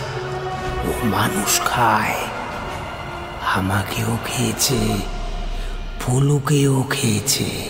ও 0.87 1.07
মানুষ 1.07 1.61
খায়। 1.61 2.21
আমাকেও 3.47 4.19
খেয়েছে, 4.27 4.79
ফুলুকেও 6.01 6.85
খেয়েছে, 6.91 7.69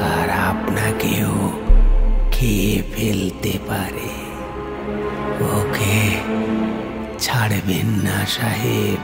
আর 0.00 0.30
আপনাকেও 0.30 1.50
খেয়ে 2.32 2.82
ফেলতে 2.96 3.58
পারে। 3.68 4.24
ওকে 5.40 6.10
ছাড়বেন 7.18 7.86
না 7.86 8.26
সাহেব। 8.26 9.00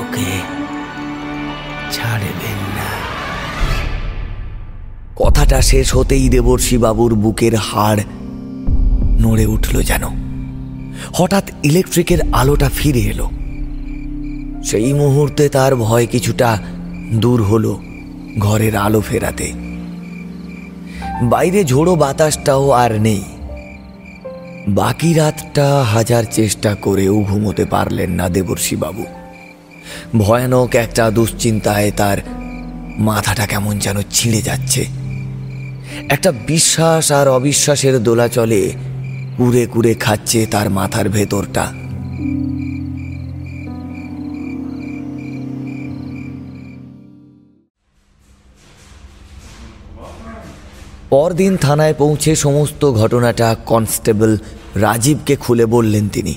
ওকে 0.00 0.40
ছাড়বেন 1.92 2.60
না। 2.76 3.06
কথাটা 5.16 5.62
শেষ 5.62 5.96
হতেই 5.96 6.28
দেবর্ষী 6.28 6.78
বাবুর 6.78 7.14
বুকের 7.14 7.54
হাড় 7.54 8.00
নড়ে 9.20 9.46
উঠল 9.46 9.82
যেন। 9.82 10.25
হঠাৎ 11.14 11.50
ইলেকট্রিকের 11.62 12.18
আলোটা 12.32 12.70
ফিরে 12.74 13.00
এলো। 13.00 13.30
সেই 14.64 14.92
মুহূর্তে 14.92 15.48
তার 15.48 15.76
ভয় 15.76 16.06
কিছুটা 16.06 16.58
দূর 17.12 17.42
হলো 17.42 17.82
ঘরের 18.38 18.76
আলো 18.76 19.00
ফেরাতে। 19.00 19.52
বাইরে 21.22 21.64
ঝোড়ো 21.64 21.94
বাতাসটাও 21.94 22.70
আর 22.70 23.00
নেই। 23.00 23.22
বাকি 24.68 25.14
রাতটা 25.14 25.82
হাজার 25.82 26.24
চেষ্টা 26.30 26.74
করেও 26.74 27.20
ঘুমোতে 27.20 27.64
পারলেন 27.64 28.10
না 28.10 28.28
দেবর্ষী 28.28 28.76
বাবু 28.76 29.04
ভয়ানক 30.18 30.74
একটা 30.74 31.10
দুশ্চিন্তায় 31.10 31.90
তার 31.96 32.18
মাথাটা 32.98 33.46
কেমন 33.46 33.78
যেন 33.78 33.96
ছিঁড়ে 34.10 34.42
যাচ্ছে। 34.42 34.86
একটা 36.08 36.32
বিশ্বাস 36.32 37.12
আর 37.12 37.28
অবিশ্বাসের 37.28 38.02
দোলাচলে 38.02 38.72
কুড়ে 39.38 39.66
কুড়ে 39.66 39.94
খাচ্ছে 39.94 40.46
তার 40.46 40.70
মাথার 40.70 41.08
ভেতরটা। 41.08 41.72
পরদিন 51.10 51.56
থানায় 51.56 51.94
পৌঁছে 51.94 52.36
সমস্ত 52.36 52.92
ঘটনাটা 52.92 53.56
কনস্টেবল 53.66 54.38
রাজীবকে 54.74 55.36
খুলে 55.36 55.66
বললেন 55.66 56.08
তিনি। 56.08 56.34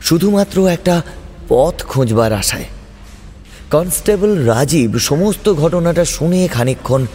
শুধুমাত্র 0.00 0.66
একটা 0.66 1.02
পথ 1.48 1.84
খোঁজবার 1.84 2.32
আশায়। 2.32 2.64
কনস্টেবল 3.70 4.38
রাজীব 4.38 4.98
সমস্ত 4.98 5.54
ঘটনাটা 5.54 6.04
শুনে 6.04 6.48
খানিকক্ষণ 6.48 7.06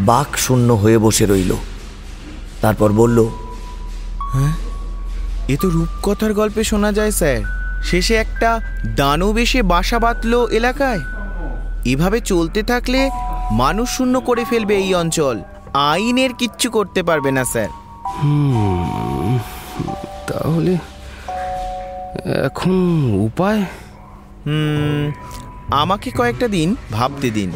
বাক 0.00 0.38
শূন্য 0.38 0.72
হয়ে 0.72 0.98
বসে 0.98 1.26
রইল। 1.26 1.54
তারপর 2.60 2.92
বলল 2.92 3.28
হ্যাঁ? 4.32 4.52
এ 5.48 5.56
তো 5.60 5.68
রূপকথার 5.70 6.34
গল্পে 6.34 6.64
শোনা 6.64 6.92
যায় 6.92 7.10
স্যার। 7.10 7.58
শেষে 7.82 8.14
একটা 8.14 8.60
দানব 8.96 9.38
এসে 9.38 9.62
বাসা 9.62 9.98
বাঁধলো 9.98 10.48
এলাকায়। 10.48 11.00
এভাবে 11.84 12.20
চলতে 12.20 12.62
থাকলে 12.62 13.10
মানুষ 13.50 13.96
শূন্য 13.96 14.20
করে 14.20 14.44
ফেলবে 14.44 14.76
এই 14.76 14.94
অঞ্চল। 14.94 15.40
আইনের 15.74 16.34
কিচ্ছু 16.34 16.70
করতে 16.70 17.02
পারবে 17.02 17.30
না 17.30 17.44
স্যার। 17.44 17.68
তাহলে 20.26 20.76
এখন 22.44 22.74
উপায়? 23.14 23.62
হুম 24.46 25.12
আমাকে 25.70 26.10
কয়েকটা 26.10 26.48
দিন 26.48 26.76
ভাবতে 26.92 27.30
দিন। 27.30 27.50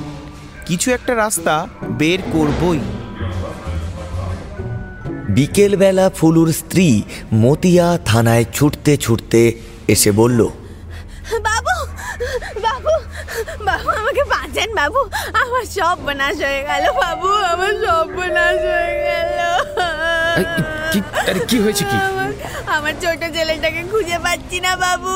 কিছু 0.66 0.90
একটা 0.90 1.14
রাস্তা 1.14 1.66
বের 1.88 2.18
করবই। 2.32 2.80
বিকেলবেলা 5.35 6.07
ফুলুর 6.11 6.51
স্ত্রী 6.53 6.89
মতিয়া 7.35 7.87
থানায় 8.05 8.45
ছুটতে 8.53 8.93
ছুটতে 8.97 9.41
এসে 9.89 10.11
বলল 10.12 10.41
বাবু 11.45 11.74
বাবু 12.62 12.93
বাবু 13.64 13.89
আমাকে 13.93 14.22
বাঁচান 14.24 14.70
বাবু। 14.74 15.01
আমার 15.35 15.64
সব 15.70 15.97
বনাশ 16.07 16.37
হয়ে 16.41 16.62
গেল 16.62 16.85
বাবু 17.03 17.28
আমার 17.53 17.72
সব 17.85 18.07
বনাশ 18.16 18.59
হয়ে 18.72 18.97
গেল। 19.03 19.39
কি 21.49 21.57
হয়েছে 21.59 21.85
কি? 21.85 21.97
আমার- 22.03 22.37
আমার 22.66 22.95
ছোট 23.03 23.20
ছেলেটাকে 23.35 23.83
খুঁজে 23.91 24.18
পাচ্ছি 24.18 24.59
না 24.61 24.72
বাবু। 24.76 25.14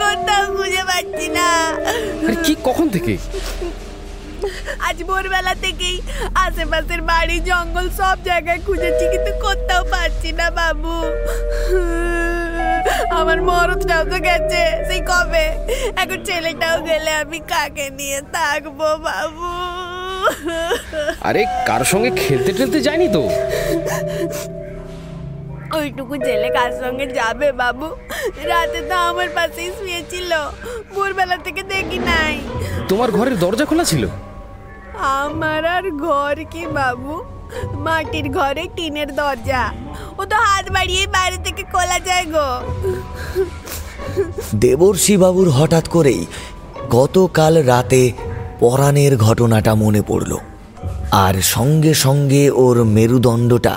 কোথাও 0.00 0.44
খুঁজে 0.56 0.82
পাচ্ছি 0.84 1.26
না। 1.28 1.48
আরে 2.24 2.36
কি 2.44 2.52
কখন 2.64 2.86
থেকে? 2.88 3.14
আজ 4.88 4.98
ভোরবেলা 5.08 5.54
থেকেই 5.64 5.96
আশেপাশের 6.44 7.00
বাড়ি 7.10 7.36
জঙ্গল 7.48 7.86
সব 8.00 8.16
জায়গায় 8.28 8.60
খুঁজেছি 8.66 9.04
কিন্তু 9.12 9.32
কোথাও 9.44 9.82
পাচ্ছি 9.92 10.30
না 10.40 10.46
বাবু। 10.58 10.94
আমার 13.20 13.38
মরদটাও 13.48 14.02
তো 14.12 14.18
গেছে 14.26 14.62
সেই 14.88 15.00
কবে? 15.10 15.46
এখন 16.02 16.18
ছেলেটাও 16.28 16.76
গেলে 16.88 17.10
আমি 17.22 17.38
কাকে 17.52 17.86
নিয়ে 17.98 18.20
থাকব 18.34 18.80
বাবু? 19.08 19.50
আরে 21.28 21.42
কার 21.68 21.82
সঙ্গে 21.92 22.10
খেলতে 22.22 22.50
টেলতে 22.58 22.78
যায়নি 22.86 23.08
তো? 23.16 23.22
ওইটুকু 25.78 26.14
ছেলে 26.26 26.48
কার 26.58 26.72
সঙ্গে 26.82 27.06
যাবে 27.18 27.48
বাবু? 27.62 27.88
রাতে 28.50 28.80
তো 28.90 28.94
আমার 29.10 29.28
পাশেই 29.36 29.70
শুয়েছিল 29.78 30.30
ভোরবেলা 30.94 31.36
থেকে 31.46 31.62
দেখি 31.72 31.98
নাই। 32.10 32.34
তোমার 32.90 33.08
ঘরের 33.16 33.36
দরজা 33.44 33.64
খোলা 33.70 33.84
ছিল? 33.92 34.04
আমার 34.98 35.64
আর 35.66 35.90
ঘর 35.90 36.44
কি 36.50 36.66
বাবু? 36.66 37.24
মাটির 37.74 38.30
ঘরে 38.30 38.68
টিনের 38.76 39.14
দরজা। 39.14 39.72
ও 40.18 40.24
তো 40.24 40.36
হাত 40.36 40.72
বাড়িয়ে 40.72 41.06
বাইরে 41.06 41.36
থেকে 41.44 41.62
খোলা 41.62 41.98
যায় 41.98 42.24
গো। 42.24 42.48
দেবর্ষী 44.54 45.16
বাবুর 45.16 45.50
হঠাৎ 45.50 45.88
করেই 45.88 46.26
গতকাল 46.90 47.62
রাতে 47.62 48.12
পরাণের 48.60 49.16
ঘটনাটা 49.16 49.74
মনে 49.74 50.02
পড়ল। 50.02 50.36
আর 51.10 51.34
সঙ্গে 51.34 51.94
সঙ্গে 51.94 52.50
ওর 52.50 52.84
মেরুদণ্ডটা 52.84 53.76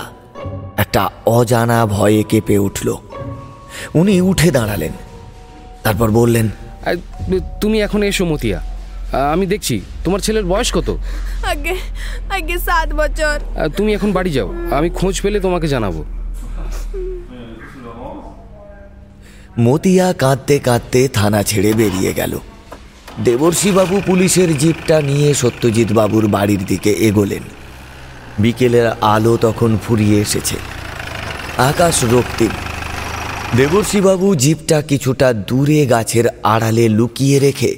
একটা 0.77 1.09
অজানা 1.25 1.85
ভয়ে 1.85 2.23
কেঁপে 2.23 2.57
উঠল। 2.57 2.95
উনি 3.95 4.21
উঠে 4.21 4.51
দাঁড়ালেন। 4.51 4.91
তারপর 5.83 6.11
বললেন 6.11 6.49
আর, 6.85 6.95
তুমি 7.61 7.81
এখন 7.81 8.03
এসো 8.03 8.25
মতিয়া। 8.25 8.61
আমি 9.13 9.45
দেখছি 9.45 9.81
তোমার 10.03 10.19
ছেলের 10.19 10.45
বয়স 10.45 10.73
কত? 10.73 10.97
আগে 11.43 11.75
আগে 12.29 12.57
সাত 12.57 12.93
বছর। 12.93 13.39
তুমি 13.77 13.93
এখন 13.93 14.11
বাড়ি 14.11 14.31
যাও 14.31 14.53
আমি 14.71 14.89
খোঁজ 14.89 15.21
পেলে 15.21 15.39
তোমাকে 15.39 15.67
জানাব। 15.67 16.03
মতিয়া 19.59 20.13
কাঁদতে 20.13 20.59
কাঁদতে 20.59 21.07
থানা 21.07 21.43
ছেড়ে 21.43 21.73
বেরিয়ে 21.73 22.13
গেল। 22.13 22.39
দেবর্ষীবাবু 23.23 24.01
পুলিশের 24.05 24.57
জিপটা 24.57 25.01
নিয়ে 25.01 25.33
সত্যজিৎ 25.33 25.93
বাবুর 25.93 26.27
বাড়ির 26.27 26.65
দিকে 26.65 26.91
এগোলেন। 26.91 27.43
বিকেলের 28.39 28.91
আলো 29.01 29.37
তখন 29.37 29.77
ফুরিয়ে 29.87 30.21
এসেছে। 30.21 30.55
আকাশ 31.57 32.03
রক্তিম 32.03 32.49
দেবর্ষীবাবু 33.57 34.35
জিপটা 34.35 34.81
কিছুটা 34.81 35.33
দূরে 35.33 35.85
গাছের 35.85 36.23
আড়ালে 36.43 36.89
লুকিয়ে 36.89 37.39
রেখে 37.39 37.75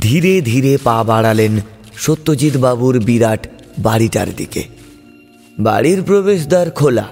ধীরে 0.00 0.40
ধীরে 0.40 0.78
পা 0.84 1.04
বাড়ালেন 1.04 1.60
সত্যজিৎ 1.96 2.56
বাবুর 2.56 3.00
বিরাট 3.00 3.46
বাড়িটার 3.78 4.26
দিকে। 4.36 4.64
বাড়ির 5.58 6.02
প্রবেশদ্বার 6.02 6.70
খোলা। 6.70 7.08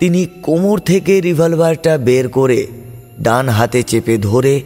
তিনি 0.00 0.26
কোমর 0.42 0.78
থেকে 0.78 1.20
রিভলভারটা 1.20 1.98
বের 1.98 2.28
করে 2.28 2.66
ডান 3.22 3.48
হাতে 3.48 3.82
চেপে 3.82 4.18
ধরে 4.18 4.60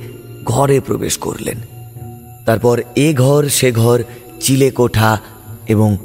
ঘরে 0.44 0.80
প্রবেশ 0.80 1.18
করলেন। 1.18 1.56
তারপর 2.46 2.82
এ 2.96 3.14
ঘর, 3.14 3.48
সে 3.48 3.72
ঘর, 3.72 4.02
চিলে 4.40 4.70
কোঠা 4.70 5.18
এবং 5.68 5.96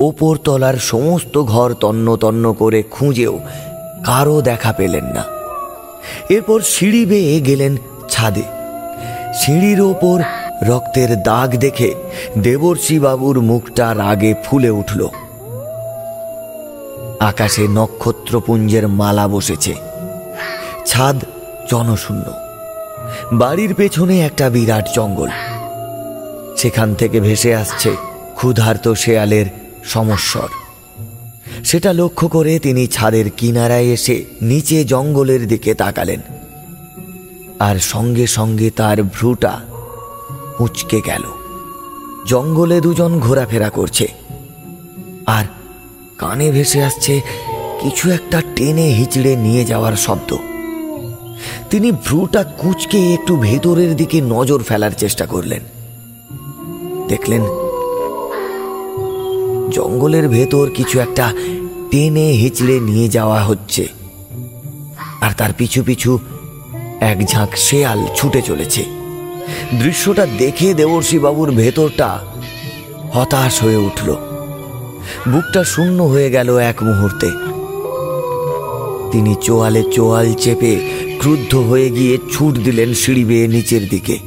ওপর 0.00 0.36
তলার 0.36 0.74
সমস্ত 0.74 1.42
ঘর 1.42 1.74
তন্ন 1.74 2.16
তন্ন 2.16 2.52
করে 2.52 2.82
খুঁজেও 2.82 3.38
কারও 4.04 4.42
দেখা 4.42 4.72
পেলেন 4.72 5.04
না। 5.04 5.35
এরপর 6.28 6.60
সিঁড়ি 6.60 7.06
বেয়ে 7.06 7.40
গেলেন 7.40 7.76
ছাদে। 8.08 8.42
সিঁড়ির 9.34 9.80
ওপর 9.80 10.22
রক্তের 10.62 11.22
দাগ 11.22 11.50
দেখে 11.56 11.94
বাবুর 12.98 13.40
মুখটা 13.40 13.94
রাগে 13.94 14.34
ফুলে 14.44 14.70
উঠল। 14.70 15.08
আকাশে 17.20 17.66
নক্ষত্রপুঞ্জের 17.68 18.88
মালা 18.88 19.28
বসেছে। 19.28 19.74
ছাদ 20.86 21.24
জনশূন্য। 21.70 22.32
বাড়ির 23.32 23.74
পেছনে 23.74 24.20
একটা 24.20 24.50
বিরাট 24.50 24.88
জঙ্গল। 24.94 25.28
সেখান 26.56 26.94
থেকে 26.94 27.20
ভেসে 27.20 27.54
আসছে 27.54 27.90
ক্ষুধার্ত 28.34 28.92
শেয়ালের 28.92 29.46
সমস্বর। 29.84 30.65
সেটা 31.66 31.92
লক্ষ্য 31.92 32.28
করে 32.28 32.58
তিনি 32.58 32.86
ছাদের 32.86 33.30
কিনারায় 33.30 33.84
এসে 33.84 34.24
নিচে 34.42 34.84
জঙ্গলের 34.84 35.48
দিকে 35.48 35.74
তাকালেন। 35.74 36.20
আর 37.58 37.76
সঙ্গে 37.76 38.26
সঙ্গে 38.26 38.70
তার 38.70 39.02
ভ্রুটা 39.02 39.60
উঁচকে 40.60 41.00
গেল। 41.00 41.22
জঙ্গলে 42.26 42.80
দুজন 42.80 43.18
ঘোরাফেরা 43.20 43.70
করছে। 43.70 44.08
আর 45.26 45.44
কানে 46.18 46.50
ভেসে 46.50 46.82
আসছে 46.82 47.20
কিছু 47.80 48.10
একটা 48.10 48.42
টেনে 48.56 48.84
হিচড়ে 48.84 49.36
নিয়ে 49.36 49.64
যাওয়ার 49.64 49.96
শব্দ। 49.96 50.36
তিনি 51.70 51.92
ভ্রুটা 51.92 52.44
কুচকে 52.44 53.14
একটু 53.14 53.36
ভেতরের 53.36 53.96
দিকে 53.96 54.20
নজর 54.20 54.62
ফেলার 54.62 54.90
চেষ্টা 54.90 55.26
করলেন। 55.26 55.60
দেখলেন, 57.08 57.42
জঙ্গলের 59.70 60.28
ভেতর 60.28 60.70
কিছু 60.74 61.00
একটা 61.00 61.32
টেনে 61.90 62.26
হিচড়ে 62.32 62.80
নিয়ে 62.80 63.08
যাওয়া 63.08 63.44
হচ্ছে। 63.44 63.88
আর 65.20 65.30
তার 65.38 65.50
পিছু 65.58 65.82
পিছু 65.82 66.18
এক 67.00 67.26
ঝাঁক 67.26 67.56
শেয়াল 67.56 68.06
ছুটে 68.16 68.42
চলেছে। 68.42 68.84
দৃশ্যটা 69.82 70.26
দেখে 70.38 70.74
বাবুর 71.18 71.50
ভেতরটা 71.50 72.18
হতাশ 73.12 73.62
হয়ে 73.62 73.76
উঠল। 73.76 74.16
বুকটা 75.28 75.64
শূন্য 75.64 76.02
হয়ে 76.02 76.30
গেল 76.30 76.58
এক 76.58 76.82
মুহূর্তে। 76.82 77.30
তিনি 79.12 79.34
চোয়ালে 79.42 79.82
চোয়াল 79.92 80.34
চেপে 80.34 80.80
ক্রুদ্ধ 81.18 81.54
হয়ে 81.54 81.90
গিয়ে 81.90 82.18
ছুট 82.32 82.54
দিলেন 82.54 82.94
সিঁড়ি 82.94 83.24
বেয়ে 83.24 83.48
নিচের 83.48 83.88
দিকে। 83.88 84.18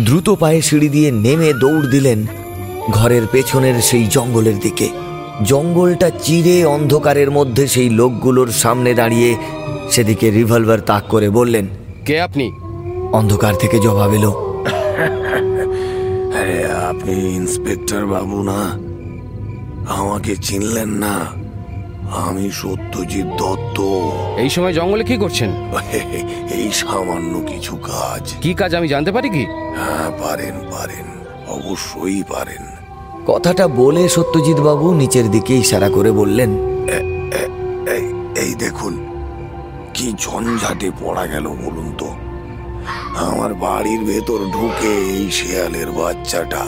দ্রুত 0.00 0.30
পায়ে 0.30 0.62
সিঁড়ি 0.62 0.88
দিয়ে 0.88 1.10
নেমে 1.10 1.52
দৌড় 1.52 1.90
দিলেন 1.90 2.26
ঘরের 2.90 3.22
পেছনের 3.32 3.82
সেই 3.82 4.06
জঙ্গলের 4.10 4.58
দিকে। 4.58 4.88
জঙ্গলটা 5.44 6.10
চিরে 6.10 6.64
অন্ধকারের 6.64 7.30
মধ্যে 7.30 7.68
সেই 7.68 7.90
লোকগুলোর 7.90 8.48
সামনে 8.48 8.94
দাঁড়িয়ে 8.94 9.36
সেদিকে 9.90 10.30
রিভলভার 10.30 10.80
তাক 10.80 11.04
করে 11.08 11.30
বললেন 11.30 11.68
কে 12.06 12.20
আপনি? 12.20 12.52
অন্ধকার 13.12 13.54
থেকে 13.54 13.78
জবাব 13.78 14.12
এলো। 14.12 14.30
আরে 16.40 16.72
আপনি 16.72 17.12
ইন্সপেক্টর 17.12 18.06
বাবু 18.06 18.42
না? 18.42 18.78
আমাকে 19.92 20.36
চিনলেন 20.36 20.88
না। 20.88 21.26
আমি 22.16 22.50
সত্যজিৎ 22.50 23.26
দত্ত। 23.26 23.80
এই 24.38 24.50
সময় 24.50 24.72
জঙ্গলে 24.72 25.04
কি 25.04 25.16
করছেন? 25.16 25.50
এই 26.54 26.70
সামান্য 26.72 27.40
কিছু 27.46 27.76
কাজ। 27.76 28.34
কি 28.40 28.54
কাজ 28.54 28.74
আমি 28.74 28.88
জানতে 28.88 29.12
পারি 29.12 29.30
কি? 29.30 29.44
হ্যাঁ 29.46 30.10
পারেন 30.10 30.54
পারেন। 30.70 31.04
অবশ্যই 31.48 32.22
পারেন। 32.22 32.79
কথাটা 33.26 33.68
বলে 33.68 34.08
সত্যজিৎ 34.08 34.58
বাবু 34.60 34.94
নিচের 34.94 35.30
দিকে 35.30 35.54
ইশারা 35.54 35.88
করে 35.88 36.12
বললেন 36.12 36.50
এই 38.36 38.54
দেখুন 38.54 38.94
কি 39.94 40.12
ঝঞ্ঝাটে 40.18 40.90
পড়া 41.00 41.26
গেল 41.26 41.46
বলুন 41.48 41.88
তো। 41.98 42.08
আমার 43.28 43.54
বাড়ির 43.54 44.04
ভেতর 44.04 44.40
ঢুকে 44.54 44.92
এই 45.16 45.30
শেয়ালের 45.30 45.90
বাচ্চাটা 45.90 46.64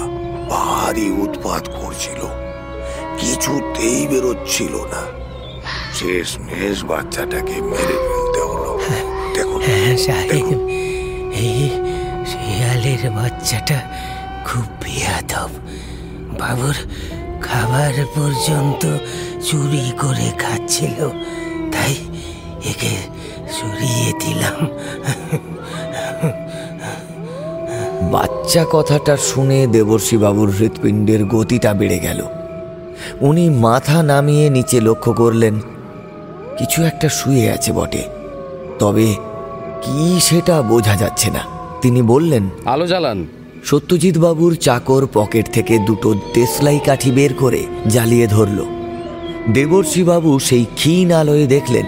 ভারী 0.50 1.10
উৎপাত 1.24 1.68
করছিল। 1.80 2.20
কিছুতেই 3.18 4.06
বেরোচ্ছিল 4.06 4.74
না। 4.92 5.02
শেষ 5.94 6.28
মেষ 6.38 6.84
বাচ্চাটাকে 6.84 7.56
মেরে 7.62 7.96
ফেলতে 8.06 8.40
হলো। 8.40 8.78
দেখুন 9.34 9.60
হ্যাঁ 9.60 9.96
সাহেব। 9.96 10.46
এই 11.44 11.70
শিয়ালের 12.30 13.10
বাচ্চাটা 13.10 13.78
খুব 14.46 14.64
বেয়াদব। 14.82 15.50
বাবুর 16.38 16.74
খাবার 17.42 17.92
পর্যন্ত 18.16 18.96
চুরি 19.42 19.92
করে 19.98 20.32
খাচ্ছিল। 20.38 21.08
তাই 21.72 21.94
একে 22.64 22.92
সরিয়ে 23.52 24.12
দিলাম। 24.20 24.66
বাচ্চা 28.10 28.64
কথাটা 28.72 29.16
শুনে 29.16 29.66
দেবর্ষী 29.66 30.16
বাবুর 30.16 30.50
হৃৎপিণ্ডের 30.50 31.24
গতিটা 31.24 31.74
বেড়ে 31.74 31.98
গেল। 31.98 32.22
উনি 33.20 33.50
মাথা 33.50 34.02
নামিয়ে 34.02 34.50
নিচে 34.50 34.80
লক্ষ্য 34.80 35.12
করলেন 35.12 35.60
কিছু 36.58 36.82
একটা 36.82 37.08
শুয়ে 37.08 37.50
আছে 37.50 37.72
বটে। 37.72 38.02
তবে 38.78 39.14
কি 39.82 40.20
সেটা 40.20 40.62
বোঝা 40.62 40.96
যাচ্ছে 40.96 41.30
না। 41.30 41.40
তিনি 41.82 42.02
বললেন 42.02 42.50
আলো 42.64 42.86
জ্বালান। 42.86 43.26
সত্যজিৎ 43.64 44.16
বাবুর 44.18 44.52
চাকর 44.56 45.02
পকেট 45.12 45.46
থেকে 45.52 45.74
দুটো 45.78 46.08
দেশলাই 46.34 46.80
কাঠি 46.86 47.10
বের 47.10 47.32
করে 47.34 47.60
জ্বালিয়ে 47.88 48.26
ধরল। 48.26 48.58
দেবর্ষী 49.52 50.02
বাবু 50.04 50.30
সেই 50.38 50.64
ক্ষীণ 50.74 51.08
আলোয় 51.12 51.46
দেখলেন, 51.46 51.86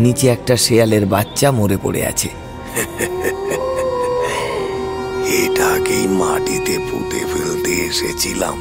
নিচে 0.00 0.26
একটা 0.28 0.54
শেয়ালের 0.56 1.06
বাচ্চা 1.06 1.48
মরে 1.50 1.76
পড়ে 1.82 2.02
আছে। 2.06 2.28
এটাকেই 5.42 6.06
মাটিতে 6.20 6.74
পুঁতে 6.88 7.20
ফেলতে 7.32 7.72
এসেছিলাম, 7.88 8.56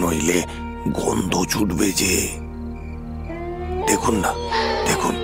নইলে 0.00 0.38
গন্ধ 0.92 1.32
ছুটবে 1.44 1.88
যে। 1.92 2.14
দেখুন 3.88 4.14
না, 4.24 4.32
দেখুন, 4.88 5.14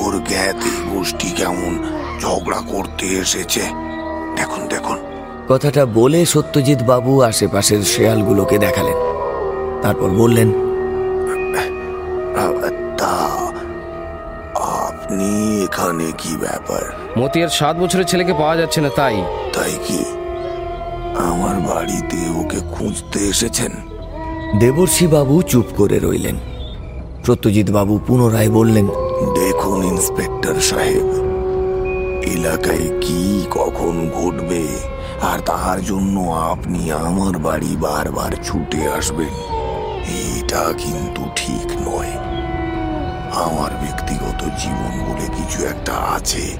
ওর 0.00 0.14
জ্ঞাতি 0.30 0.72
গোষ্ঠী 0.90 1.28
কেমন 1.30 1.72
ঝগড়া 2.22 2.60
করতে 2.72 3.06
এসেছে। 3.22 3.64
দেখুন 4.36 4.62
দেখুন। 4.68 4.98
কথাটা 5.50 5.82
বলে 5.98 6.20
সত্যজিৎ 6.26 6.80
বাবু 6.82 7.12
আশেপাশের 7.20 7.82
শেয়ালগুলোকে 7.82 8.56
দেখালেন। 8.58 8.98
তারপর 9.82 10.08
বললেন 10.10 10.48
তা 12.98 13.14
আপনি 14.86 15.28
এখানে 15.64 16.06
কি 16.18 16.32
ব্যাপার? 16.36 16.82
মতিয়ার 17.18 17.48
সাত 17.48 17.74
বছরের 17.76 18.06
ছেলেকে 18.06 18.32
পাওয়া 18.32 18.56
যাচ্ছে 18.56 18.80
না 18.80 18.90
তাই। 18.96 19.16
তাই 19.54 19.74
কি? 19.86 20.00
আমার 21.30 21.56
বাড়িতে 21.60 22.18
ওকে 22.40 22.60
খুঁজতে 22.74 23.18
এসেছেন? 23.18 23.72
দেবর্ষী 24.58 25.06
বাবু 25.06 25.34
চুপ 25.42 25.66
করে 25.76 25.96
রইলেন। 25.98 26.36
সত্যজিৎ 27.26 27.68
বাবু 27.70 27.94
পুনরায় 28.06 28.50
বললেন 28.50 28.86
দেখুন 29.40 29.78
ইন্সপেক্টর 29.84 30.56
সাহেব 30.60 31.08
এলাকায় 32.34 32.86
কি 33.00 33.20
কখন 33.50 33.94
ঘটবে? 34.16 34.64
আর 35.22 35.38
তাহার 35.38 35.84
জন্য 35.84 36.20
আপনি 36.20 36.92
আমার 36.92 37.38
বাড়ি 37.38 37.76
বারবার 37.80 38.32
ছুটে 38.44 38.92
আসবেন। 38.92 39.28
এটা 40.38 40.72
কিন্তু 40.78 41.22
ঠিক 41.36 41.88
নয়। 41.88 42.10
আমার 43.32 43.70
ব্যক্তিগত 43.70 44.44
জীবন 44.44 45.04
বলে 45.04 45.26
কিছু 45.36 45.64
একটা 45.64 45.92
আছে। 45.92 46.56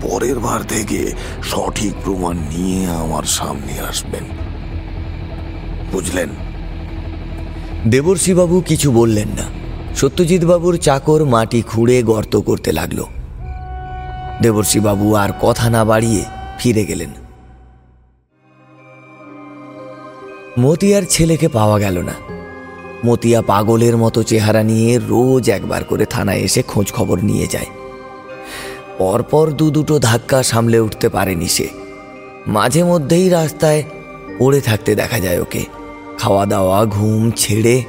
পরের 0.00 0.38
বার 0.38 0.60
থেকে 0.62 1.12
সঠিক 1.42 1.92
প্রমাণ 2.04 2.36
নিয়ে 2.36 2.86
আমার 2.86 3.22
সামনে 3.22 3.80
আসবেন। 3.88 4.24
বুঝলেন? 5.92 6.28
দেবর্ষী 7.88 8.34
বাবু 8.34 8.60
কিছু 8.60 8.92
বললেন 8.92 9.28
না। 9.28 9.44
সত্যজিৎ 9.96 10.44
বাবুর 10.44 10.76
চাকর 10.76 11.24
মাটি 11.24 11.62
খুঁড়ে 11.62 12.02
গর্ত 12.02 12.36
করতে 12.36 12.72
লাগল। 12.72 13.04
দেবর্ষী 14.42 14.80
বাবু 14.80 15.14
আর 15.14 15.28
কথা 15.40 15.70
না 15.70 15.84
বাড়িয়ে 15.84 16.24
ফিরে 16.58 16.84
গেলেন। 16.84 17.23
মতিয়ার 20.58 21.02
ছেলেকে 21.08 21.48
পাওয়া 21.48 21.78
গেল 21.78 21.98
না। 21.98 22.12
মতিয়া 23.06 23.42
পাগলের 23.42 23.96
মতো 23.96 24.22
চেহারা 24.22 24.62
নিয়ে 24.62 24.98
রোজ 25.08 25.50
একবার 25.50 25.84
করে 25.84 26.04
থানায় 26.04 26.38
এসে 26.38 26.62
খোঁজ 26.62 26.92
খবর 26.92 27.24
নিয়ে 27.24 27.46
যায়। 27.46 27.66
পরপর 28.98 29.50
দু 29.50 29.70
দুটো 29.70 29.98
ধাক্কা 29.98 30.42
সামলে 30.42 30.78
উঠতে 30.78 31.08
পারেনি 31.08 31.48
সে। 31.48 31.68
মাঝে 32.46 32.84
মধ্যেই 32.84 33.28
রাস্তায় 33.28 33.82
পড়ে 34.38 34.60
থাকতে 34.60 34.94
দেখা 34.94 35.20
যায় 35.20 35.40
ওকে। 35.40 35.64
খাওয়া 36.18 36.46
দাওয়া 36.46 36.84
ঘুম 36.84 37.30
ছেড়ে 37.30 37.84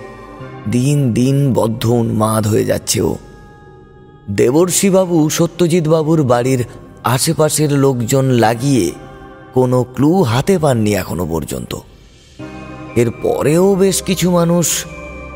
দিন 0.72 1.13
দিন 1.13 1.53
বদ্ধ 1.53 1.86
উন্মাদ 1.86 2.47
হয়ে 2.47 2.66
যাচ্ছে 2.66 3.01
ও। 3.01 3.16
দেবর্ষী 4.30 4.89
বাবু 4.89 5.30
সত্যজিৎ 5.30 5.88
বাবুর 5.88 6.24
বাড়ির 6.24 6.63
আশেপাশের 7.03 7.72
লোকজন 7.72 8.26
লাগিয়ে 8.26 8.91
কোনো 9.53 9.84
ক্লু 9.84 10.24
হাতে 10.24 10.57
পাননি 10.57 10.93
এখনও 10.93 11.26
পর্যন্ত। 11.26 11.76
এর 12.96 13.12
পরেও 13.12 13.76
বেশ 13.76 14.02
কিছু 14.04 14.32
মানুষ 14.32 14.86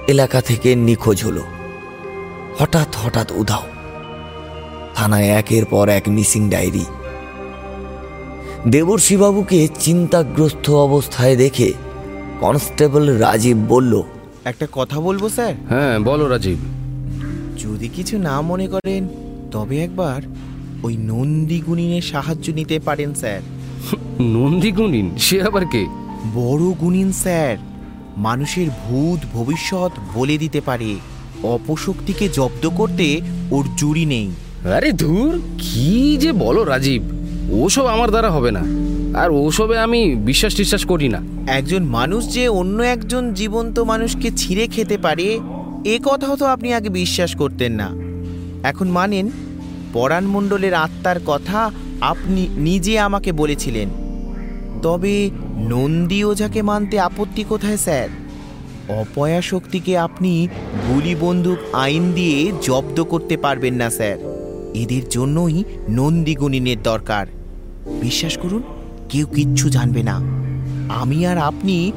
এলাকা 0.07 0.41
থেকে 0.41 0.75
নিখোঁজ 0.75 1.23
হলো। 1.23 1.41
হঠাৎ 2.59 2.95
হঠাৎ 2.95 3.31
উধাও। 3.31 3.61
থানায় 4.95 5.27
একের 5.27 5.65
পর 5.65 5.89
এক 5.89 6.03
মিসিং 6.07 6.49
ডায়েরি। 6.49 6.85
দেবর্ষী 8.67 9.17
বাবুকে 9.17 9.67
চিন্তাগ্রস্ত 9.79 10.69
অবস্থায় 10.69 11.35
দেখে 11.35 11.73
কনস্টেবল 12.39 13.09
রাজীব 13.09 13.57
বলল 13.67 14.03
একটা 14.45 14.67
কথা 14.71 14.99
বলব 14.99 15.29
স্যার? 15.29 15.53
হ্যাঁ 15.69 15.99
বলো 15.99 16.27
রাজীব। 16.27 16.57
যদি 17.57 17.87
কিছু 17.87 18.17
না 18.17 18.41
মনে 18.41 18.67
করেন 18.67 19.07
তবে 19.51 19.83
একবার 19.83 20.21
ওই 20.83 20.97
নন্দী 20.97 21.61
গুণিনের 21.61 22.01
সাহায্য 22.01 22.51
নিতে 22.51 22.79
পারেন 22.79 23.13
স্যার। 23.13 23.41
নন্দী 24.21 24.71
গুণিন 24.71 25.17
সে 25.17 25.41
আবার 25.41 25.65
কে? 25.65 25.85
বড় 26.25 26.63
গুণিন 26.63 27.11
স্যার 27.11 27.57
মানুষের 28.17 28.67
ভূত 28.69 29.19
ভবিষ্যৎ 29.33 29.91
বলে 30.13 30.37
দিতে 30.37 30.61
পারে। 30.61 30.95
অপশক্তিকে 31.43 32.29
জব্দ 32.29 32.69
করতে 32.69 33.21
ওর 33.51 33.65
জুড়ি 33.77 34.05
নেই। 34.05 34.31
আরে 34.73 34.91
ধুর 34.91 35.41
কি 35.57 36.17
যে 36.17 36.31
বলো 36.31 36.63
রাজীব 36.63 37.03
ওসব 37.51 37.85
আমার 37.85 38.09
দ্বারা 38.09 38.31
হবে 38.31 38.51
না। 38.51 38.63
আর 39.19 39.31
ওসবে 39.31 39.79
আমি 39.79 40.15
বিশ্বাস 40.15 40.55
টিশ্বাস 40.55 40.85
করি 40.85 41.09
না। 41.09 41.21
একজন 41.47 41.83
মানুষ 41.83 42.33
যে 42.33 42.47
অন্য 42.47 42.83
একজন 42.83 43.33
জীবন্ত 43.33 43.79
মানুষকে 43.79 44.31
ছিঁড়ে 44.31 44.67
খেতে 44.67 44.97
পারে 44.97 45.39
এ 45.85 45.99
কথাও 46.05 46.35
তো 46.35 46.45
আপনি 46.45 46.73
আগে 46.73 46.89
বিশ্বাস 46.89 47.35
করতেন 47.35 47.71
না। 47.73 47.89
এখন 48.67 48.87
মানেন 48.87 49.31
পরাণ 49.93 50.25
মণ্ডলের 50.25 50.73
আত্মার 50.73 51.19
কথা 51.25 51.71
আপনি 52.01 52.47
নিজে 52.57 52.99
আমাকে 52.99 53.31
বলেছিলেন। 53.31 54.08
তবে 54.81 55.29
নন্দী 55.57 56.23
ওঝাকে 56.23 56.61
মানতে 56.61 56.99
আপত্তি 56.99 57.43
কোথায়, 57.43 57.77
স্যার? 57.77 58.09
অপয়া 58.89 59.41
শক্তিকে 59.41 59.97
আপনি 59.97 60.47
গুলি 60.87 61.15
বন্দুক, 61.19 61.75
আইন 61.75 62.11
দিয়ে 62.11 62.51
জব্দ 62.61 63.03
করতে 63.03 63.37
পারবেন 63.37 63.73
না, 63.73 63.89
স্যার। 63.89 64.17
এদের 64.73 65.09
জন্যই 65.09 65.63
নন্দীগুণিনের 65.89 66.83
দরকার। 66.83 67.27
বিশ্বাস 68.01 68.37
করুন, 68.37 68.63
কেউ 69.09 69.25
কিচ্ছু 69.25 69.69
জানবে 69.69 70.03
না। 70.03 70.15
আমি 70.93 71.25
আর 71.25 71.37
আপনি 71.37 71.91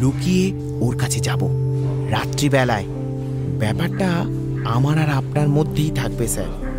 লুকিয়ে 0.00 0.52
ওর 0.80 0.96
কাছে 0.98 1.20
যাব, 1.20 1.40
রাত্রিবেলায়। 2.10 2.84
ব্যাপারটা 3.58 4.08
আমার 4.64 4.98
আর 4.98 5.10
আপনার 5.10 5.48
মধ্যেই 5.48 5.90
থাকবে, 5.90 6.28
স্যার। 6.28 6.70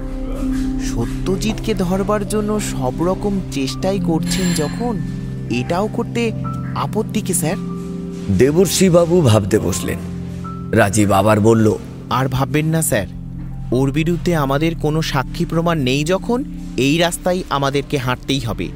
সত্যজিৎকে 0.81 1.73
ধরবার 1.73 2.27
জন্য 2.27 2.59
সব 2.59 3.03
রকম 3.03 3.39
চেষ্টাই 3.51 3.99
করছেন 3.99 4.53
যখন 4.57 4.99
এটাও 5.59 5.89
করতে 5.93 6.31
আপত্তি 6.75 7.21
কি 7.21 7.33
স্যার? 7.33 7.57
দেবর্ষী 8.37 8.89
বাবু 8.89 9.21
ভাবতে 9.21 9.59
বসলেন। 9.59 9.97
রাজীব 10.71 11.11
আবার 11.11 11.39
বলল 11.39 11.75
আর 12.09 12.27
ভাববেন 12.27 12.65
না 12.65 12.81
স্যার। 12.81 13.07
ওর 13.71 13.91
বিরুদ্ধে 13.91 14.35
আমাদের 14.35 14.75
কোনো 14.75 15.01
সাক্ষী 15.01 15.45
প্রমাণ 15.45 15.79
নেই 15.79 16.03
যখন 16.03 16.43
এই 16.77 16.97
রাস্তায় 16.97 17.43
আমাদেরকে 17.49 17.97
হাঁটতেই 17.97 18.39
হবে। 18.39 18.67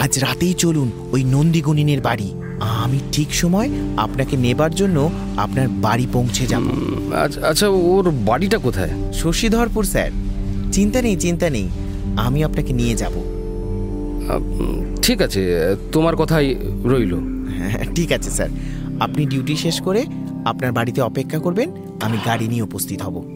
আজ 0.00 0.18
রাতেই 0.18 0.52
চলুন 0.52 0.90
ওই 1.12 1.24
নন্দীগুণিনের 1.24 2.00
বাড়ি। 2.00 2.34
আমি 2.60 2.98
ঠিক 3.12 3.34
সময় 3.34 3.70
আপনাকে 3.96 4.36
নেবার 4.36 4.74
জন্য 4.74 5.10
আপনার 5.36 5.68
বাড়ি 5.68 6.06
পৌঁছে 6.12 6.46
যাব। 6.46 6.62
আচ্ছা 7.14 7.48
আচ্ছা 7.48 7.68
ওর 7.68 8.10
বাড়িটা 8.10 8.58
কোথায়? 8.58 8.90
শশীধরপুর 9.12 9.84
স্যার। 9.84 10.10
চিন্তা 10.72 11.02
নেই 11.02 11.16
চিন্তা 11.16 11.50
নেই। 11.50 11.68
আমি 12.16 12.44
আপনাকে 12.44 12.72
নিয়ে 12.72 12.94
যাব। 12.94 13.31
ঠিক 15.02 15.22
আছে 15.22 15.42
তোমার 15.92 16.16
কথাই 16.16 16.54
রইল। 16.84 17.14
হ্যাঁ, 17.56 17.94
ঠিক 17.94 18.12
আছে 18.12 18.30
স্যার। 18.30 18.48
আপনি 19.00 19.26
ডিউটি 19.26 19.56
শেষ 19.56 19.80
করে 19.80 20.04
আপনার 20.44 20.72
বাড়িতে 20.72 21.00
অপেক্ষা 21.00 21.38
করবেন 21.38 21.68
আমি 22.00 22.18
গাড়ি 22.26 22.48
নিয়ে 22.48 22.62
উপস্থিত 22.62 23.02
হব। 23.02 23.34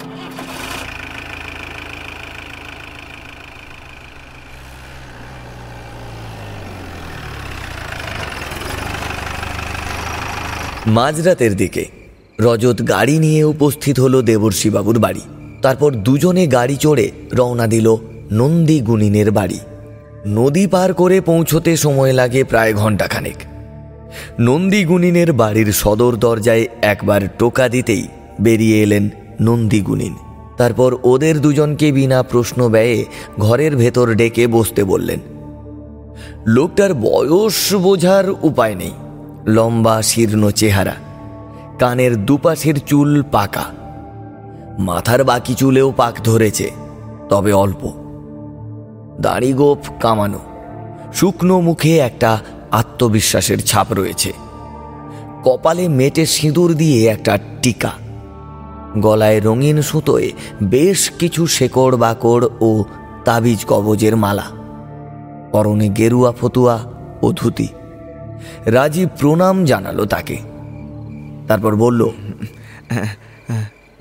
মাঝরাতের 10.87 11.57
দিকে 11.57 11.84
রজত 12.41 12.89
গাড়ি 12.89 13.18
নিয়ে 13.18 13.45
উপস্থিত 13.45 14.01
হলো 14.01 14.22
দেবর্ষী 14.22 14.70
বাবুর 14.70 14.99
বাড়ি। 14.99 15.20
তারপর 15.62 15.91
দুজনে 15.93 16.47
গাড়ি 16.47 16.76
চড়ে 16.76 17.11
রওনা 17.32 17.66
দিল 17.66 17.97
নন্দী 18.32 18.80
গুনিনের 18.80 19.30
বাড়ি। 19.30 19.59
নদী 20.27 20.66
পার 20.66 20.95
করে 20.95 21.20
পৌঁছতে 21.20 21.77
সময় 21.77 22.12
লাগে 22.12 22.45
প্রায় 22.45 22.74
ঘন্টাখানেক 22.74 23.37
নন্দীগুনিনের 24.41 25.33
বাড়ির 25.33 25.72
সদর 25.72 26.16
দরজায় 26.16 26.66
একবার 26.83 27.20
টোকা 27.39 27.68
দিতেই 27.68 28.09
বেরিয়ে 28.41 28.83
এলেন 28.83 29.09
নন্দীগুনিন 29.41 30.16
তারপর 30.57 30.97
ওদের 31.05 31.39
দুজনকে 31.39 31.93
বিনা 31.93 32.22
প্রশ্ন 32.22 32.68
ব্যয়ে 32.68 33.05
ঘরের 33.39 33.77
ভেতর 33.77 34.14
ডেকে 34.14 34.47
বসতে 34.47 34.85
বললেন, 34.85 35.18
লোকটার 36.47 36.95
বয়স 36.95 37.74
বোঝার 37.74 38.31
উপায় 38.31 38.74
নেই। 38.74 38.93
লম্বা, 39.47 40.03
শীর্ণ 40.03 40.51
চেহারা। 40.51 40.95
কানের 41.79 42.16
দুপাশের 42.16 42.74
চুল 42.79 43.22
পাকা। 43.22 43.64
মাথার 44.79 45.24
বাকি 45.24 45.55
চুলেও 45.55 45.93
পাক 45.97 46.14
ধরেছে, 46.24 46.70
তবে 47.29 47.53
অল্প। 47.53 48.05
দাড়ি 49.21 49.53
গোপ 49.53 49.79
কামানো। 50.01 50.41
শুকনো 51.14 51.61
মুখে 51.61 51.99
একটা 51.99 52.39
আত্মবিশ্বাসের 52.71 53.61
ছাপ 53.61 53.93
রয়েছে। 53.93 54.33
কপালে 55.45 55.89
মেটে 55.89 56.27
সিঁদুর 56.27 56.75
দিয়ে 56.75 57.07
একটা 57.07 57.39
টিকা। 57.62 57.93
গলায় 58.99 59.41
রঙিন 59.41 59.83
সুতোয় 59.83 60.33
বেশ 60.62 61.11
কিছু 61.11 61.47
শেকড় 61.47 61.97
বাকড় 61.97 62.47
ও 62.61 62.85
তাবিজ 63.25 63.64
কবজের 63.69 64.17
মালা। 64.17 64.47
পরনে 65.53 65.89
গেরুয়া 65.89 66.33
ফতুয়া 66.33 66.77
ও 67.23 67.33
ধুতি। 67.33 67.69
রাজীব 68.67 69.09
প্রণাম 69.19 69.64
জানালো 69.64 70.05
তাকে। 70.05 70.37
তারপর 71.49 71.77
বলল 71.77 72.11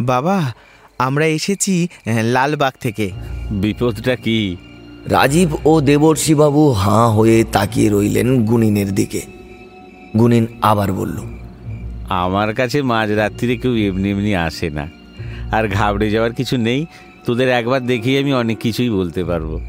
বাবা 0.01 0.51
আমরা 0.99 1.25
এসেছি 1.25 1.87
লালবাগ 2.07 2.73
থেকে। 2.79 3.11
বিপদটা 3.51 4.15
কি? 4.15 4.57
রাজীব 5.09 5.49
ও 5.65 5.81
দেবর্ষিবাবু 5.81 6.71
হাঁ 6.71 7.09
হয়ে 7.09 7.43
তাকিয়ে 7.43 7.89
রইলেন 7.89 8.45
গুনিনের 8.45 8.95
দিকে। 8.95 9.21
গুনিন 10.19 10.47
আবার 10.61 10.93
বলল, 10.93 11.17
আমার 12.09 12.53
কাছে 12.53 12.81
মাঝরাত্রিরে 12.81 13.57
কেউ 13.57 13.75
এমনি 13.75 14.11
এমনি 14.11 14.35
আসে 14.35 14.69
না। 14.69 14.89
আর 15.51 15.67
ঘাবড়ে 15.67 16.09
যাওয়ার 16.09 16.33
কিছু 16.33 16.57
নেই। 16.57 16.85
তোদের 17.25 17.49
একবার 17.49 17.85
দেখেই 17.85 18.17
আমি 18.17 18.33
অনেক 18.33 18.57
কিছুই 18.57 18.89
বলতে 18.89 19.23
পারব। 19.23 19.61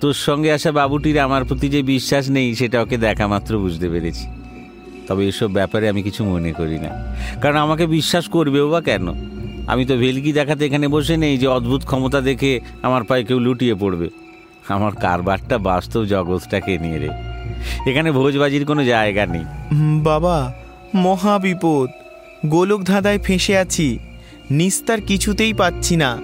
তোর 0.00 0.14
সঙ্গে 0.14 0.52
আসা 0.52 0.72
বাবুটির 0.72 1.18
আমার 1.18 1.44
প্রতি 1.44 1.68
যে 1.68 1.82
বিশ্বাস 1.82 2.30
নেই, 2.30 2.54
সেটা 2.54 2.82
ওকে 2.82 2.96
দেখা 2.96 3.26
মাত্র 3.26 3.58
বুঝতে 3.58 3.88
পেরেছি। 3.88 4.26
তবে 5.08 5.28
এসব 5.28 5.52
ব্যাপারে 5.52 5.88
আমি 5.88 6.02
কিছু 6.02 6.24
মনে 6.24 6.52
করি 6.52 6.78
না। 6.78 7.16
কারণ 7.40 7.56
আমাকে 7.56 7.86
বিশ্বাস 7.86 8.28
করবেও 8.28 8.70
বা 8.70 8.80
কেন? 8.80 9.08
আমি 9.66 9.86
তো 9.86 9.96
ভেলকি 9.96 10.32
দেখাতে 10.32 10.66
এখানে 10.66 10.88
বসে 10.88 11.16
নেই 11.16 11.38
যে 11.38 11.46
অদ্ভুত 11.46 11.82
ক্ষমতা 11.84 12.20
দেখে 12.20 12.60
আমার 12.82 13.04
পায়ে 13.04 13.24
কেউ 13.24 13.38
লুটিয়ে 13.38 13.74
পড়বে। 13.74 14.08
আমার 14.68 14.92
কারবারটা 14.92 15.58
বাস্তব 15.58 16.04
জগৎটাকে 16.04 16.78
নিয়ে 16.78 16.98
রে। 16.98 17.08
এখানে 17.90 18.12
ভোজবাজির 18.12 18.66
কোনো 18.66 18.84
জায়গা 18.84 19.26
নেই। 19.26 19.44
বাবা 20.02 20.52
মহা 20.94 21.38
বিপদ। 21.38 21.88
গোলক 22.46 22.82
ধাঁধায় 22.82 23.18
ফেঁসে 23.18 23.58
আছি। 23.58 23.98
নিস্তার 24.50 25.00
কিছুতেই 25.00 25.52
পাচ্ছি 25.52 25.96
না। 25.96 26.18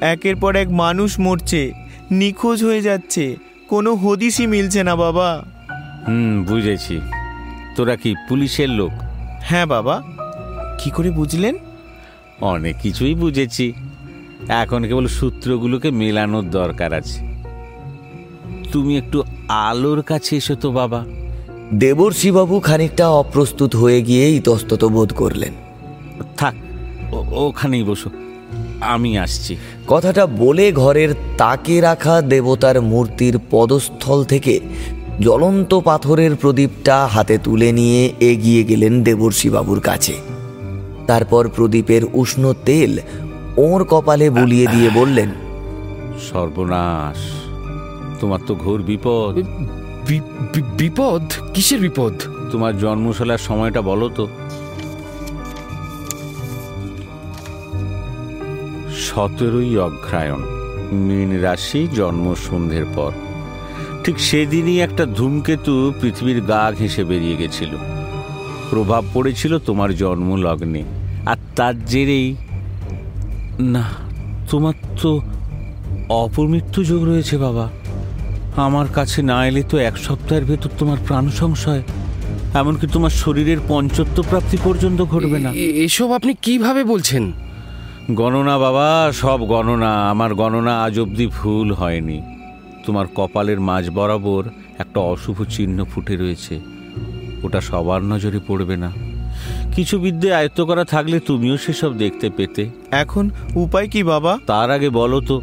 একের 0.00 0.36
পর 0.36 0.56
এক 0.56 0.70
মানুষ 0.70 1.20
মরছে। 1.20 1.72
নিখোঁজ 2.10 2.64
হয়ে 2.64 2.82
যাচ্ছে। 2.82 3.36
কোনো 3.68 3.94
হদিসই 3.94 4.46
মিলছে 4.46 4.82
না 4.82 4.96
বাবা। 4.96 5.44
হুম 6.08 6.44
বুঝেছি। 6.44 7.00
তোরা 7.76 7.96
কি 7.96 8.14
পুলিশের 8.28 8.70
লোক? 8.70 8.90
হ্যাঁ 9.42 9.66
বাবা। 9.66 10.02
কি 10.78 10.90
করে 10.90 11.10
বুঝলেন? 11.10 11.54
অনেক 12.40 12.76
কিছুই 12.82 13.14
বুঝেছি। 13.14 13.72
এখন 14.48 14.84
কেবল 14.84 15.06
সূত্রগুলোকে 15.06 15.90
মেলানোর 15.90 16.50
দরকার 16.50 16.92
আছে। 16.92 17.33
তুমি 18.74 18.92
একটু 18.96 19.18
আলোর 19.48 20.00
কাছে 20.02 20.32
এসো 20.36 20.54
তো 20.54 20.68
বাবা। 20.70 21.00
দেবর্ষিবাবু 21.74 22.56
খানিকটা 22.60 23.06
অপ্রস্তুত 23.10 23.72
হয়ে 23.76 24.00
গিয়ে 24.02 24.24
ইতস্তত 24.30 24.82
বোধ 24.84 25.10
করলেন। 25.12 25.52
থাক 26.36 26.54
ওখানেই 27.46 27.84
বসো 27.84 28.08
আমি 28.80 29.10
আসছি। 29.18 29.52
কথাটা 29.86 30.24
বলে 30.26 30.66
ঘরের 30.72 31.10
তাকে 31.38 31.74
রাখা 31.80 32.14
দেবতার 32.32 32.76
মূর্তির 32.82 33.34
পদস্থল 33.50 34.18
থেকে 34.24 34.54
জ্বলন্ত 35.20 35.70
পাথরের 35.78 36.32
প্রদীপটা 36.36 36.96
হাতে 37.06 37.36
তুলে 37.38 37.68
নিয়ে 37.72 38.02
এগিয়ে 38.20 38.62
গেলেন 38.64 38.94
দেবর্ষিবাবুর 39.02 39.80
কাছে। 39.80 40.14
তারপর 41.06 41.42
প্রদীপের 41.56 42.02
উষ্ণ 42.12 42.42
তেল 42.64 42.92
ওর 43.56 43.80
কপালে 43.84 44.26
বুলিয়ে 44.30 44.66
দিয়ে 44.66 44.88
বললেন 44.94 45.30
সর্বনাশ। 46.28 47.20
তোমার 48.20 48.40
তো 48.46 48.52
ঘোর 48.54 48.78
বিপদ। 48.82 49.34
বিপদ? 50.78 51.22
কিসের 51.54 51.80
বিপদ? 51.80 52.14
তোমার 52.52 52.72
জন্মশালার 52.78 53.38
সময়টা 53.38 53.80
বলো 53.80 54.08
তো। 54.16 54.24
সতেরোই 59.04 59.72
অগ্রায়ণ 59.78 60.40
মীন 61.06 61.30
রাশি 61.44 61.80
জন্ম 61.94 62.26
সন্ধ্যের 62.46 62.86
পর। 62.96 63.12
ঠিক 64.04 64.16
সেদিনই 64.18 64.76
একটা 64.80 65.04
ধূমকেতু 65.16 65.74
পৃথিবীর 66.00 66.40
গা 66.40 66.62
ঘেঁষে 66.78 67.02
বেরিয়ে 67.04 67.36
গেছিল। 67.36 67.72
প্রভাব 68.70 69.02
পড়েছিল 69.14 69.52
তোমার 69.58 69.90
জন্ম 69.96 70.28
লগ্নে 70.36 70.82
আর 71.26 71.38
তার 71.56 71.74
জেরেই 71.86 72.28
না 73.74 73.84
তোমার 74.50 74.76
তো 75.02 75.10
অপমৃত্যু 76.22 76.80
যোগ 76.84 77.02
রয়েছে 77.04 77.36
বাবা। 77.38 77.64
আমার 78.56 78.86
কাছে 78.88 79.22
না 79.22 79.46
এলে 79.46 79.62
তো 79.62 79.78
এক 79.78 79.98
সপ্তাহের 79.98 80.44
ভেতর 80.44 80.70
তোমার 80.78 80.96
প্রাণ 81.06 81.30
সংশয়। 81.30 81.82
এমনকি 82.54 82.86
তোমার 82.86 83.10
শরীরের 83.10 83.56
পঞ্চত্ব 83.68 84.24
প্রাপ্তি 84.28 84.58
পর্যন্ত 84.64 85.02
ঘটবে 85.02 85.38
না। 85.38 85.52
এসব 85.52 86.12
আপনি 86.12 86.34
কীভাবে 86.42 86.84
বলছেন? 86.84 87.32
গণনা 88.10 88.58
বাবা 88.58 89.12
সব 89.12 89.46
গণনা। 89.46 90.10
আমার 90.10 90.34
গণনা 90.34 90.82
আজ 90.82 91.00
অবধি 91.00 91.26
ভুল 91.26 91.72
হয়নি। 91.72 92.22
তোমার 92.86 93.06
কপালের 93.14 93.60
মাঝ 93.60 93.90
বরাবর 93.90 94.44
একটা 94.78 95.00
অশুভ 95.00 95.44
চিহ্ন 95.44 95.84
ফুটে 95.84 96.16
রয়েছে। 96.16 96.60
ওটা 97.42 97.60
সবার 97.60 98.02
নজরে 98.02 98.40
পড়বে 98.46 98.76
না। 98.76 98.92
কিছু 99.74 99.98
বিদ্যে 99.98 100.34
আয়ত্ত 100.34 100.60
করা 100.60 100.84
থাকলে 100.84 101.20
তুমিও 101.20 101.56
সেসব 101.56 101.98
দেখতে 101.98 102.30
পেতে। 102.30 102.70
এখন 102.90 103.30
উপায় 103.54 103.88
কি 103.88 104.02
বাবা? 104.02 104.38
তার 104.46 104.70
আগে 104.70 104.90
বলো 104.90 105.20
তো 105.20 105.42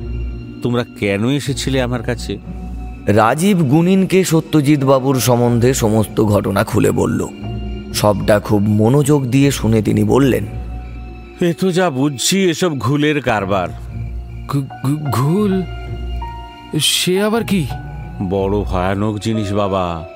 তোমরা 0.62 0.86
কেন 1.00 1.30
এসেছিলে 1.30 1.82
আমার 1.82 2.04
কাছে? 2.04 2.38
রাজীব 3.08 3.58
গুনিনকে 3.58 4.24
সত্যজিৎ 4.24 4.84
বাবুর 4.84 5.20
সম্বন্ধে 5.20 5.74
সমস্ত 5.74 6.24
ঘটনা 6.24 6.64
খুলে 6.64 6.92
বলল। 6.92 7.28
সবটা 7.94 8.40
খুব 8.40 8.62
মনোযোগ 8.62 9.26
দিয়ে 9.26 9.52
শুনে 9.52 9.82
তিনি 9.82 10.04
বললেন 10.04 10.46
এ 11.42 11.54
তো 11.60 11.72
যা 11.72 11.90
বুঝছি 11.90 12.50
এসব 12.50 12.78
ঘুলের 12.78 13.22
কারবার। 13.22 13.68
ঘুল? 15.12 15.64
সে 16.80 17.22
আবার 17.22 17.44
কি? 17.44 17.68
বড় 18.30 18.62
ভয়ানক 18.62 19.20
জিনিস 19.20 19.54
বাবা। 19.54 20.08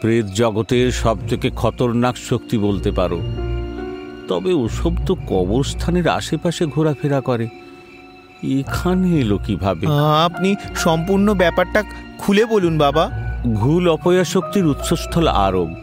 প্রেত 0.00 0.26
জগতের 0.26 0.92
সব 0.92 1.16
থেকে 1.28 1.50
খতরনাক 1.56 2.16
শক্তি 2.16 2.58
বলতে 2.58 2.90
পারো। 2.90 3.20
তবে 4.28 4.52
ওসব 4.52 4.92
তো 5.06 5.14
কবরস্থানের 5.14 6.08
আশেপাশে 6.08 6.66
ঘোরাফেরা 6.66 7.20
করে। 7.20 7.48
এখানে 8.42 9.08
এলো 9.08 9.38
কীভাবে? 9.38 9.86
আপনি 10.24 10.56
সম্পূর্ণ 10.76 11.34
ব্যাপারটা 11.34 11.84
খুলে 12.18 12.44
বলুন 12.44 12.78
বাবা। 12.78 13.10
ঘুল 13.54 13.88
অপয়া 13.88 14.24
শক্তির 14.24 14.66
উৎসস্থল 14.66 15.28
আরব। 15.28 15.74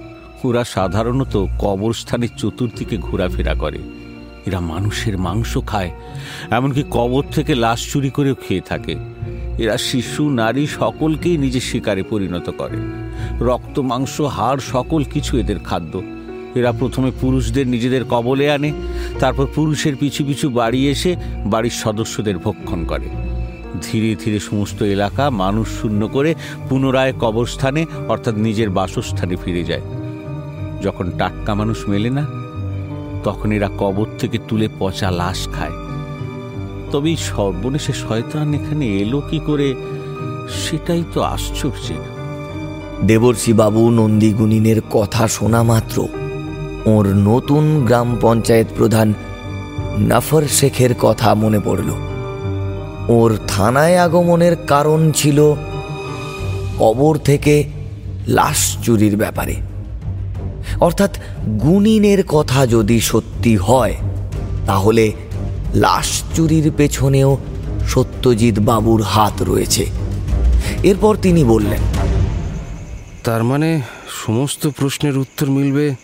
ওরা 0.44 0.64
সাধারণত 0.64 1.46
কবরস্থানের 1.60 2.28
চতুর্দিকে 2.38 2.98
ঘোরাফেরা 2.98 3.54
করে। 3.54 3.80
এরা 4.46 4.60
মানুষের 4.60 5.18
মাংস 5.18 5.58
খায় 5.68 5.92
এমনকি 6.52 6.84
কবর 6.92 7.24
থেকে 7.32 7.56
লাশ 7.56 7.94
চুরি 7.94 8.10
করেও 8.10 8.36
খেয়ে 8.36 8.62
থাকে। 8.62 8.96
এরা 9.58 9.78
শিশু 9.78 10.30
নারী 10.30 10.68
সকলকেই 10.68 11.38
নিজের 11.38 11.62
শিকারে 11.62 12.04
পরিণত 12.04 12.50
করে। 12.50 12.78
রক্ত 13.46 13.80
মাংস 13.80 14.22
হাড় 14.22 14.60
সকল 14.60 15.04
কিছু 15.04 15.38
এদের 15.38 15.60
খাদ্য। 15.60 16.02
এরা 16.56 16.72
প্রথমে 16.72 17.12
পুরুষদের 17.22 17.68
নিজেদের 17.68 18.04
কবলে 18.10 18.52
আনে, 18.52 18.74
তারপর 19.20 19.46
পুরুষের 19.56 19.96
পিছু 19.96 20.26
পিছু 20.26 20.50
বাড়ি 20.50 20.90
এসে 20.90 21.16
বাড়ির 21.46 21.72
সদস্যদের 21.72 22.38
ভক্ষণ 22.38 22.86
করে। 22.86 23.10
ধীরে 23.82 24.16
ধীরে 24.16 24.40
সমস্ত 24.40 24.84
এলাকা 24.84 25.30
মানুষ 25.30 25.68
শূন্য 25.82 26.08
করে 26.08 26.36
পুনরায় 26.70 27.14
কবরস্থানে, 27.20 27.86
অর্থাৎ 28.08 28.36
নিজের 28.36 28.70
বাসস্থানে 28.70 29.36
ফিরে 29.36 29.64
যায়। 29.64 29.82
যখন 30.82 31.12
টাটকা 31.18 31.56
মানুষ 31.56 31.90
মেলে 31.90 32.10
না, 32.10 32.26
তখন 33.24 33.52
এরা 33.52 33.70
কবর 33.78 34.06
থেকে 34.20 34.38
তুলে 34.48 34.68
পচা 34.80 35.12
লাশ 35.12 35.48
খায়। 35.48 35.76
তবে 36.92 37.10
এই 37.10 37.16
সর্বনেশে 37.16 37.94
শয়তান 37.94 38.54
এখানে 38.54 38.86
এলো 38.98 39.22
কি 39.30 39.40
করে, 39.40 39.76
সেটাই 40.64 41.04
তো 41.14 41.22
আশ্চর্যের। 41.22 42.04
দেবর্ষি 43.08 43.54
বাবু 43.54 43.90
নন্দীগুনিনের 43.90 44.82
কথা 44.92 45.28
শোনা 45.28 45.64
মাত্র। 45.64 46.08
ওর 46.86 47.08
নতুন 47.08 47.86
গ্রাম 47.86 48.18
পঞ্চায়েত 48.22 48.68
প্রধান 48.78 49.14
নাফর 49.98 50.44
শেখের 50.48 50.90
কথা 51.00 51.36
মনে 51.36 51.60
পড়ল। 51.60 51.90
ওর 53.08 53.40
থানায় 53.48 53.98
আগমনের 53.98 54.56
কারণ 54.56 55.12
ছিল 55.12 55.54
কবর 56.80 57.18
থেকে 57.18 57.64
লাশ 58.28 58.78
চুরির 58.84 59.18
ব্যাপারে। 59.18 59.56
অর্থাৎ 60.82 61.18
গুনিনের 61.62 62.24
কথা 62.28 62.68
যদি 62.68 63.02
সত্যি 63.02 63.56
হয়, 63.56 63.96
তাহলে 64.66 65.12
লাশ 65.76 66.24
চুরির 66.36 66.72
পেছনেও 66.78 67.38
সত্যজিৎ 67.88 68.60
বাবুর 68.60 69.02
হাত 69.02 69.42
রয়েছে। 69.42 69.86
এরপর 70.84 71.16
তিনি 71.16 71.44
বললেন, 71.44 71.82
তার 73.24 73.44
মানে 73.44 73.82
সমস্ত 74.26 74.68
প্রশ্নের 74.68 75.18
উত্তর 75.18 75.48
মিলবে 75.48 75.96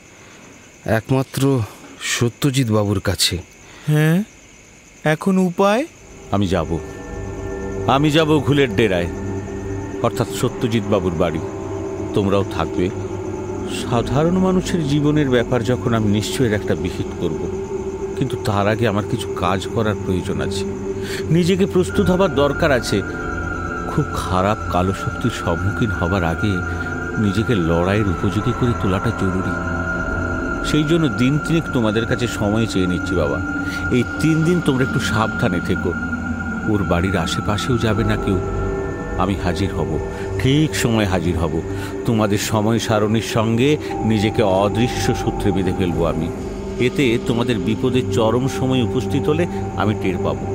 একমাত্র 0.85 1.61
সত্যজিৎ 2.01 2.71
বাবুর 2.71 2.99
কাছে। 2.99 3.41
হ্যাঁ? 3.87 4.23
এখন 5.03 5.37
উপায়? 5.37 5.85
আমি 6.31 6.47
যাব। 6.47 6.79
আমি 7.87 8.11
যাব 8.11 8.39
ঘুলের 8.39 8.75
ডেরায়। 8.75 9.07
অর্থাৎ 10.03 10.27
সত্যজিৎ 10.41 10.83
বাবুর 10.83 11.11
বাড়ি। 11.11 11.39
তোমরাও 12.13 12.45
থাকবে। 12.51 12.89
সাধারণ 13.81 14.37
মানুষের 14.37 14.87
জীবনের 14.87 15.29
ব্যাপার 15.29 15.63
যখন 15.63 15.93
আমি 15.93 16.07
নিশ্চয়ের 16.07 16.53
একটা 16.53 16.75
বিহিত 16.75 17.07
করব। 17.19 17.67
কিন্তু 18.17 18.37
তার 18.45 18.67
আগে 18.67 18.87
আমার 18.87 19.03
কিছু 19.11 19.35
কাজ 19.39 19.67
করার 19.73 19.95
প্রয়োজন 20.05 20.41
আছে। 20.41 20.65
নিজেকে 21.29 21.65
প্রস্তুত 21.65 22.09
হবার 22.09 22.35
দরকার 22.35 22.71
আছে। 22.71 23.01
খুব 23.91 24.05
খারাপ 24.13 24.57
কালো 24.71 24.93
শক্তির 24.93 25.31
সম্মুখীন 25.31 25.91
হবার 25.91 26.23
আগে 26.23 26.51
নিজেকে 27.21 27.55
লড়াইয়ের 27.55 28.07
উপযোগী 28.07 28.51
করে 28.59 28.73
তোলাটা 28.81 29.09
জরুরি। 29.09 29.70
সেই 30.65 30.83
জন্য 30.83 31.07
দিন 31.07 31.39
তিনেক 31.47 31.63
তোমাদের 31.73 32.05
কাছে 32.05 32.27
সময় 32.27 32.65
চেয়ে 32.65 32.87
নিচ্ছি, 32.87 33.15
বাবা। 33.15 33.41
এই 33.91 34.03
তিন 34.19 34.43
দিন 34.43 34.61
তোমরা 34.65 34.83
একটু 34.83 34.99
সাবধানে 34.99 35.59
থেকো। 35.65 35.93
ওর 36.69 36.83
বাড়ির 36.83 37.17
আশেপাশেও 37.17 37.77
যাবে 37.77 38.03
না 38.03 38.15
কেউ। 38.15 38.39
আমি 39.17 39.35
হাজির 39.43 39.73
হব। 39.73 39.99
ঠিক 40.39 40.75
সময় 40.75 41.05
হাজির 41.05 41.37
হব। 41.37 41.61
তোমাদের 42.05 42.37
সময় 42.37 42.79
সারণীর 42.79 43.21
সঙ্গে 43.21 43.77
নিজেকে 44.05 44.43
অদৃশ্য 44.43 45.15
সূত্রে 45.15 45.51
বেঁধে 45.51 45.73
ফেলব 45.77 46.05
আমি। 46.05 46.27
এতে 46.79 47.19
তোমাদের 47.27 47.59
বিপদের 47.59 48.13
চরম 48.13 48.47
সময় 48.47 48.83
উপস্থিত 48.83 49.29
হলে 49.29 49.47
আমি 49.77 49.93
টের 50.01 50.17
পাবো। 50.17 50.45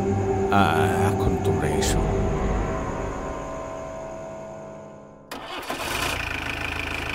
এখন 1.12 1.36
তোমরা 1.44 1.55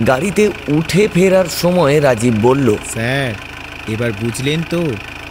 গাড়িতে 0.08 0.50
উঠে 0.68 1.08
ফেরার 1.08 1.46
সময় 1.46 2.02
রাজীব 2.02 2.34
বলল 2.42 2.76
স্যার 2.94 3.34
এবার 3.88 4.12
বুঝলেন 4.22 4.64
তো 4.70 4.82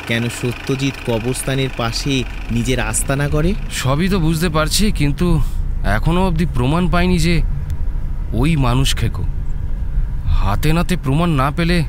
কেন 0.08 0.22
সত্যজিৎ 0.28 0.94
কবরস্থানের 1.06 1.68
পাশে 1.76 2.24
নিজের 2.50 2.80
আস্তানা 2.80 3.28
করে? 3.28 3.54
সবই 3.70 4.08
তো 4.08 4.18
বুঝতে 4.18 4.48
পারছি 4.48 4.92
কিন্তু 4.92 5.40
এখনও 5.84 6.26
অবধি 6.26 6.46
প্রমাণ 6.54 6.90
পাইনি 6.90 7.18
যে 7.18 7.42
ওই 8.32 8.56
মানুষ 8.56 8.96
খেকো। 8.96 9.22
হাতে 10.26 10.72
নাতে 10.72 10.96
প্রমাণ 10.96 11.30
না 11.30 11.50
পেলে 11.50 11.84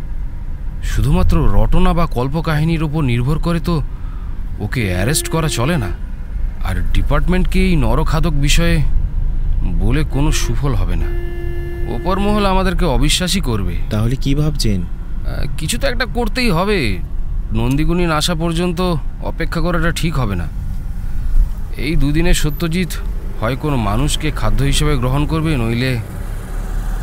শুধুমাত্র 0.83 1.35
রটনা 1.53 1.93
বা 1.93 2.05
কল্পকাহিনীর 2.05 2.83
ওপর 2.83 3.03
নির্ভর 3.03 3.39
করে 3.39 3.59
তো 3.59 3.81
ওকে 4.59 4.93
অ্যারেস্ট 4.93 5.29
করা 5.29 5.47
চলে 5.47 5.77
না। 5.77 5.89
আর 6.63 6.75
ডিপার্টমেন্টকে 6.93 7.59
এই 7.65 7.75
নরখাদক 7.75 8.31
বিষয়ে 8.31 8.81
বলে 9.63 10.03
কোনো 10.03 10.31
সুফল 10.31 10.73
হবে 10.73 10.95
না। 10.95 11.30
ওপর 11.95 12.19
মহল 12.19 12.45
আমাদেরকে 12.45 12.85
অবিশ্বাসই 12.85 13.41
করবে। 13.41 13.75
তাহলে 13.89 14.15
কি 14.15 14.35
ভাবছেন? 14.35 14.81
কিছু 15.57 15.77
তো 15.77 15.87
একটা 15.87 16.05
করতেই 16.05 16.49
হবে। 16.49 16.97
নন্দীগুণিন 17.53 18.11
আসা 18.11 18.35
পর্যন্ত 18.35 18.81
অপেক্ষা 19.23 19.61
করাটা 19.61 19.91
ঠিক 19.91 20.19
হবে 20.19 20.35
না। 20.35 20.47
এই 21.77 21.95
দুদিনে 21.95 22.33
সত্যজিৎ 22.33 22.91
হয় 23.39 23.55
কোনো 23.55 23.77
মানুষকে 23.77 24.31
খাদ্য 24.31 24.63
হিসেবে 24.63 24.95
গ্রহণ 24.95 25.25
করবে 25.25 25.57
নইলে 25.57 25.97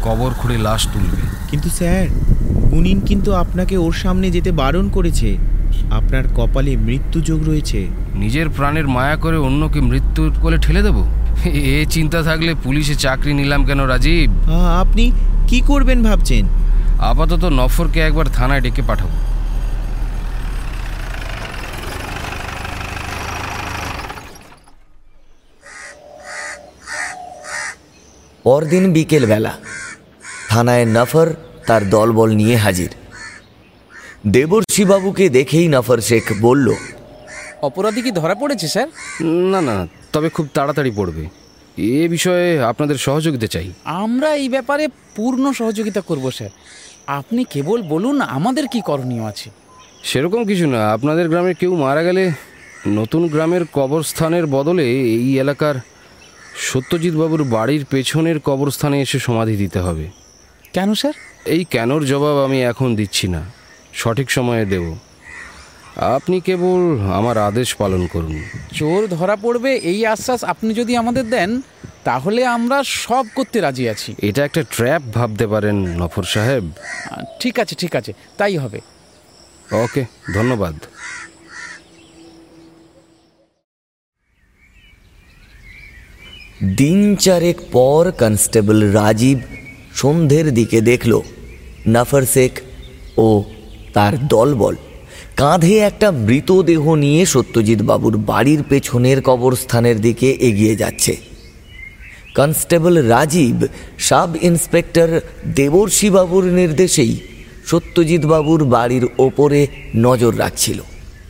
কবর 0.05 0.31
খুঁড়ে 0.31 0.59
লাশ 0.59 0.89
তুলবে। 0.93 1.23
কিন্তু 1.51 1.69
স্যার 1.69 2.09
গুনিন 2.71 3.01
কিন্তু 3.01 3.35
আপনাকে 3.35 3.77
ওর 3.77 3.93
সামনে 3.93 4.31
যেতে 4.31 4.53
বারণ 4.53 4.89
করেছে। 4.89 5.37
আপনার 5.91 6.25
কপালে 6.37 6.77
মৃত্যু 6.77 7.21
যোগ 7.21 7.41
রয়েছে। 7.47 7.87
নিজের 8.15 8.49
প্রাণের 8.49 8.89
মায়া 8.89 9.17
করে 9.17 9.37
অন্যকে 9.37 9.81
মৃত্যুর 9.81 10.33
কোলে 10.43 10.57
ঠেলে 10.57 10.83
দেব? 10.83 11.05
এ 11.45 11.87
চিন্তা 11.91 12.23
থাকলে 12.23 12.55
পুলিশে 12.65 12.95
চাকরি 12.95 13.33
নিলাম 13.35 13.65
কেন 13.65 13.81
রাজীব? 13.85 14.31
আপনি 14.83 15.05
কি 15.49 15.61
করবেন 15.61 16.03
ভাবছেন? 16.03 16.45
আপাতত 16.99 17.45
নফরকে 17.45 18.01
একবার 18.01 18.27
থানায় 18.27 18.61
ডেকে 18.61 18.83
পাঠাবো। 18.83 19.17
পরদিন 28.45 28.93
বিকেলবেলা 28.93 29.53
থানায় 30.49 30.87
নফর 30.87 31.29
তার 31.67 31.91
দলবল 31.91 32.31
নিয়ে 32.31 32.57
হাজির। 32.57 32.91
দেবর্ষিবাবুকে 34.27 35.29
দেখেই 35.29 35.69
নফর 35.69 35.99
শেখ 36.01 36.25
বলল 36.41 36.69
অপরাধী 37.63 38.03
কি 38.03 38.11
ধরা 38.11 38.35
পড়েছে 38.35 38.69
স্যার? 38.69 38.89
না 39.25 39.61
না 39.61 39.87
তবে 40.13 40.29
খুব 40.29 40.49
তাড়াতাড়ি 40.55 40.91
পড়বে। 40.97 41.27
এ 41.77 42.09
বিষয়ে 42.09 42.61
আপনাদের 42.63 42.97
সহযোগিতা 42.97 43.47
চাই। 43.47 43.73
আমরা 43.85 44.35
এই 44.35 44.49
ব্যাপারে 44.49 44.89
পূর্ণ 45.17 45.53
সহযোগিতা 45.53 46.01
করব 46.01 46.31
স্যার। 46.31 46.51
আপনি 47.07 47.45
কেবল 47.45 47.83
বলুন 47.83 48.21
আমাদের 48.21 48.69
কি 48.69 48.81
করণীয় 48.81 49.25
আছে। 49.25 49.51
সেরকম 50.03 50.45
কিছু 50.45 50.67
না 50.67 50.93
আপনাদের 50.93 51.29
গ্রামে 51.29 51.55
কেউ 51.55 51.77
মারা 51.77 52.03
গেলে 52.03 52.33
নতুন 52.89 53.29
গ্রামের 53.29 53.61
কবরস্থানের 53.73 54.47
বদলে 54.47 54.91
এই 54.91 55.39
এলাকার 55.39 55.75
সত্যজিৎ 56.57 57.15
বাবুর 57.15 57.45
বাড়ির 57.45 57.85
পেছনের 57.85 58.41
কবরস্থানে 58.41 59.01
এসে 59.01 59.19
সমাধি 59.19 59.57
দিতে 59.57 59.79
হবে। 59.79 60.09
কেন 60.73 60.95
স্যার? 60.95 61.13
এই 61.45 61.65
কেনর 61.65 62.05
জবাব 62.05 62.45
আমি 62.45 62.63
এখন 62.63 62.97
দিচ্ছি 62.97 63.29
না। 63.29 63.43
সঠিক 63.93 64.31
সময়ে 64.31 64.65
দেব। 64.65 64.95
আপনি 65.99 66.41
কেবল 66.41 67.01
আমার 67.13 67.39
আদেশ 67.39 67.75
পালন 67.75 68.07
করুন। 68.07 68.43
চোর 68.75 69.07
ধরা 69.07 69.37
পড়বে 69.37 69.75
এই 69.75 70.07
আশ্বাস 70.07 70.45
আপনি 70.45 70.75
যদি 70.75 70.97
আমাদের 70.97 71.31
দেন 71.31 71.63
তাহলে 72.05 72.47
আমরা 72.47 72.85
সব 72.85 73.27
করতে 73.35 73.61
রাজি 73.61 73.89
আছি। 73.89 74.15
এটা 74.23 74.45
একটা 74.45 74.63
ট্র্যাপ 74.71 75.03
ভাবতে 75.15 75.47
পারেন 75.47 75.75
নফর 75.75 76.23
সাহেব। 76.23 76.65
ঠিক 77.41 77.59
আছে 77.59 77.75
ঠিক 77.75 77.97
আছে 77.97 78.13
তাই 78.37 78.57
হবে। 78.57 78.81
ওকে 79.73 80.05
ধন্যবাদ। 80.35 80.75
দিন 86.77 87.17
চারেক 87.17 87.57
পর 87.73 88.13
কনস্টেবল 88.19 88.93
রাজীব 88.93 89.39
সন্ধ্যের 89.95 90.55
দিকে 90.55 90.81
দেখল 90.81 91.21
নাফর 91.87 92.25
শেখ 92.25 92.61
ও 93.17 93.45
তার 93.93 94.27
দলবল। 94.27 94.77
কাঁধে 95.39 95.75
একটা 95.79 96.11
মৃতদেহ 96.11 96.95
নিয়ে 96.95 97.27
সত্যজিৎ 97.27 97.81
বাবুর 97.83 98.17
বাড়ির 98.17 98.61
পেছনের 98.69 99.19
কবরস্থানের 99.23 100.01
দিকে 100.01 100.29
এগিয়ে 100.41 100.75
যাচ্ছে। 100.77 101.17
Constable 102.37 102.95
Rajib, 103.09 103.59
sub 103.99 104.31
inspector 104.43 105.09
Debarshi 105.55 106.09
বাবুর 106.11 106.45
নির্দেশেই 106.45 107.13
সত্যজিৎ 107.67 108.23
বাবুর 108.27 108.65
বাড়ির 108.65 109.05
ওপরে 109.19 109.61
নজর 109.97 110.33
রাখছিল। 110.39 110.79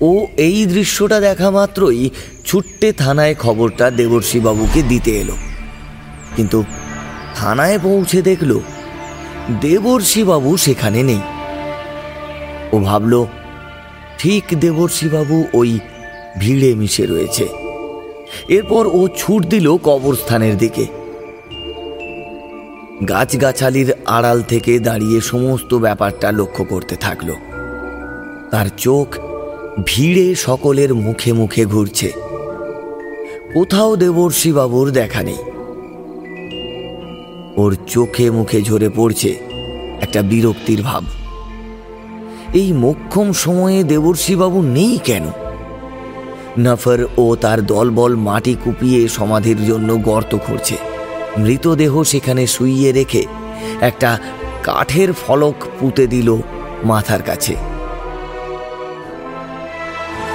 ও 0.00 0.26
এই 0.36 0.66
দৃশ্যটা 0.66 1.20
দেখা 1.20 1.50
মাত্রই 1.50 2.10
ছুট্টে 2.44 2.88
থানায় 2.92 3.34
খবরটা 3.34 3.86
দেবর্ষী 3.90 4.38
বাবুকে 4.40 4.80
দিতে 4.82 5.10
এলো। 5.18 5.36
কিন্তু 6.36 6.64
থানায় 7.34 7.78
পৌঁছে 7.78 8.22
দেখল, 8.22 8.60
দেবর্ষী 9.60 10.22
বাবু 10.22 10.50
সেখানে 10.56 11.02
নেই। 11.02 11.22
ও 12.72 12.78
ভাবল 12.78 13.14
ঠিক 14.18 14.44
দেবর্ষী 14.60 15.08
বাবু 15.08 15.44
ওই 15.54 15.78
ভিড়ে 16.38 16.74
মিশে 16.74 17.06
রয়েছে। 17.06 17.48
এরপর 18.48 18.86
ও 18.86 19.08
ছুট 19.16 19.46
দিল 19.46 19.76
কবরস্থানের 19.76 20.58
দিকে। 20.58 20.86
গাছগাছালির 23.08 23.92
আড়াল 24.06 24.42
থেকে 24.42 24.78
দাঁড়িয়ে 24.78 25.20
সমস্ত 25.20 25.74
ব্যাপারটা 25.74 26.32
লক্ষ্য 26.32 26.64
করতে 26.64 26.96
থাকল। 26.96 27.32
তার 28.50 28.66
চোখ 28.76 29.18
ভিড়ে 29.84 30.34
সকলের 30.34 30.94
মুখে 30.94 31.32
মুখে 31.32 31.64
ঘুরছে। 31.64 32.12
কোথাও 33.54 33.96
দেবর্ষী 33.96 34.52
বাবুর 34.52 34.90
দেখা 34.90 35.22
নেই। 35.22 35.38
ওর 37.56 37.76
চোখে 37.86 38.30
মুখে 38.30 38.62
ঝরে 38.62 38.88
পড়ছে 38.96 39.28
একটা 40.00 40.22
বিরক্তির 40.22 40.82
ভাব। 40.82 41.04
এই 42.54 42.72
মোক্ষম 42.72 43.32
সময়ে 43.32 43.82
দেবর্ষী 43.82 44.34
বাবু 44.34 44.62
নেই 44.62 44.98
কেন? 45.04 45.22
নফর 46.58 47.04
ও 47.18 47.36
তার 47.40 47.66
দলবল 47.66 48.16
মাটি 48.16 48.56
কুপিয়ে 48.64 49.08
সমাধির 49.08 49.66
জন্য 49.66 50.02
গর্ত 50.02 50.36
খুঁড়ছে। 50.36 50.76
মৃতদেহ 51.38 52.02
সেখানে 52.02 52.46
শুইয়ে 52.46 52.92
রেখে 52.92 53.26
একটা 53.80 54.18
কাঠের 54.62 55.12
ফলক 55.12 55.54
পুঁতে 55.80 56.06
দিল 56.06 56.36
মাথার 56.84 57.22
কাছে। 57.22 57.56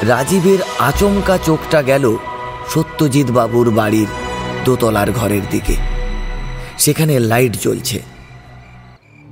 রাজীবের 0.04 0.58
আচমকা 0.80 1.38
চোখটা 1.38 1.82
গেল 1.82 2.16
সত্যজিৎ 2.70 3.32
বাবুর 3.32 3.70
বাড়ির 3.70 4.08
দোতলার 4.66 5.12
ঘরের 5.12 5.42
দিকে। 5.52 5.76
সেখানে 6.78 7.20
লাইট 7.20 7.58
জ্বলছে। 7.62 8.13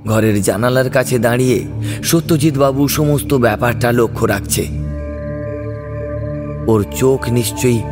ঘরের 0.06 0.42
জানালার 0.42 0.90
কাছে 0.90 1.18
দাঁড়িয়ে 1.18 1.66
সত্যজিৎ 2.02 2.58
বাবু 2.58 2.88
সমস্ত 2.88 3.34
ব্যাপারটা 3.34 3.92
লক্ষ্য 3.92 4.26
রাখছে। 4.26 4.62
ওর 6.66 6.84
চোখ 6.96 7.28
নিশ্চয়ই 7.28 7.82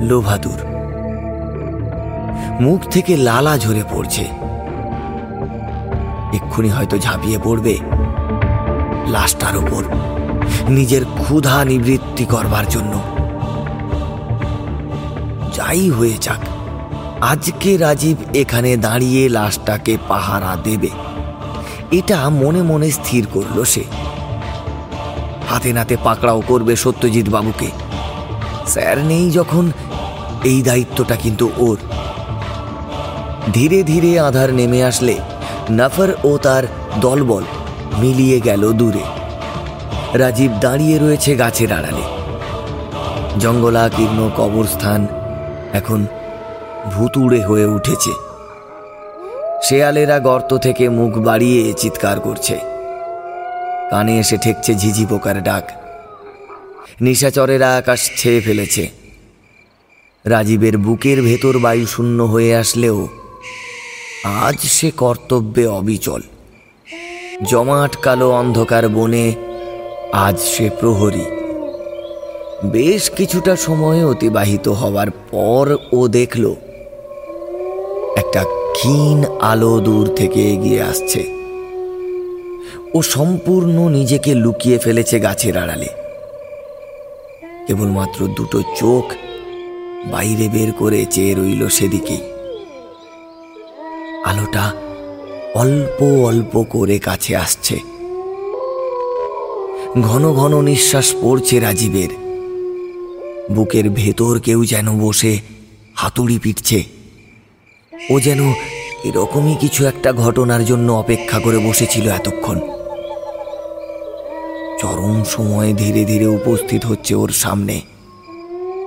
লোভাদুর। 0.00 0.60
মুখ 2.60 2.80
থেকে 2.90 3.16
লালা 3.16 3.58
ঝরে 3.58 3.82
পড়ছে। 3.90 4.24
এক্ষুনি 6.36 6.68
হয়তো 6.68 6.98
ঝাঁপিয়ে 6.98 7.38
পড়বে 7.44 7.78
লাশটার 9.06 9.56
ওপর, 9.56 9.82
নিজের 10.68 11.04
ক্ষুধা 11.04 11.64
নিবৃত্তি 11.64 12.24
করবার 12.24 12.66
জন্য। 12.68 13.00
যাই 15.54 15.90
হয়ে 15.90 16.16
যাক, 16.20 16.42
আজকে 17.20 17.76
রাজীব 17.76 18.16
এখানে 18.34 18.76
দাঁড়িয়ে 18.76 19.28
লাশটাকে 19.28 19.96
পাহারা 20.08 20.56
দেবে। 20.64 20.88
এটা 21.92 22.28
মনে 22.28 22.62
মনে 22.62 22.90
স্থির 22.90 23.26
করল 23.32 23.64
সে। 23.64 23.84
হাতে 25.48 25.72
নাতে 25.72 25.96
পাকড়াও 26.04 26.42
করবে 26.46 26.76
সত্যজিৎ 26.76 27.28
বাবুকে। 27.28 27.66
স্যার 28.66 28.98
নেই 28.98 29.30
যখন, 29.30 29.72
এই 30.44 30.62
দায়িত্বটা 30.62 31.16
কিন্তু 31.16 31.50
ওর। 31.56 31.78
ধীরে 33.52 33.82
ধীরে 33.82 34.20
আধার 34.20 34.54
নেমে 34.54 34.84
আসলে 34.84 35.18
নাফার 35.70 36.08
ও 36.24 36.38
তার 36.38 36.62
দলবল 37.00 37.42
মিলিয়ে 37.98 38.40
গেল 38.40 38.72
দূরে। 38.72 39.02
রাজীব 40.14 40.52
দাঁড়িয়ে 40.60 40.98
রয়েছে 40.98 41.36
গাছের 41.36 41.72
আড়ালে। 41.72 42.02
জঙ্গলাকীর্ণ 43.38 44.30
কবরস্থান 44.36 45.06
এখন 45.72 46.06
ভুতুড়ে 46.92 47.44
হয়ে 47.44 47.64
উঠেছে। 47.64 48.31
শেয়ালেরা 49.66 50.18
গর্ত 50.18 50.50
থেকে 50.58 50.84
মুখ 50.88 51.12
বাড়িয়ে 51.18 51.62
চিৎকার 51.72 52.20
করছে। 52.20 52.56
কানে 53.90 54.14
এসে 54.18 54.36
ঠেকছে 54.36 54.72
ঝিঝি 54.74 55.04
পোকার 55.06 55.38
ডাক। 55.42 55.64
নিশাচরেরা 57.00 57.68
আকাশ 57.76 58.00
ছেয়ে 58.16 58.40
ফেলেছে। 58.40 58.84
রাজীবের 60.24 60.74
বুকের 60.76 61.18
ভেতর 61.22 61.54
বায়ু 61.58 61.86
শূন্য 61.86 62.18
হয়ে 62.22 62.52
আসলেও 62.56 62.98
আজ 64.44 64.58
সে 64.76 64.88
কর্তব্যে 64.90 65.64
অবিচল। 65.78 66.22
জমাট 67.42 67.92
কালো 67.96 68.28
অন্ধকার 68.30 68.84
বনে 68.88 69.26
আজ 70.26 70.36
সে 70.52 70.66
প্রহরী। 70.80 71.26
বেশ 72.72 73.02
কিছুটা 73.10 73.54
সময় 73.56 74.00
অতিবাহিত 74.06 74.66
হওয়ার 74.80 75.10
পর 75.30 75.66
ও 75.92 76.00
দেখল, 76.08 76.44
একটা 78.16 78.42
ক্ষীণ 78.76 79.18
আলো 79.42 79.80
দূর 79.80 80.06
থেকে 80.06 80.52
এগিয়ে 80.52 80.82
আসছে। 80.82 81.22
ও 82.94 83.02
সম্পূর্ণ 83.02 83.88
নিজেকে 83.88 84.34
লুকিয়ে 84.34 84.78
ফেলেছে 84.78 85.20
গাছের 85.20 85.58
আড়ালে। 85.58 85.86
কেবলমাত্র 87.66 88.26
দুটো 88.26 88.62
চোখ 88.76 89.04
বাইরে 90.10 90.48
বের 90.48 90.72
করে 90.72 91.04
চেয়ে 91.04 91.34
রইল 91.34 91.68
সেদিকেই 91.68 92.20
আলোটা 94.24 94.72
অল্প 95.54 96.02
অল্প 96.02 96.64
করে 96.70 96.98
কাছে 96.98 97.36
আসছে। 97.36 97.76
ঘন 100.00 100.32
ঘন 100.32 100.62
নিঃশ্বাস 100.62 101.14
পড়ছে 101.22 101.60
রাজীবের। 101.60 102.08
বুকের 103.54 103.90
ভেতর 103.90 104.40
কেউ 104.40 104.64
যেন 104.64 105.00
বসে 105.00 105.38
হাতুড়ি 105.94 106.38
পিটছে। 106.38 106.84
ও 108.10 108.20
যেন 108.20 108.52
এরকমই 109.04 109.54
কিছু 109.60 109.86
একটা 109.86 110.12
ঘটনার 110.12 110.64
জন্য 110.64 110.92
অপেক্ষা 110.92 111.38
করে 111.38 111.58
বসেছিল 111.58 112.08
এতক্ষণ। 112.08 112.60
চরম 114.80 115.24
সময় 115.24 115.74
ধীরে 115.74 116.04
ধীরে 116.04 116.26
উপস্থিত 116.26 116.84
হচ্ছে 116.84 117.14
ওর 117.14 117.28
সামনে। 117.28 117.80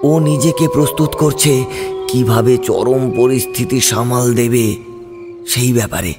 ও 0.03 0.19
নিজেকে 0.19 0.67
প্রস্তুত 0.67 1.15
করছে, 1.15 1.65
কীভাবে 2.07 2.57
চরম 2.57 3.11
পরিস্থিতি 3.15 3.81
সামাল 3.81 4.33
দেবে 4.33 4.75
সেই 5.47 5.73
ব্যাপারে। 5.73 6.13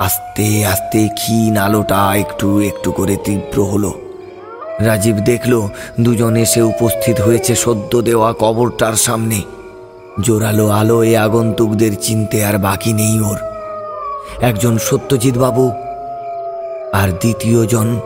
আস্তে 0.00 0.66
আস্তে 0.66 1.08
ক্ষীণ 1.08 1.56
আলোটা 1.56 2.14
একটু 2.14 2.60
একটু 2.60 2.92
করে 2.92 3.16
তীব্র 3.16 3.64
হলো। 3.64 3.92
রাজীব 4.80 5.16
দেখল, 5.16 5.68
দুজন 6.00 6.36
এসে 6.36 6.62
উপস্থিত 6.62 7.20
হয়েছে 7.20 7.54
সদ্য 7.54 8.02
দেওয়া 8.02 8.32
কবরটার 8.38 8.92
সামনে। 8.92 9.42
জোরালো 10.20 10.68
আলো 10.68 11.02
এ 11.02 11.16
আগন্তুকদের 11.16 11.96
চিনতে 12.00 12.44
আর 12.44 12.58
বাকি 12.58 12.92
নেই 12.92 13.20
ওর। 13.20 13.36
একজন 14.40 14.78
সত্যজিৎ 14.78 15.38
বাবু 15.38 15.72
আর 16.92 17.08
দ্বিতীয়জন 17.08 18.00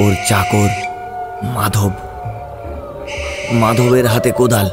ওর 0.00 0.14
চাকর 0.28 0.68
মাধব। 1.42 1.90
মাধবের 3.52 4.06
হাতে 4.06 4.30
কোদাল, 4.30 4.70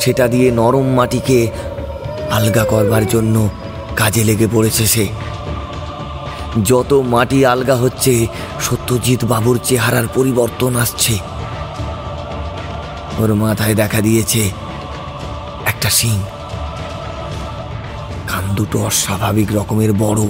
সেটা 0.00 0.28
দিয়ে 0.28 0.50
নরম 0.50 0.86
মাটিকে 0.86 1.50
আলগা 2.30 2.64
করবার 2.64 3.06
জন্য 3.06 3.48
কাজে 3.96 4.24
লেগে 4.24 4.46
পড়েছে 4.52 4.86
সে। 4.86 5.06
যত 6.64 6.92
মাটি 6.92 7.46
আলগা 7.46 7.74
হচ্ছে 7.74 8.26
সত্যজিৎ 8.60 9.24
বাবুর 9.24 9.60
চেহারার 9.64 10.04
পরিবর্তন 10.14 10.76
আসছে। 10.76 11.18
ওর 13.18 13.34
মাথায় 13.34 13.74
দেখা 13.74 14.00
দিয়েছে 14.00 14.63
একটা 15.84 15.96
শিং 15.96 16.18
কান 18.28 18.44
দুটো 18.54 18.78
অস্বাভাবিক 18.84 19.48
রকমের 19.52 19.92
বড়। 19.92 20.22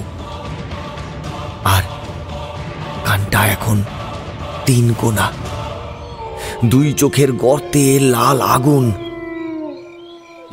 আর 1.63 1.83
কানটা 3.05 3.41
এখন 3.45 3.77
তিন 4.65 4.93
কোনা 5.01 5.27
দুই 6.65 6.93
চোখের 6.93 7.31
গর্তে 7.31 7.99
লাল 7.99 8.37
আগুন। 8.41 8.85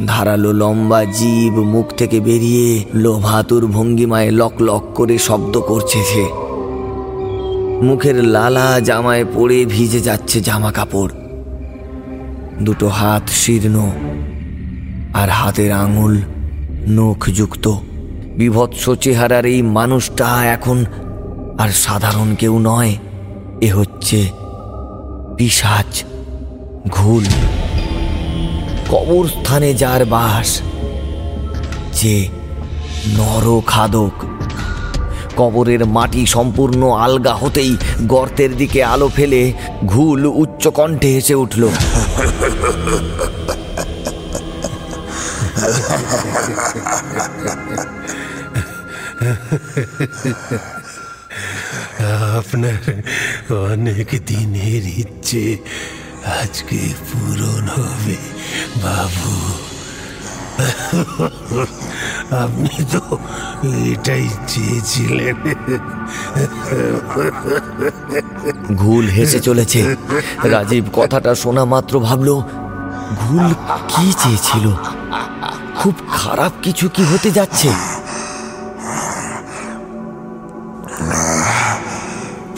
ধারালো 0.07 0.53
লম্বা 0.53 1.05
জীব 1.05 1.55
মুখ 1.65 1.87
থেকে 1.97 2.21
বেরিয়ে 2.21 2.85
লোভাতুর 2.95 3.67
ভঙ্গিমায় 3.67 4.31
লক 4.31 4.55
লক 4.63 4.85
করে 4.95 5.19
শব্দ 5.19 5.55
করছে 5.61 6.01
সে। 6.05 6.27
মুখের 7.83 8.25
লালা 8.25 8.81
জামায় 8.81 9.25
পড়ে 9.35 9.59
ভিজে 9.65 10.01
যাচ্ছে 10.01 10.41
জামা 10.41 10.71
কাপড়। 10.73 11.13
দুটো 12.63 12.87
হাত 12.89 13.25
শীর্ণ। 13.43 13.77
আর 15.23 15.31
হাতের 15.41 15.73
আঙুল 15.85 16.15
নখযুক্ত। 16.97 17.67
বিভৎস 18.39 18.85
চেহারার 19.05 19.47
এই 19.55 19.61
মানুষটা 19.79 20.29
এখন 20.57 20.79
আর 21.63 21.71
সাধারণ 21.85 22.29
কেউ 22.35 22.55
নয়, 22.71 22.93
এ 23.67 23.69
হচ্ছে 23.79 24.19
পিসাচ 25.37 25.91
ঘুল। 26.97 27.25
কবরস্থানে 28.93 29.71
যার 29.75 30.03
বাস, 30.15 30.49
যে 31.99 32.17
নর 33.19 33.47
খাদক 33.73 34.15
কবরের 35.39 35.83
মাটি 35.97 36.23
সম্পূর্ণ 36.27 36.83
আলগা 37.05 37.35
হতেই 37.35 37.73
গর্তের 38.13 38.53
দিকে 38.57 38.81
আলো 38.93 39.09
ফেলে 39.17 39.43
ঘুল 39.87 40.21
উচ্চকণ্ঠে 40.43 41.09
হেসে 41.15 41.35
উঠল। 41.35 41.63
আপনার 52.39 52.83
অনেক 53.73 54.09
দিনের 54.27 54.83
ইচ্ছে 55.03 55.45
আজকে 56.41 56.79
পূরণ 57.09 57.65
হবে, 57.77 58.17
বাবু। 58.83 59.33
আপনি 62.45 62.77
তো 62.93 63.03
এটাই 63.93 64.27
চেয়েছিলেন। 64.49 65.37
ঘুল 68.83 69.05
হেসে 69.09 69.41
চলেছে। 69.41 69.81
রাজীব 70.55 70.85
কথাটা 70.93 71.33
শোনা 71.35 71.65
মাত্র 71.65 71.95
ভাবল, 72.01 72.29
ঘুল 73.23 73.47
কি 73.91 74.07
চেয়েছিল? 74.23 74.67
খুব 75.83 75.97
খারাপ 76.17 76.53
কিছু 76.63 76.87
কি 76.89 77.03
হতে 77.05 77.31
যাচ্ছে? 77.31 77.71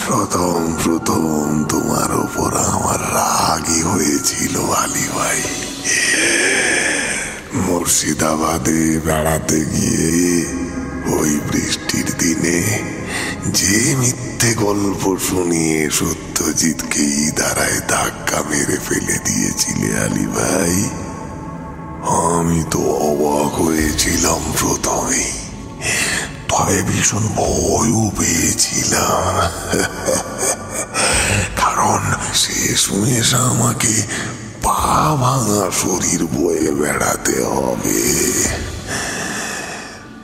প্রথম 0.04 0.58
প্রথম 0.84 1.24
তোমার 1.68 2.10
ওপর 2.24 2.50
আমার 2.72 3.00
রাগই 3.14 3.82
হয়েছিল, 3.82 4.54
আলী 4.82 5.06
ভাই। 5.16 5.40
মুর্শিদাবাদে 7.54 8.82
বেড়াতে 9.06 9.60
গিয়ে 9.74 10.12
ওই 11.18 11.32
বৃষ্টির 11.52 12.08
দিনে 12.18 12.58
যে 13.52 13.78
মিথ্যে 14.00 14.50
গল্প 14.54 15.02
শুনিয়ে 15.28 15.90
সত্য 15.90 16.34
সত্যজিৎকেই 16.36 17.30
দাঁড়ায় 17.30 17.80
ধাক্কা 17.88 18.38
মেরে 18.50 18.78
ফেলে 18.88 19.16
দিয়েছিলে, 19.24 19.88
আলী 19.98 20.26
ভাই। 20.26 20.76
আমি 22.08 22.64
তো 22.70 22.78
অবাক 22.78 23.62
হয়েছিলাম 23.62 24.52
প্রথমে। 24.60 25.24
তবে 26.48 26.82
ভীষণ 26.82 27.28
ভয়ও 27.36 28.10
পেয়েছিলাম। 28.18 29.50
কারণ 31.56 32.00
শেষমেশ 32.34 33.34
আমাকে 33.34 34.02
পা 34.62 35.16
ভাঙা 35.20 35.70
শরীর 35.70 36.26
বয়ে 36.26 36.70
বেড়াতে 36.72 37.42
হবে। 37.42 38.02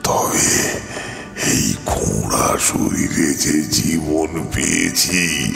তবে 0.03 0.79
এই 1.47 1.73
খোঁড়া 1.85 2.57
শরীরে 2.59 3.33
যে 3.33 3.61
জীবন 3.61 4.45
পেয়েছি 4.53 5.53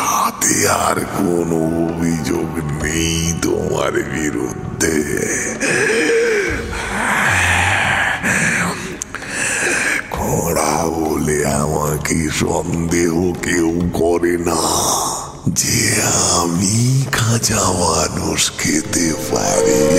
তাতে 0.00 0.68
আর 0.68 0.94
কোনো 0.94 1.56
অভিযোগ 1.64 2.82
নেই 2.82 3.32
তোমার 3.42 3.92
বিরুদ্ধে। 3.92 5.02
খোঁড়া 10.10 10.84
বলে 10.84 11.46
আমাকে 11.46 12.28
সন্দেহ 12.30 13.32
কেউ 13.32 13.90
করে 13.92 14.38
না। 14.38 14.56
যে 15.48 16.02
আমি 16.36 17.04
কাঁচা 17.12 17.62
মানুষ 17.64 18.52
খেতে 18.58 19.12
পারি। 19.30 19.98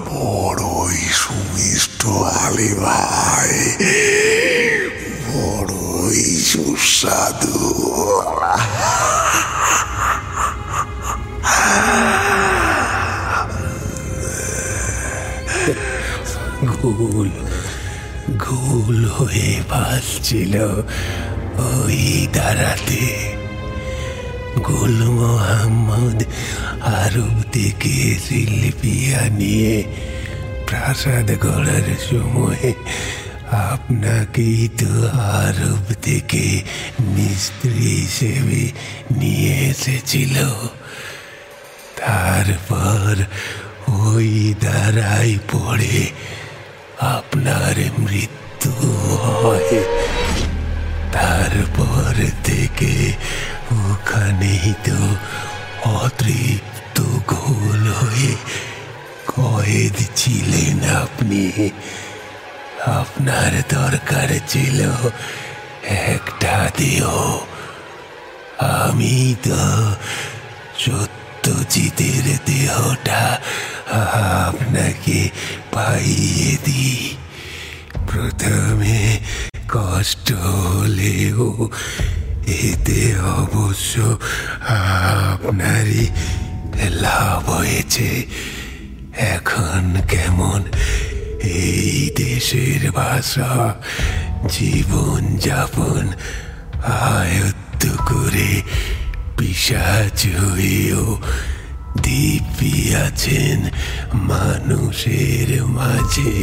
বড়ই 0.08 1.00
সুমিষ্ট 1.20 2.02
আলে 2.44 2.70
বড়ই 5.28 6.24
সুস্বাদু। 6.50 7.58
গোল 16.72 17.30
গোল 18.46 18.98
হয়ে 19.16 19.50
ভাসছিল 19.70 20.54
ওই 21.68 22.00
দাঁড়াতে 22.32 23.04
গোল 24.68 24.96
মোহাম্মদ 25.18 26.18
আরব 26.80 27.42
থেকে 27.52 28.18
শিল্পিয়া 28.28 29.28
নিয়ে 29.30 29.84
প্রাসাদ 30.66 31.28
গড়ার 31.40 31.88
সময় 32.10 32.74
আপনাকেই 33.50 34.68
তো 34.78 34.92
আরব 35.44 35.84
থেকে 36.02 36.62
মিস্ত্রি 37.00 37.70
হিসেবে 37.70 38.62
নিয়ে 39.16 39.54
এসেছিল। 39.70 40.36
তারপর 41.96 43.14
ওই 43.88 44.54
দাঁড়াই 44.60 45.38
পড়ে 45.52 46.06
আপনার 47.00 47.76
মৃত্যু 47.98 48.70
হয়। 48.70 49.84
তারপর 51.12 52.14
থেকে 52.44 53.12
ওখানেই 53.72 54.74
তো 54.86 54.98
অতৃপ্ত 55.84 57.00
গোল 57.26 57.82
হয়ে 57.92 58.34
কয়েদ 59.26 59.96
ছিলেন 60.16 60.78
আপনি। 60.96 61.70
আপনার 62.86 63.52
দরকার 63.68 64.28
ছিল 64.48 64.78
একটা 65.84 66.70
দেহ। 66.76 67.06
আমি 68.58 69.34
তো 69.42 69.60
সত্যজিতের 70.78 72.26
দেহটা 72.46 73.40
আপনাকে 74.46 75.30
পাইয়ে 75.72 76.56
দিই। 76.64 77.16
প্রথমে 78.10 79.18
কষ্ট 79.68 80.32
হলেও 80.32 81.70
এতে 82.46 83.00
অবশ্য 83.18 83.94
আপনারই 84.64 86.04
লাভ 87.04 87.50
হয়েছে। 87.50 88.08
এখন 89.34 89.82
কেমন? 90.08 90.60
এই 91.44 92.10
দেশের 92.16 92.82
ভাষা 92.90 93.50
জীবন 94.46 95.22
যাপন 95.46 96.04
আয়ত্ত 97.16 97.82
করে 98.10 98.50
পিসাচ 99.36 100.18
হয়েও 100.40 101.04
দিব্যি 102.02 102.94
আছেন 103.06 103.58
মানুষের 104.14 105.48
মাঝে। 105.64 106.34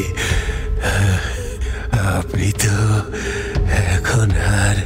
আপনি 2.17 2.49
তো 2.63 2.79
এখন 3.93 4.29
আর 4.61 4.77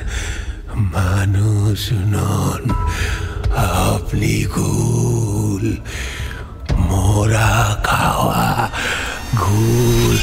মানুষ 0.76 1.82
নন 2.06 2.64
আপনি 3.92 4.34
গুল 4.56 5.66
মোরা 6.80 7.52
খাওয়া 7.84 8.46
গুল 9.40 10.20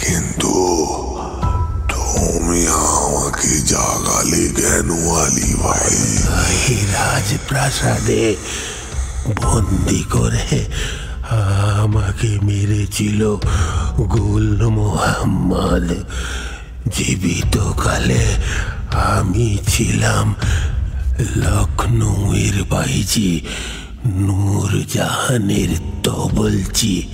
কিন্তু 0.00 0.54
তুমি 1.88 2.60
আমাকে 2.66 3.52
জাগালে 3.64 4.44
কেন 4.56 4.88
আলী 5.14 5.50
ভাই? 5.54 5.96
রাজপ্রাসাদে 6.92 8.24
বন্দি 9.40 10.02
করে 10.10 10.46
আমাকে 11.30 12.38
মেরেছিল 12.42 13.36
গুল 13.96 14.68
মোহাম্মদ। 14.68 15.92
জীবিত 16.96 17.56
কালে 17.56 18.26
আমি 18.90 19.58
ছিলাম 19.68 20.34
লখনৌয়ের 21.36 22.64
বাইজি 22.70 23.40
নূর 24.06 24.84
জাহানের 24.94 25.68
তবলচি। 26.02 27.08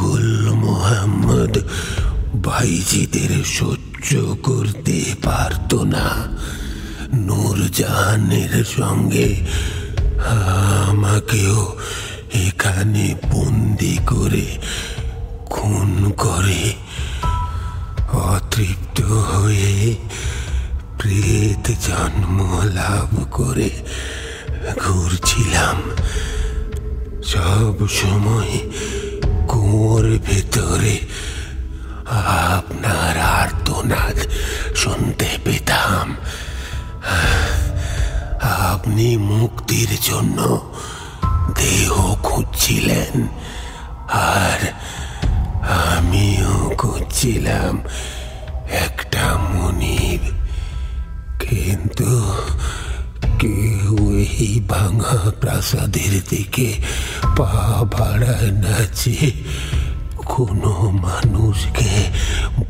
গুল 0.00 0.50
মোহাম্মদ 0.50 1.58
ভাইজিদের 2.44 3.44
সহ্য 3.44 4.36
করতে 4.42 5.04
পারত 5.22 5.74
না। 5.74 6.28
নূরজাহানের 7.14 8.64
সঙ্গে 8.64 9.46
আমাকেও 10.88 11.76
এখানে 12.32 13.14
বন্দি 13.30 13.98
করে, 14.06 14.58
খুন 15.50 16.12
করে, 16.16 16.74
অতৃপ্ত 18.12 19.00
হয়ে 19.00 19.96
প্রেত 20.98 21.70
জন্ম 21.86 22.60
লাভ 22.74 23.24
করে 23.30 23.70
ঘুরছিলাম। 24.78 25.82
সব 27.24 27.88
সময় 27.88 28.70
কুয়োর 29.48 30.18
ভেতরে। 30.26 30.98
আপনার 32.56 33.20
আর্তনাদ 33.20 34.16
শুনতে 34.76 35.28
পেতাম। 35.44 36.16
আপনি 38.42 39.16
মুক্তির 39.16 39.98
জন্য 40.02 40.72
দেহ 41.48 42.14
খুঁজছিলেন। 42.22 43.28
আর 44.08 44.60
আমিও 45.96 46.74
খুঁজছিলাম 46.78 47.82
একটা 48.70 49.38
মনিব। 49.38 50.22
কিন্তু 51.40 52.32
কেউ 53.38 54.10
এই 54.18 54.62
ভাঙা 54.68 55.30
প্রাসাদের 55.40 56.20
দিকে 56.30 56.74
পা 57.36 57.84
বাড়ায় 57.98 58.50
না 58.50 58.76
যে 58.94 59.32
কোনো 60.16 60.90
মানুষকে 61.02 61.92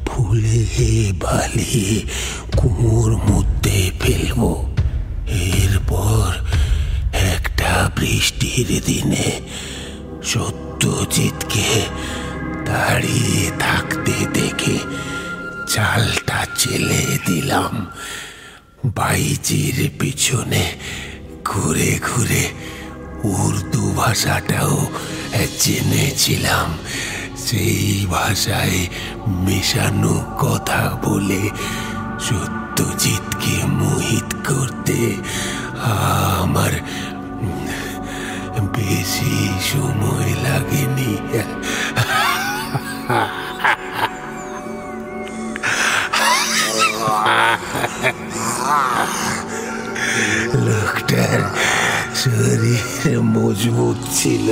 ভুলে 0.07 1.13
বালিয়ে 1.13 2.01
কুয়োর 2.57 3.13
মধ্যে 3.17 3.91
ফেলব। 4.01 4.41
এরপর 5.29 6.33
একটা 7.35 7.91
বৃষ্টির 7.97 8.69
দিনে 8.87 9.29
সত্যজিৎকে 10.23 11.71
দাঁড়িয়ে 12.65 13.43
থাকতে 13.59 14.15
দেখে 14.35 14.77
চালটা 15.69 16.41
চেলে 16.59 17.03
দিলাম। 17.27 17.73
বাইজির 18.87 19.79
পিছনে 19.99 20.65
ঘুরে 21.45 21.93
ঘুরে 22.03 22.45
উর্দু 23.25 23.85
ভাষাটাও 23.93 24.77
জেনেছিলাম। 25.61 26.69
সেই 27.47 28.07
ভাষায় 28.07 28.79
মেশানো 29.27 30.15
কথা 30.41 30.99
বলে 31.05 31.43
সত্যজিৎকে 32.29 33.57
মোহিত 33.81 34.29
করতে 34.49 34.99
আমার 36.43 36.73
বেশি 38.77 39.35
সময় 39.71 40.31
লাগেনি। 40.45 41.13
লোকটার 50.67 51.41
শরীর 52.23 53.19
মজবুত 53.35 53.99
ছিল 54.15 54.49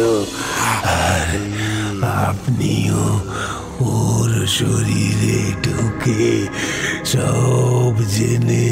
আর 1.08 1.28
আপনিও 2.26 3.04
ওর 3.90 4.32
শরীরে 4.58 5.40
ঢুকে 5.64 6.22
সব 7.04 7.94
জেনে 8.14 8.68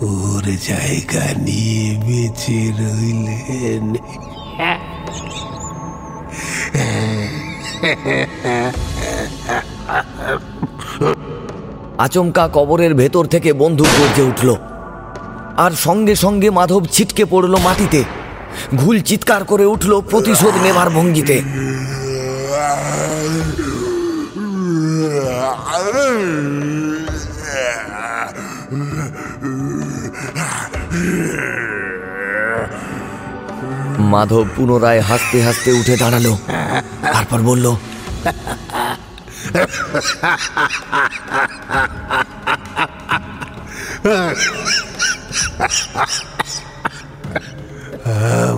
ওর 0.00 0.42
জায়গা 0.42 1.40
নিয়ে 1.40 1.96
বেঁচে 2.06 2.72
রইলেন। 2.78 3.94
আচমকা 11.98 12.48
কবরের 12.52 12.94
ভেতর 12.94 13.24
থেকে 13.24 13.52
বন্দুক 13.52 13.86
গর্জে 14.00 14.22
উঠল। 14.22 14.56
আর 15.56 15.70
সঙ্গে 15.70 16.14
সঙ্গে 16.14 16.50
মাধব 16.50 16.86
ছিটকে 16.92 17.24
পড়ল 17.24 17.56
মাটিতে। 17.56 18.04
ঘুল 18.76 19.00
চিৎকার 19.00 19.44
করে 19.44 19.66
উঠল 19.66 20.00
প্রতিশোধ 20.00 20.62
নেবার 20.62 20.90
ভঙ্গিতে। 20.90 21.42
মাধব 34.12 34.46
পুনরায় 34.56 35.00
হাসতে 35.00 35.38
হাসতে 35.42 35.70
উঠে 35.72 35.94
দাঁড়াল। 35.96 36.26
তারপর 37.12 37.40
বলল, 37.42 37.66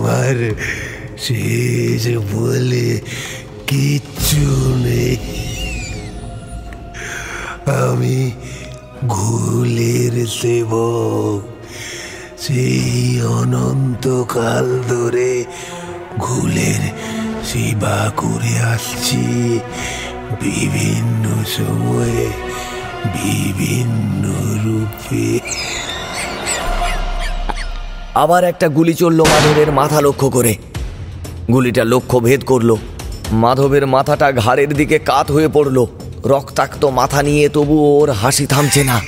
আমার 0.01 0.37
শেষ 1.19 2.03
বলে 2.33 2.87
কিচ্ছু 3.67 4.43
নেই। 4.85 5.17
আমি 7.85 8.31
ঘুলের 9.07 10.13
সেবক। 10.27 11.58
সেই 12.49 13.21
অনন্তকাল 13.21 14.81
ধরে 14.87 15.45
ঘুলের 16.17 16.91
সেবা 17.43 18.11
করে 18.17 18.59
আসছি। 18.59 19.59
বিভিন্ন 20.41 21.43
সময়ে 21.57 22.27
বিভিন্ন 23.13 24.31
রূপে। 24.65 25.39
আবার 28.15 28.43
একটা 28.43 28.67
গুলি 28.67 28.93
চলল 28.93 29.21
মাধবের 29.21 29.71
মাথা 29.71 30.01
লক্ষ্য 30.01 30.29
করে। 30.29 30.55
গুলিটা 31.51 31.83
লক্ষ্য 31.83 32.19
ভেদ 32.19 32.43
করল। 32.43 32.75
মাধবের 33.31 33.87
মাথাটা 33.87 34.31
ঘাড়ের 34.31 34.73
দিকে 34.73 34.99
কাত 34.99 35.31
হয়ে 35.31 35.47
পড়ল। 35.47 35.85
রক্তাক্ত 36.25 36.85
মাথা 36.85 37.23
নিয়ে 37.23 37.49
তবু 37.49 37.99
ওর 38.01 38.11
হাসি 38.11 38.45
থামছে 38.45 38.83
না। 38.83 39.01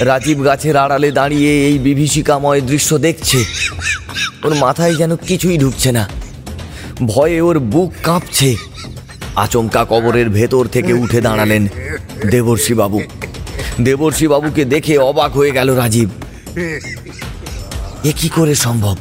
রাজীব 0.00 0.44
গাছের 0.44 0.76
আড়ালে 0.76 1.10
দাঁড়িয়ে 1.10 1.66
এই 1.66 1.78
বিভীষিকাময় 1.78 2.60
দৃশ্য 2.60 2.98
দেখছে। 2.98 3.44
ওর 4.44 4.54
মাথায় 4.54 4.94
যেন 4.94 5.16
কিছুই 5.16 5.58
ঢুকছে 5.58 5.92
না। 5.92 6.08
ভয়ে 7.06 7.40
ওর 7.40 7.58
বুক 7.58 7.92
কাঁপছে। 8.02 8.56
আচমকা 9.36 9.84
কবরের 9.84 10.28
ভেতর 10.28 10.66
থেকে 10.66 10.92
উঠে 10.92 11.20
দাঁড়ালেন 11.20 11.68
দেবর্ষী 12.30 12.74
বাবু 12.74 13.00
দেবর্ষী 13.82 14.26
বাবুকে 14.26 14.64
দেখে 14.64 14.98
অবাক 14.98 15.32
হয়ে 15.32 15.50
গেল 15.50 15.74
রাজীব। 15.74 16.08
এ 18.04 18.12
কি 18.16 18.28
করে 18.28 18.54
সম্ভব? 18.54 18.96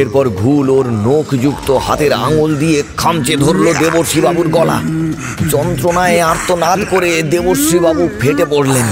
এরপর 0.00 0.24
ঘুল 0.40 0.66
ওর 0.70 0.86
নখযুক্ত 1.06 1.68
হাতের 1.86 2.12
আঙুল 2.26 2.50
দিয়ে 2.62 2.78
খামচে 2.96 3.34
ধরল 3.36 3.66
দেবশ্রীবাবুর 3.82 4.48
গলা। 4.56 4.78
যন্ত্রণায় 5.52 6.18
আর্তনাদ 6.32 6.80
করে 6.92 7.10
দেবশ্রীবাবু 7.34 8.02
ফেটে 8.20 8.44
পড়লেন। 8.52 8.86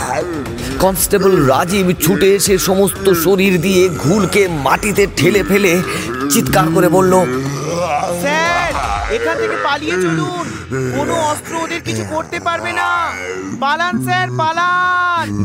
কনস্টেবল 0.83 1.33
রাজীব 1.53 1.87
ছুটে 2.05 2.29
এসে 2.39 2.55
সমস্ত 2.69 3.07
শরীর 3.25 3.55
দিয়ে 3.61 3.83
ঘুলকে 4.05 4.43
মাটিতে 4.67 5.05
ঠেলে 5.17 5.43
ফেলে 5.51 5.73
চিৎকার 6.33 6.67
করে 6.75 6.89
বলল 6.97 7.13
এখান 9.17 9.37
থেকে 9.43 9.57
পালিয়ে 9.67 9.97
চলুন। 10.05 10.47
কোনো 10.71 11.15
অস্ত্র 11.15 11.55
ওদের 11.65 11.81
কিছু 11.81 12.05
করতে 12.11 12.41
পারবে 12.41 12.73
না। 12.73 13.13
পালান, 13.61 14.05
স্যার, 14.05 14.29
পালান। 14.39 15.45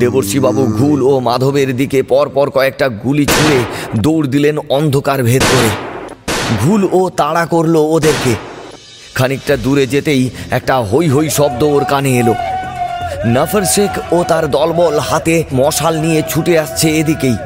ঘুল 0.64 1.02
ও 1.02 1.20
মাধবের 1.20 1.76
দিকে 1.76 2.04
পরপর 2.04 2.50
কয়েকটা 2.50 2.90
গুলি 2.90 3.26
ছুঁড়ে 3.26 3.66
দৌড় 3.96 4.28
দিলেন 4.28 4.58
অন্ধকার 4.70 5.24
ভেদ 5.24 5.42
করে 5.42 5.70
ঘুল 6.62 6.90
ও 6.92 7.10
তাড়া 7.10 7.46
করল 7.46 7.76
ওদেরকে। 7.76 8.36
খানিকটা 9.16 9.58
দূরে 9.58 9.88
যেতেই 9.88 10.30
একটা 10.52 10.78
হই 10.78 11.10
হই 11.10 11.30
শব্দ 11.30 11.64
ওর 11.64 11.86
কানে 11.86 12.20
এলো। 12.20 12.34
নাফর 13.26 13.64
শেখ 13.66 14.14
ও 14.14 14.24
তার 14.28 14.52
দলবল 14.52 15.00
হাতে 15.00 15.44
মশাল 15.54 16.00
নিয়ে 16.00 16.22
ছুটে 16.30 16.60
আসছে 16.60 17.00
এদিকেই। 17.00 17.38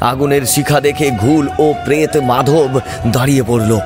আগুনের 0.00 0.46
শিখা 0.46 0.80
দেখে 0.80 1.10
ঘুল 1.10 1.48
ও 1.58 1.74
প্রেত 1.84 2.16
মাধব 2.16 2.80
দাঁড়িয়ে 3.06 3.42
পড়ল। 3.42 3.78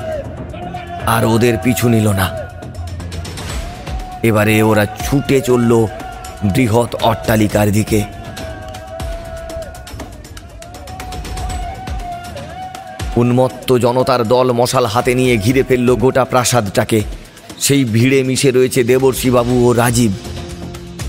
আর 1.06 1.24
ওদের 1.24 1.58
পিছু 1.62 1.88
নিল 1.88 2.08
না। 2.12 2.43
এবারে 4.24 4.54
ওরা 4.62 4.84
ছুটে 5.04 5.38
চলল 5.40 5.72
বৃহৎ 6.54 6.90
অট্টালিকার 7.02 7.68
দিকে। 7.72 8.00
উন্মত্ত 13.16 13.68
জনতার 13.76 14.22
দল 14.28 14.46
মশাল 14.52 14.84
হাতে 14.86 15.12
নিয়ে 15.14 15.34
ঘিরে 15.36 15.62
ফেলল 15.62 15.88
গোটা 15.94 16.24
প্রাসাদটাকে। 16.24 17.00
সেই 17.60 17.82
ভিড়ে 17.84 18.18
মিশে 18.22 18.50
রয়েছে 18.50 18.80
দেবর্ষী 18.84 19.30
বাবু 19.30 19.54
ও 19.68 19.72
রাজীব। 19.72 20.12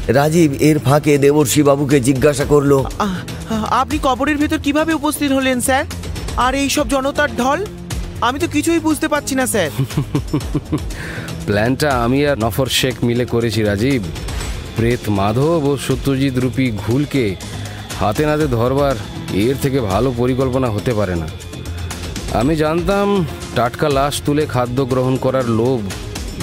রাজীব 0.08 0.50
এর 0.60 0.78
ফাঁকে 0.80 1.14
দেবর্ষী 1.18 1.62
বাবুকে 1.64 1.98
জিজ্ঞাসা 2.00 2.46
করল 2.46 2.72
আপনি 3.82 3.98
কবরের 4.04 4.38
ভেতর 4.38 4.58
কীভাবে 4.58 4.92
উপস্থিত 4.94 5.32
হলেন 5.32 5.58
স্যার? 5.62 5.84
আর 6.38 6.54
এই 6.56 6.70
সব 6.70 6.86
জনতার 6.90 7.32
ঢল? 7.38 7.60
আমি 8.22 8.38
তো 8.40 8.48
কিছুই 8.48 8.80
বুঝতে 8.80 9.08
পারছি 9.08 9.34
না 9.36 9.46
স্যার। 9.46 9.72
প্ল্যানটা 11.46 11.90
আমি 12.04 12.20
আর 12.26 12.38
নফর 12.38 12.68
শেখ 12.80 12.96
মিলে 13.04 13.26
করেছি, 13.26 13.62
রাজীব। 13.62 14.04
প্রেত 14.76 15.04
মাধব 15.10 15.62
ও 15.66 15.78
সত্যজিৎ 15.78 16.36
রূপী 16.38 16.72
ঘুলকে 16.72 17.36
হাতে 18.00 18.26
নাতে 18.26 18.48
ধরবার 18.48 18.96
এর 19.34 19.56
থেকে 19.62 19.80
ভালো 19.80 20.14
পরিকল্পনা 20.18 20.70
হতে 20.70 20.94
পারে 20.94 21.16
না। 21.16 21.28
আমি 22.40 22.56
জানতাম 22.56 23.26
টাটকা 23.56 23.90
লাশ 23.90 24.22
তুলে 24.26 24.46
খাদ্য 24.46 24.86
গ্রহণ 24.86 25.16
করার 25.18 25.50
লোভ 25.50 25.80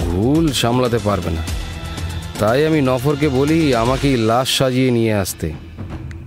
ঘুল 0.01 0.45
সামলাতে 0.53 0.99
পারবে 0.99 1.31
না। 1.31 1.43
তাই 2.39 2.67
আমি 2.67 2.81
নফরকে 2.81 3.29
বলি, 3.29 3.75
আমাকেই 3.75 4.17
লাশ 4.17 4.49
সাজিয়ে 4.59 4.91
নিয়ে 4.91 5.15
আসতে। 5.15 5.53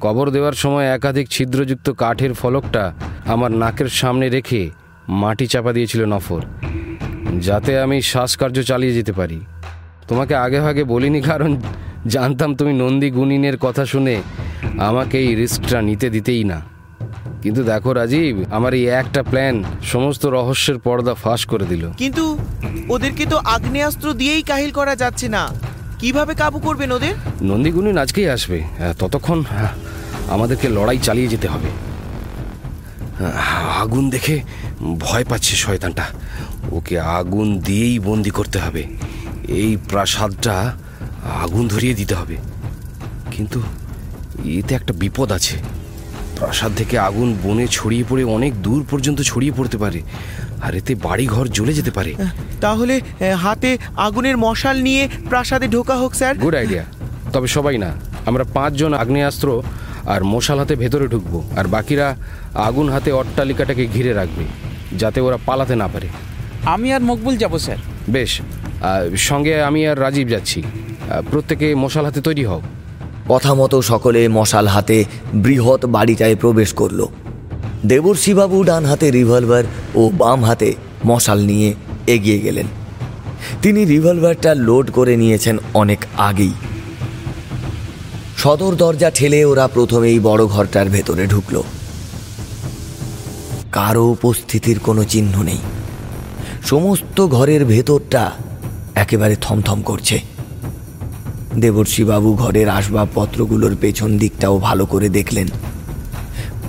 কবর 0.02 0.30
দেওয়ার 0.30 0.54
সময় 0.54 0.88
একাধিক 0.88 1.28
ছিদ্রযুক্ত 1.30 1.90
কাঠের 1.92 2.34
ফলকটা 2.34 2.94
আমার 3.26 3.52
নাকের 3.52 3.90
সামনে 3.90 4.30
রেখে 4.30 4.70
মাটি 5.22 5.46
চাপা 5.48 5.74
দিয়েছিল 5.74 6.06
নফর। 6.06 6.42
যাতে 7.42 7.80
আমি 7.80 8.02
শ্বাসকার্য 8.02 8.64
চালিয়ে 8.64 8.94
যেতে 8.94 9.12
পারি। 9.12 9.42
তোমাকে 10.08 10.36
আগে 10.36 10.60
ভাগে 10.60 10.84
বলিনি 10.84 11.22
কারণ 11.22 11.62
জানতাম 12.08 12.56
তুমি 12.56 12.74
নন্দী 12.74 13.10
গুণিনের 13.10 13.58
কথা 13.58 13.86
শুনে 13.86 14.22
আমাকে 14.80 15.20
এই 15.20 15.36
রিস্কটা 15.36 15.82
নিতে 15.82 16.10
দিতেই 16.10 16.44
না। 16.44 16.62
কিন্তু 17.42 17.64
দেখো 17.64 17.94
রাজীব 17.94 18.44
আমার 18.52 18.74
এই 18.74 18.88
একটা 18.88 19.24
প্ল্যান 19.24 19.64
সমস্ত 19.84 20.26
রহস্যের 20.26 20.80
পর্দা 20.80 21.14
ফাঁস 21.14 21.46
করে 21.46 21.66
দিল। 21.66 21.92
কিন্তু 21.98 22.38
ওদেরকে 22.90 23.26
তো 23.26 23.38
আগ্নেয়াস্ত্র 23.38 24.14
দিয়েই 24.14 24.42
কাহিল 24.42 24.72
করা 24.72 24.96
যাচ্ছে 24.96 25.28
না। 25.28 25.48
কীভাবে 26.00 26.36
কাবু 26.36 26.60
করবেন 26.60 26.92
ওদের? 26.92 27.14
নন্দীগুণিন 27.42 27.98
আজকেই 27.98 28.30
আসবে। 28.30 28.64
আহ, 28.64 28.94
ততক্ষণ 29.00 29.44
আহ, 29.50 29.68
আমাদেরকে 30.30 30.70
লড়াই 30.70 30.98
চালিয়ে 30.98 31.28
যেতে 31.28 31.48
হবে। 31.48 31.70
আহ, 33.26 33.82
আগুন 33.82 34.10
দেখে 34.10 34.42
ভয় 35.00 35.24
পাচ্ছে 35.24 35.56
শয়তানটা। 35.56 36.04
ওকে 36.72 37.00
আগুন 37.00 37.60
দিয়েই 37.60 38.00
বন্দি 38.00 38.30
করতে 38.30 38.60
হবে। 38.60 38.84
এই 39.48 39.78
প্রাসাদটা 39.90 40.78
আগুন 41.44 41.68
ধরিয়ে 41.68 41.94
দিতে 41.94 42.16
হবে। 42.16 42.38
কিন্তু 43.32 43.62
এতে 44.46 44.76
একটা 44.76 44.94
বিপদ 44.94 45.32
আছে। 45.32 45.58
প্রাসাদ 46.40 46.72
থেকে 46.78 47.00
আগুন 47.00 47.38
বনে 47.44 47.68
ছড়িয়ে 47.68 48.04
পড়ে 48.10 48.24
অনেক 48.24 48.62
দূর 48.62 48.86
পর্যন্ত 48.90 49.22
ছড়িয়ে 49.22 49.52
পড়তে 49.52 49.78
পারে। 49.78 50.02
আর 50.62 50.76
এতে 50.76 50.96
বাড়ি 50.96 51.28
ঘর 51.28 51.48
জ্বলে 51.48 51.74
যেতে 51.74 51.92
পারে। 51.92 52.16
তাহলে 52.62 53.02
হাতে 53.38 53.78
আগুনের 53.96 54.38
মশাল 54.38 54.82
নিয়ে 54.82 55.10
প্রাসাদে 55.30 55.68
ঢোকা 55.68 55.96
হোক 55.96 56.14
স্যার। 56.14 56.38
Good 56.38 56.56
idea. 56.56 56.84
তবে 57.34 57.48
সবাই 57.48 57.78
না 57.78 57.94
আমরা 58.26 58.44
পাঁচজন 58.44 58.94
আগ্নেয়াস্ত্র 58.94 59.64
আর 60.06 60.24
মশাল 60.24 60.60
হাতে 60.60 60.76
ভেতরে 60.76 61.08
ঢুকবো। 61.08 61.44
আর 61.58 61.68
বাকিরা 61.68 62.16
আগুন 62.54 62.90
হাতে 62.90 63.12
অট্টালিকাটাকে 63.12 63.88
ঘিরে 63.94 64.14
রাখবে 64.14 64.46
যাতে 64.98 65.22
ওরা 65.22 65.38
পালাতে 65.46 65.76
না 65.76 65.88
পারে। 65.88 66.08
আমি 66.66 66.94
আর 66.94 67.02
মকবুল 67.02 67.38
যাব 67.38 67.58
স্যার। 67.58 67.78
বেশ। 68.10 68.42
সঙ্গে 69.18 69.64
আমি 69.64 69.88
আর 69.88 70.00
রাজীব 70.00 70.28
যাচ্ছি। 70.28 70.64
প্রত্যেকে 71.32 71.76
মশাল 71.76 72.06
হাতে 72.06 72.22
তৈরি 72.22 72.46
হও। 72.46 72.62
কথা 73.30 73.54
মতো 73.54 73.82
সকলে 73.82 74.28
মশাল 74.28 74.68
হাতে 74.68 75.06
বৃহৎ 75.34 75.86
বাড়িটায় 75.86 76.36
প্রবেশ 76.36 76.74
করল। 76.74 77.06
দেবর্ষিবাবু 77.86 78.64
ডান 78.64 78.86
হাতে 78.86 79.12
রিভলভার 79.12 79.64
ও 79.96 80.10
বাম 80.10 80.46
হাতে 80.46 80.74
মশাল 81.06 81.40
নিয়ে 81.46 81.74
এগিয়ে 82.08 82.40
গেলেন। 82.40 82.66
তিনি 83.62 83.86
রিভলভারটা 83.86 84.56
লোড 84.56 84.92
করে 84.92 85.18
নিয়েছেন 85.18 85.58
অনেক 85.74 86.06
আগেই। 86.18 86.52
সদর 88.38 88.76
দরজা 88.76 89.12
ঠেলে 89.12 89.46
ওরা 89.46 89.68
প্রথমেই 89.68 90.20
বড় 90.20 90.46
ঘরটার 90.46 90.90
ভেতরে 90.90 91.28
ঢুকল। 91.28 91.64
কারও 93.72 94.06
উপস্থিতির 94.06 94.80
কোনো 94.80 95.04
চিহ্ন 95.04 95.44
নেই। 95.44 95.58
সমস্ত 96.66 97.18
ঘরের 97.28 97.62
ভেতরটা 97.66 98.24
একেবারে 98.96 99.36
থমথম 99.42 99.80
করছে। 99.82 100.18
দেবর্ষিবাবু 101.58 102.30
ঘরের 102.34 102.68
আসবাবপত্রগুলোর 102.70 103.74
পেছন 103.82 104.10
দিকটাও 104.18 104.56
ভালো 104.58 104.84
করে 104.86 105.08
দেখলেন। 105.10 105.48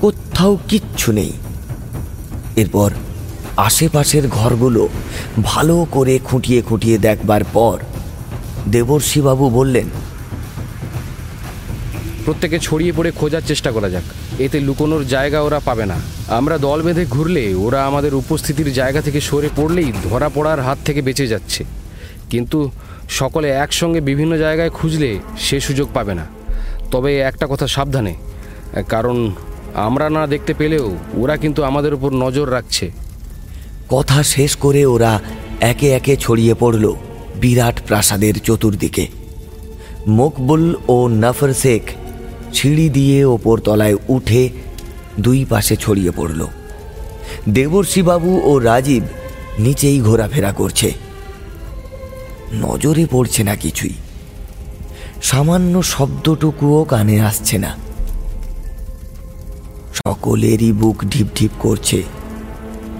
কোথাও 0.01 0.53
কিচ্ছু 0.69 1.09
নেই। 1.13 1.33
এরপর 2.57 2.91
আশেপাশের 3.57 4.25
ঘরগুলো 4.29 4.83
ভালো 5.43 5.77
করে 5.91 6.15
খুঁটিয়ে 6.25 6.61
খুঁটিয়ে 6.63 6.97
দেখবার 6.99 7.43
পর 7.53 7.77
দেবর্ষিবাবু 8.69 9.45
বললেন, 9.51 9.89
প্রত্যেকে 12.25 12.59
ছড়িয়ে 12.59 12.93
পড়ে 12.97 13.11
খোঁজার 13.11 13.43
চেষ্টা 13.47 13.71
করা 13.73 13.89
যাক। 13.89 14.07
এতে 14.45 14.59
লুকোনোর 14.61 15.03
জায়গা 15.15 15.39
ওরা 15.43 15.61
পাবে 15.61 15.87
না। 15.87 15.99
আমরা 16.39 16.57
দল 16.59 16.79
বেঁধে 16.83 17.05
ঘুরলে 17.15 17.45
ওরা 17.55 17.81
আমাদের 17.87 18.13
উপস্থিতির 18.15 18.71
জায়গা 18.73 19.01
থেকে 19.03 19.21
সরে 19.21 19.49
পড়লেই 19.57 19.91
ধরা 20.05 20.29
পড়ার 20.29 20.61
হাত 20.61 20.79
থেকে 20.85 21.01
বেঁচে 21.03 21.27
যাচ্ছে। 21.27 21.63
কিন্তু 22.31 22.59
সকলে 23.09 23.49
একসঙ্গে 23.65 24.01
বিভিন্ন 24.01 24.33
জায়গায় 24.39 24.71
খুঁজলে 24.71 25.11
সে 25.39 25.59
সুযোগ 25.61 25.89
পাবে 25.95 26.15
না। 26.15 26.27
তবে 26.91 27.11
একটা 27.21 27.47
কথা 27.47 27.67
সাবধানে, 27.67 28.15
কারণ 28.89 29.17
আমরা 29.75 30.07
না 30.11 30.23
দেখতে 30.27 30.53
পেলেও 30.55 30.87
ওরা 31.15 31.37
কিন্তু 31.37 31.61
আমাদের 31.65 31.95
উপর 31.95 32.11
নজর 32.25 32.47
রাখছে। 32.53 32.87
কথা 33.89 34.19
শেষ 34.23 34.53
করে 34.57 34.83
ওরা 34.87 35.13
একে 35.61 35.89
একে 35.93 36.15
ছড়িয়ে 36.17 36.55
পড়ল 36.55 36.85
বিরাট 37.41 37.77
প্রাসাদের 37.87 38.35
চতুর্দিকে। 38.47 39.07
মকবুল 40.09 40.65
ও 40.89 40.97
নফর 41.23 41.53
শেখ 41.63 41.85
সিঁড়ি 42.57 42.89
দিয়ে 42.89 43.25
ওপর 43.25 43.59
তলায় 43.59 43.97
উঠে 44.09 44.51
দুই 45.21 45.45
পাশে 45.45 45.77
ছড়িয়ে 45.77 46.11
পড়ল। 46.11 46.47
দেবর্ষিবাবু 47.49 48.41
ও 48.45 48.59
রাজীব 48.59 49.05
নিচেই 49.59 50.01
ঘোরাফেরা 50.01 50.53
করছে। 50.53 50.93
নজরে 52.53 53.07
পড়ছে 53.11 53.43
না 53.45 53.57
কিছুই। 53.57 53.95
সামান্য 55.23 55.83
শব্দটুকুও 55.83 56.85
কানে 56.85 57.21
আসছে 57.21 57.59
না। 57.59 57.77
সকলেরই 59.93 60.73
বুক 60.73 61.05
ঢিপ 61.05 61.27
ঢিপ 61.37 61.51
করছে 61.59 62.03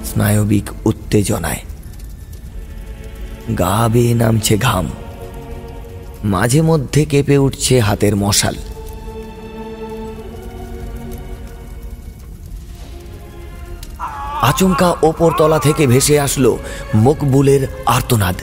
স্নায়বিক 0.05 0.67
উত্তেজনায়। 0.87 1.63
গা 3.59 3.89
বেয়ে 3.89 4.15
নামছে 4.15 4.59
ঘাম। 4.59 4.87
মাঝে 6.25 6.61
মধ্যে 6.63 7.05
কেঁপে 7.05 7.39
উঠছে 7.39 7.81
হাতের 7.81 8.17
মশাল। 8.17 8.55
আচমকা 14.51 14.89
ওপর 15.03 15.31
তলা 15.39 15.59
থেকে 15.59 15.87
ভেসে 15.87 16.21
আসলো 16.21 16.53
মকবুলের 16.97 17.63
আর্তনাদ। 17.87 18.37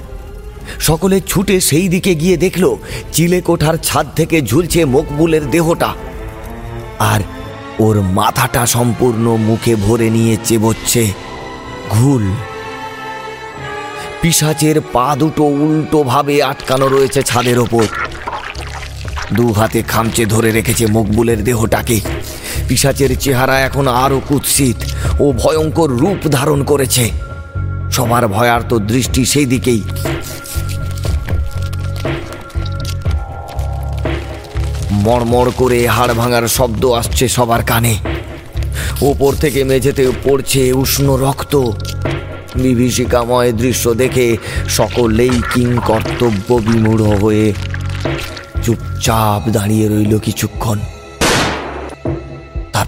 সকলে 0.79 1.17
ছুটে 1.21 1.55
সেই 1.61 1.87
দিকে 1.87 2.11
গিয়ে 2.15 2.37
দেখল 2.37 2.75
চিলে 3.11 3.39
কোঠার 3.41 3.75
ছাদ 3.77 4.05
থেকে 4.15 4.37
ঝুলছে 4.41 4.85
মকবুলের 4.85 5.43
দেহটা। 5.51 5.89
আর 6.99 7.21
ওর 7.79 7.95
মাথাটা 8.01 8.65
সম্পূর্ণ 8.65 9.25
মুখে 9.47 9.75
ভরে 9.75 10.09
নিয়ে 10.09 10.37
চেবোচ্ছে 10.43 11.03
ঘুল। 11.89 12.23
পিসাচের 14.21 14.77
পা 14.93 15.15
দুটো 15.19 15.43
উল্টো 15.43 15.99
ভাবে 16.03 16.35
আটকানো 16.43 16.87
রয়েছে 16.87 17.21
ছাদের 17.23 17.59
ওপর। 17.59 17.85
দু 19.33 19.45
হাতে 19.51 19.79
খামচে 19.81 20.23
ধরে 20.25 20.49
রেখেছে 20.51 20.85
মকবুলের 20.87 21.39
দেহটাকে। 21.43 21.97
পিসাচের 22.67 23.11
চেহারা 23.19 23.59
এখন 23.59 23.87
আরও 23.87 24.21
কুৎসিত 24.29 24.77
ও 25.19 25.25
ভয়ঙ্কর 25.31 25.89
রূপ 26.01 26.21
ধারণ 26.31 26.63
করেছে। 26.63 27.05
সবার 27.91 28.23
ভয়ার্ত 28.27 28.71
দৃষ্টি 28.91 29.25
সেই 29.25 29.45
দিকেই 29.45 29.81
মড়মড় 35.05 35.51
করে 35.57 35.87
হাড় 35.87 36.13
ভাঙার 36.13 36.47
শব্দ 36.47 36.85
আসছে 36.85 37.25
সবার 37.27 37.61
কানে। 37.63 37.95
ওপর 39.01 39.33
থেকে 39.33 39.63
মেঝেতে 39.63 40.03
পড়ছে 40.23 40.73
উষ্ণ 40.73 41.07
রক্ত। 41.15 41.53
বিভীষিকাময় 42.55 43.51
দৃশ্য 43.51 43.93
দেখে 43.93 44.37
সকলেই 44.69 45.35
কিং 45.53 45.69
কর্তব্য 45.85 46.47
বিমূঢ় 46.67 47.05
হয়ে 47.21 47.53
চুপচাপ 48.63 49.41
দাঁড়িয়ে 49.49 49.85
রইল 49.87 50.13
কিছুক্ষণ। 50.19 50.79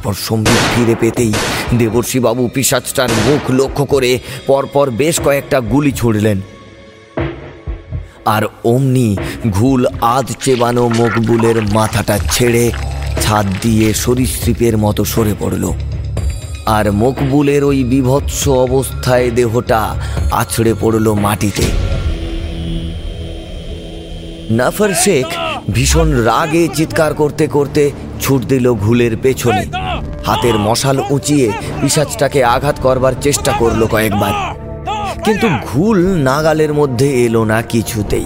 তারপর 0.06 0.26
সম্বিত 0.28 0.62
ফিরে 0.74 0.96
পেতেই 1.00 1.34
দেবর্ষী 1.78 2.20
বাবু 2.20 2.44
পিসাচটার 2.54 3.10
মুখ 3.28 3.42
লক্ষ্য 3.52 3.84
করে 3.86 4.20
পরপর 4.48 4.90
বেশ 4.90 5.16
কয়েকটা 5.20 5.58
গুলি 5.60 5.92
ছুড়লেন। 5.92 6.38
আর 8.26 8.44
অমনি 8.64 9.10
ঘুল 9.52 9.82
আধ 10.02 10.28
চেবানো 10.44 10.84
মকবুলের 10.90 11.58
মাথাটা 11.74 12.16
ছেড়ে 12.32 12.64
ছাদ 13.22 13.46
দিয়ে 13.62 13.88
সরীসৃপের 13.94 14.78
মতো 14.78 15.02
সরে 15.06 15.34
পড়ল। 15.40 15.64
আর 16.66 16.86
মকবুলের 16.92 17.64
ওই 17.64 17.80
বিভৎস 17.84 18.48
অবস্থায় 18.48 19.28
দেহটা 19.32 19.82
আছড়ে 20.32 20.74
পড়ল 20.82 21.14
মাটিতে। 21.26 21.66
নাফার 24.50 24.92
শেখ 24.94 25.28
ভীষণ 25.74 26.08
রাগে 26.30 26.64
চিৎকার 26.74 27.12
করতে 27.14 27.46
করতে 27.48 27.84
ছুট 28.22 28.42
দিল 28.42 28.66
ঘুলের 28.74 29.14
পেছনে। 29.18 29.64
হাতের 30.26 30.58
মশাল 30.58 31.04
উঁচিয়ে 31.10 31.52
পিসাজটাকে 31.82 32.44
আঘাত 32.44 32.76
করবার 32.82 33.14
চেষ্টা 33.22 33.52
করল 33.52 33.88
কয়েকবার। 33.88 34.34
কিন্তু 35.24 35.48
ঘুল 35.68 35.98
নাগালের 36.18 36.74
মধ্যে 36.74 37.26
এলো 37.26 37.44
না 37.44 37.62
কিছুতেই। 37.62 38.26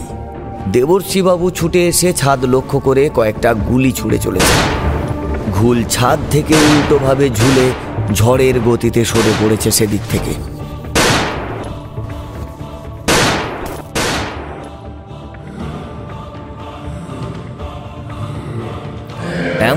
দেবর্ষিবাবু 0.71 1.49
ছুটে 1.49 1.87
এসে 1.87 2.13
ছাদ 2.13 2.45
লক্ষ্য 2.45 2.79
করে 2.79 3.09
কয়েকটা 3.15 3.53
গুলি 3.53 3.91
ছুঁড়ে 3.91 4.17
চলেছে। 4.17 4.55
ঘুল 5.53 5.83
ছাদ 5.83 6.19
থেকে 6.31 6.53
উল্টোভাবে 6.53 7.29
ঝুলে 7.29 7.71
ঝড়ের 8.13 8.59
গতিতে 8.59 9.05
সরে 9.05 9.33
পড়েছে 9.41 9.71
সেদিক 9.71 10.01
থেকে। 10.11 10.33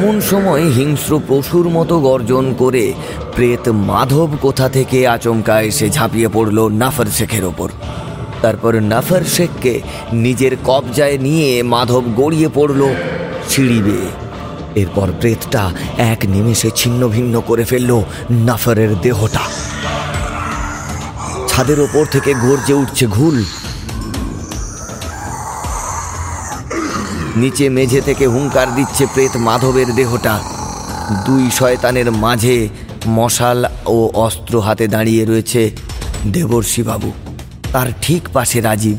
এমন 0.02 0.20
সময় 0.20 0.64
হিংস্র 0.70 1.20
পশুর 1.28 1.66
মতো 1.70 1.94
গর্জন 2.00 2.54
করে 2.54 2.84
প্রেত 3.36 3.68
মাধব 3.68 4.30
কোথা 4.40 4.68
থেকে 4.68 4.98
আচমকা 5.08 5.56
এসে 5.60 5.86
ঝাঁপিয়ে 5.90 6.28
পড়ল 6.28 6.58
নাফর 6.68 7.04
শেখের 7.04 7.44
ওপর। 7.44 7.68
তারপর 8.42 8.72
নাফর 8.80 9.22
শেখকে 9.24 9.80
নিজের 10.12 10.56
কবজায় 10.64 11.18
নিয়ে 11.18 11.62
মাধব 11.62 12.04
গড়িয়ে 12.16 12.48
পড়ল 12.54 12.80
সিঁড়ি 13.48 13.82
বেয়ে। 13.82 14.08
এরপর 14.74 15.08
প্রেতটা 15.20 15.70
এক 16.12 16.20
নিমেষে 16.26 16.70
ছিন্ন 16.76 17.08
ভিন্ন 17.08 17.34
করে 17.40 17.64
ফেলল 17.64 17.92
নাফরের 18.30 18.92
দেহটা। 19.00 19.44
ছাদের 21.48 21.80
ওপর 21.80 22.04
থেকে 22.04 22.30
গর্জে 22.34 22.74
উঠছে 22.74 23.06
ঘুল 23.06 23.36
নিচে 27.36 27.68
মেঝে 27.68 28.00
থেকে 28.00 28.26
হুঙ্কার 28.26 28.74
দিচ্ছে 28.74 29.06
প্রেত 29.06 29.36
মাধবের 29.36 29.94
দেহটা। 29.94 30.40
দুই 31.26 31.50
শয়তানের 31.50 32.12
মাঝে 32.12 32.68
মশাল 33.06 33.64
ও 33.86 34.10
অস্ত্র 34.14 34.60
হাতে 34.60 34.88
দাঁড়িয়ে 34.88 35.24
রয়েছে 35.24 35.70
দেবর্ষী 36.32 36.82
বাবু 36.82 37.12
তার 37.72 37.86
ঠিক 38.02 38.28
পাশে 38.32 38.60
রাজীব। 38.60 38.96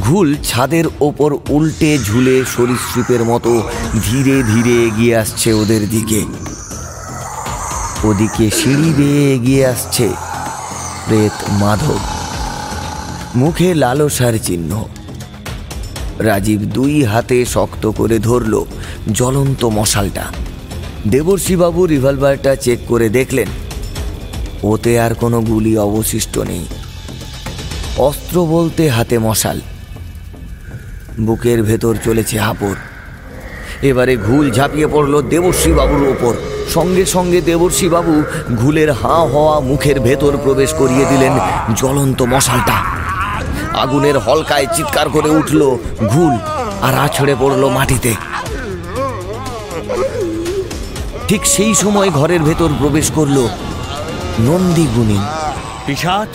ঘুল 0.00 0.36
ছাদের 0.44 0.84
ওপর 1.00 1.38
উল্টে 1.48 1.98
ঝুলে 1.98 2.44
সরীসৃপের 2.44 3.24
মতো 3.24 3.70
ধীরে 4.10 4.42
ধীরে 4.42 4.84
এগিয়ে 4.84 5.16
আসছে 5.16 5.52
ওদের 5.52 5.88
দিকে। 5.88 6.24
ওদিকে 8.04 8.50
সিঁড়ি 8.50 8.92
বেয়ে 8.96 9.34
এগিয়ে 9.34 9.66
আসছে 9.66 10.08
প্রেত 11.06 11.50
মাধব। 11.50 11.98
মুখে 13.34 13.74
লালসার 13.74 14.38
চিহ্ন। 14.42 14.84
রাজীব 16.18 16.60
দুই 16.60 17.04
হাতে 17.04 17.44
শক্ত 17.44 17.86
করে 17.86 18.18
ধরল 18.18 18.64
জ্বলন্ত 19.12 19.64
মশালটা। 19.64 20.24
দেবর্ষীবাবু 21.08 21.86
রিভলভারটা 21.86 22.56
চেক 22.56 22.78
করে 22.88 23.08
দেখলেন, 23.08 23.46
ওতে 24.62 25.00
আর 25.00 25.14
কোনো 25.14 25.40
গুলি 25.40 25.78
অবশিষ্ট 25.78 26.38
নেই। 26.38 26.66
অস্ত্র 27.98 28.46
বলতে 28.46 28.88
হাতে 28.88 29.18
মশাল। 29.18 29.60
বুকের 31.20 31.62
ভেতর 31.62 31.94
চলেছে 32.04 32.38
হাপড় 32.38 32.74
এবারে 33.82 34.16
ঘুল 34.16 34.50
ঝাঁপিয়ে 34.50 34.86
পড়ল 34.86 35.22
দেবর্ষী 35.22 35.72
বাবুর 35.72 36.08
ওপর 36.08 36.34
সঙ্গে 36.74 37.04
সঙ্গে 37.04 37.40
দেবর্ষী 37.40 37.88
বাবু 37.88 38.22
ঘুলের 38.56 38.92
হাঁ 38.92 39.22
হওয়া 39.26 39.60
মুখের 39.60 40.00
ভেতর 40.00 40.36
প্রবেশ 40.36 40.72
করিয়ে 40.74 41.04
দিলেন 41.04 41.32
জ্বলন্ত 41.76 42.22
মশালটা। 42.22 42.76
আগুনের 43.82 44.16
হলকায় 44.26 44.68
চিৎকার 44.76 45.06
করে 45.14 45.30
উঠল 45.40 45.60
ঘুল 46.12 46.34
আর 46.86 46.94
আছড়ে 47.06 47.34
পড়ল 47.40 47.62
মাটিতে। 47.76 48.12
ঠিক 51.28 51.42
সেই 51.54 51.74
সময় 51.82 52.10
ঘরের 52.18 52.42
ভেতর 52.48 52.70
প্রবেশ 52.80 53.06
করল 53.18 53.38
নন্দী 54.48 54.86
গুণী 54.94 55.20
পিসাচ 55.86 56.32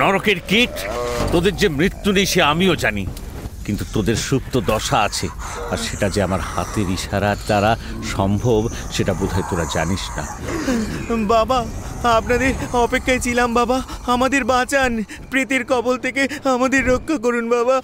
নরকের 0.00 0.38
কীট, 0.50 0.74
তোদের 1.32 1.54
যে 1.60 1.68
মৃত্যু 1.78 2.10
নেই 2.16 2.26
সে 2.32 2.40
আমিও 2.52 2.74
জানি। 2.84 3.04
কিন্তু 3.66 3.84
তোদের 3.94 4.16
সুপ্ত 4.16 4.54
দশা 4.72 4.98
আছে 5.06 5.26
আর 5.72 5.78
সেটা 5.86 6.06
যে 6.14 6.20
আমার 6.22 6.40
হাতের 6.50 6.88
ইশারার 6.90 7.38
দ্বারা 7.46 7.70
সম্ভব 8.14 8.60
সেটা 8.94 9.12
বোধহয় 9.14 9.46
তোরা 9.50 9.66
জানিস 9.74 10.02
না। 10.16 10.24
বাবা 11.34 11.58
আপনাদের 12.18 12.52
অপেক্ষায় 12.84 13.18
ছিলাম 13.18 13.48
বাবা 13.54 13.78
আমাদের 14.06 14.42
বাঁচান 14.44 14.92
প্রীতির 15.30 15.62
কবল 15.64 15.96
থেকে 15.98 16.22
আমাদের 16.54 16.82
রক্ষা 16.86 17.16
করুন 17.18 17.44
বাবা 17.48 17.76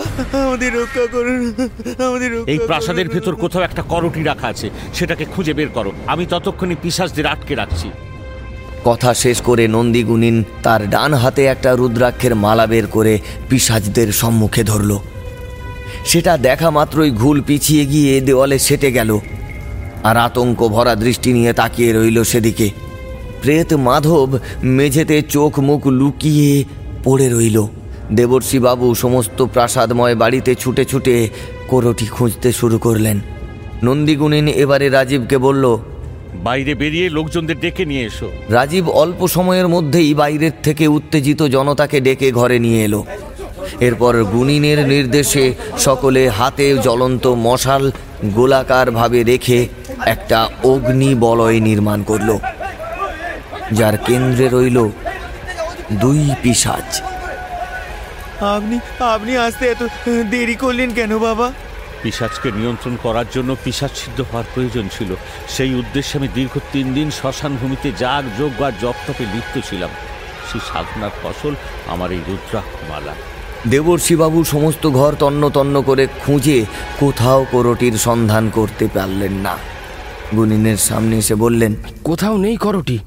আমাদের 0.47 0.71
রক্ষা 0.81 1.07
করুন 1.07 1.41
আমাদের 2.09 2.31
এই 2.53 2.59
প্রাসাদের 2.69 3.09
ভেতর 3.09 3.35
কোথাও 3.37 3.63
একটা 3.63 3.83
করটি 3.83 4.23
রাখা 4.23 4.47
আছে 4.49 4.71
সেটাকে 4.95 5.25
খুঁজে 5.25 5.53
বের 5.53 5.69
করো 5.69 5.91
আমি 6.07 6.25
ততক্ষণে 6.27 6.75
পিসাচদের 6.83 7.27
আটকে 7.27 7.55
রাখছি। 7.55 7.89
কথা 8.85 9.11
শেষ 9.15 9.39
করে 9.43 9.65
নন্দীগুণিন 9.69 10.37
তার 10.63 10.91
ডান 10.91 11.13
হাতে 11.15 11.43
একটা 11.45 11.71
রুদ্রাক্ষের 11.75 12.35
মালা 12.35 12.67
বের 12.67 12.87
করে 12.87 13.15
পিসাজদের 13.49 14.09
সম্মুখে 14.13 14.63
ধরল। 14.65 14.93
সেটা 16.05 16.37
দেখা 16.37 16.71
মাত্রই 16.71 17.11
ঘুল 17.11 17.41
পিছিয়ে 17.41 17.87
গিয়ে 17.87 18.21
দেওয়ালে 18.21 18.59
সেটে 18.59 18.93
গেল। 18.93 19.19
আর 20.03 20.17
আতঙ্ক 20.17 20.69
ভরা 20.69 20.95
দৃষ্টি 20.95 21.33
নিয়ে 21.33 21.53
তাকিয়ে 21.53 21.93
রইল 21.93 22.23
সেদিকে। 22.23 22.71
প্রেত 23.43 23.75
মাধব 23.75 24.39
মেঝেতে 24.63 25.23
চোখ 25.23 25.59
মুখ 25.59 25.87
লুকিয়ে 25.87 26.65
পড়ে 27.05 27.29
রইল। 27.29 27.67
দেবর্ষী 28.13 28.59
বাবু 28.59 28.95
সমস্ত 28.95 29.43
প্রাসাদময় 29.43 30.15
বাড়িতে 30.15 30.55
ছুটে 30.55 30.85
ছুটে 30.85 31.29
কোরটি 31.69 32.07
খুঁজতে 32.07 32.53
শুরু 32.53 32.79
করলেন। 32.79 33.21
নন্দীগুণিন 33.83 34.49
এবারে 34.49 34.89
রাজীবকে 34.89 35.39
বলল 35.39 35.79
বাইরে 36.45 36.75
বেরিয়ে 36.75 37.09
লোকজনদের 37.09 37.61
ডেকে 37.61 37.85
নিয়ে 37.85 38.05
এসো। 38.05 38.29
রাজীব 38.49 38.89
অল্প 38.89 39.27
সময়ের 39.27 39.69
মধ্যেই 39.69 40.15
বাইরের 40.15 40.53
থেকে 40.63 40.87
উত্তেজিত 40.87 41.43
জনতাকে 41.43 42.01
ডেকে 42.01 42.33
ঘরে 42.33 42.59
নিয়ে 42.59 42.85
এলো। 42.85 43.05
এরপর 43.81 44.25
গুনিনের 44.25 44.81
নির্দেশে 44.87 45.45
সকলে 45.79 46.23
হাতে 46.29 46.67
জ্বলন্ত 46.77 47.27
মশাল 47.27 47.85
গোলাকারভাবে 48.37 49.21
রেখে 49.23 49.59
একটা 50.15 50.39
অগ্নি 50.65 51.11
বলয় 51.15 51.59
নির্মাণ 51.61 52.03
করল 52.03 52.31
যার 53.73 53.97
কেন্দ্রে 53.99 54.47
রইল 54.49 54.79
দুই 55.93 56.21
পিসাজ 56.43 56.89
আপনি 58.57 58.77
আপনি 59.17 59.33
আসতে 59.37 59.65
এত 59.69 59.83
দেরি 60.31 60.55
করলেন 60.55 60.91
কেন 60.95 61.13
বাবা? 61.19 61.53
পিসাজকে 62.03 62.49
নিয়ন্ত্রণ 62.53 62.95
করার 63.03 63.29
জন্য 63.35 63.51
পিসাজ 63.65 63.93
সিদ্ধ 64.03 64.19
হওয়ার 64.21 64.47
প্রয়োজন 64.55 64.89
ছিল। 64.97 65.11
সেই 65.49 65.73
উদ্দেশ্যে 65.75 66.19
আমি 66.19 66.29
দীর্ঘ 66.35 66.55
তিন 66.73 66.87
দিন 66.95 67.09
শ্মশান 67.11 67.53
ভূমিতে 67.61 67.89
যাগ 68.03 68.25
যোগ 68.39 68.63
আর 68.63 68.73
জপতপে 68.83 69.25
লিপ্ত 69.35 69.55
ছিলাম। 69.69 69.93
সেই 70.49 70.63
সাধনার 70.69 71.15
ফসল 71.23 71.55
আমার 71.87 72.11
এই 72.17 72.23
রুদ্রাক্ষমালা। 72.29 73.15
দেবর্ষীবাবু 73.67 74.45
সমস্ত 74.45 74.91
ঘর 74.91 75.15
তন্ন 75.19 75.49
তন্ন 75.49 75.83
করে 75.83 76.09
খুঁজে 76.25 76.67
কোথাও 77.01 77.47
করটির 77.51 77.93
সন্ধান 77.93 78.51
করতে 78.51 78.89
পারলেন 78.95 79.33
না। 79.33 79.57
গুনিনের 80.37 80.77
সামনে 80.77 81.19
এসে 81.19 81.35
বললেন 81.35 81.77
কোথাও 82.05 82.37
নেই 82.37 82.57
করটি। 82.57 82.99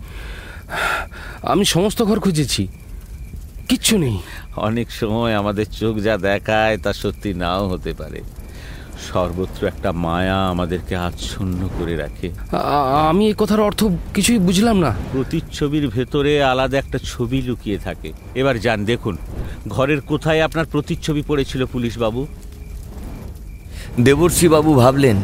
আমি 1.41 1.65
সমস্ত 1.65 2.03
ঘর 2.03 2.19
খুঁজেছি। 2.19 2.67
কিচ্ছু 3.67 3.97
নেই। 3.97 4.17
অনেক 4.55 4.91
সময় 4.91 5.35
আমাদের 5.35 5.65
চোখ 5.65 5.97
যা 5.97 6.17
দেখায় 6.17 6.77
তা 6.77 6.93
সত্যি 6.93 7.33
নাও 7.33 7.67
হতে 7.67 7.93
পারে। 7.93 8.21
সর্বত্র 9.09 9.61
একটা 9.67 9.89
মায়া 10.05 10.39
আমাদেরকে 10.53 10.93
আচ্ছন্ন 11.07 11.69
করে 11.79 11.95
রাখে। 11.95 12.27
আমি 13.09 13.23
এই 13.27 13.35
কথার 13.37 13.59
অর্থ 13.59 13.83
কিছুই 14.13 14.39
বুঝলাম 14.39 14.77
না। 14.79 14.91
প্রতিচ্ছবির 15.11 15.85
ভেতরে 15.87 16.43
আলাদা 16.43 16.77
একটা 16.77 16.97
ছবি 17.11 17.39
লুকিয়ে 17.41 17.77
থাকে। 17.77 18.09
এবার 18.35 18.55
যান 18.59 18.79
দেখুন 18.85 19.17
ঘরের 19.67 20.01
কোথায় 20.01 20.41
আপনার 20.41 20.65
প্রতিচ্ছবি 20.71 21.21
পড়েছিল 21.27 21.61
পুলিশ 21.65 21.93
বাবু 21.97 22.21
দেবর্ষীবাবু 23.99 24.71
ভাবলেন 24.73 25.17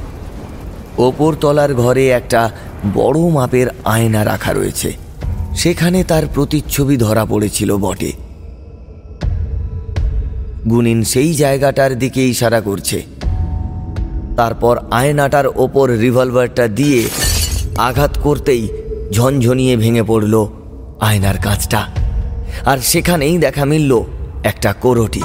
ওপর 0.97 1.31
তলার 1.41 1.71
ঘরে 1.73 2.03
একটা 2.09 2.41
বড় 2.93 3.19
মাপের 3.19 3.67
আয়না 3.85 4.21
রাখা 4.25 4.53
রয়েছে। 4.53 4.89
সেখানে 5.55 5.99
তার 6.03 6.23
প্রতিচ্ছবি 6.33 6.95
ধরা 6.97 7.23
পড়েছিল 7.25 7.77
বটে। 7.77 8.11
গুনিন 10.69 10.99
সেই 11.03 11.31
জায়গাটার 11.33 11.91
দিকে 11.99 12.21
ইশারা 12.27 12.59
করছে। 12.61 12.97
তারপর 14.37 14.75
আয়নাটার 14.91 15.47
ওপর 15.55 15.85
রিভলভারটা 15.89 16.65
দিয়ে 16.67 16.99
আঘাত 17.77 18.13
করতেই 18.23 18.63
ঝনঝনিয়ে 19.11 19.73
ভেঙে 19.77 20.03
পড়ল 20.03 20.33
আয়নার 21.01 21.37
কাঁচটা। 21.37 21.81
আর 22.65 22.77
সেখানেই 22.77 23.35
দেখা 23.37 23.65
মিলল 23.65 23.91
একটা 24.43 24.73
কোরটি, 24.73 25.23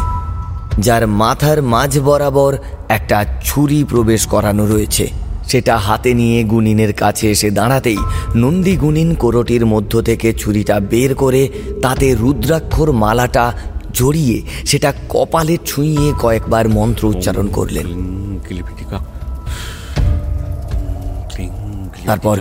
যার 0.79 1.07
মাথার 1.07 1.59
মাঝ 1.63 1.93
বরাবর 1.99 2.53
একটা 2.89 3.19
ছুরি 3.45 3.85
প্রবেশ 3.85 4.23
করানো 4.27 4.65
রয়েছে। 4.67 5.07
সেটা 5.49 5.77
হাতে 5.77 6.15
নিয়ে 6.15 6.45
গুনিনের 6.45 6.93
কাছে 6.93 7.31
এসে 7.31 7.49
দাঁড়াতেই 7.51 8.01
নন্দী 8.37 8.75
গুনিন 8.77 9.15
কোরটির 9.15 9.67
মধ্য 9.67 9.93
থেকে 10.03 10.29
ছুরিটা 10.33 10.77
বের 10.81 11.15
করে 11.15 11.43
তাতে 11.83 12.07
রুদ্রাক্ষর 12.15 12.89
মালাটা 12.93 13.53
জড়িয়ে 13.95 14.43
সেটা 14.67 14.93
কপালে 15.09 15.59
ছুঁয়ে 15.67 16.13
কয়েকবার 16.21 16.69
মন্ত্র 16.69 17.07
উচ্চারণ 17.07 17.49
করলেন। 17.49 17.87
তারপর 22.07 22.37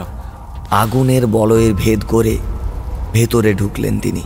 আগুনের 0.72 1.28
বলয়ের 1.28 1.74
ভেদ 1.74 2.02
করে 2.08 2.38
ভেতরে 3.14 3.54
ঢুকলেন 3.54 4.00
তিনি। 4.00 4.22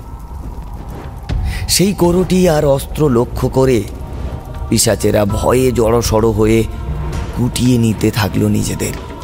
সেই 1.69 1.93
কোরটি 1.93 2.49
আর 2.49 2.65
অস্ত্র 2.65 3.09
লক্ষ্য 3.09 3.49
করে 3.49 3.83
পিসাচেরা 4.69 5.25
ভয়ে 5.25 5.71
জড়সড় 5.71 6.29
হয়ে 6.29 6.63
গুটিয়ে 7.37 7.77
নিতে 7.77 8.11
থাকল 8.11 8.41
নিজেদের। 8.47 9.14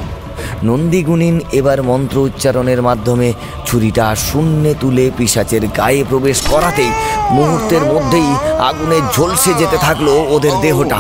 নন্দীগুণিন 0.64 1.36
এবার 1.52 1.84
মন্ত্র 1.84 2.18
উচ্চারণের 2.18 2.82
মাধ্যমে 2.82 3.34
ছুরিটা 3.66 4.16
শূন্যে 4.16 4.76
তুলে 4.80 5.12
পিসাচের 5.18 5.68
গায়ে 5.78 6.04
প্রবেশ 6.10 6.38
করাতেই 6.52 6.92
মুহূর্তের 7.32 7.84
মধ্যেই 7.86 8.30
আগুনে 8.60 8.98
ঝলসে 9.16 9.52
যেতে 9.54 9.78
থাকল 9.78 10.08
ওদের 10.30 10.52
দেহটা। 10.62 11.00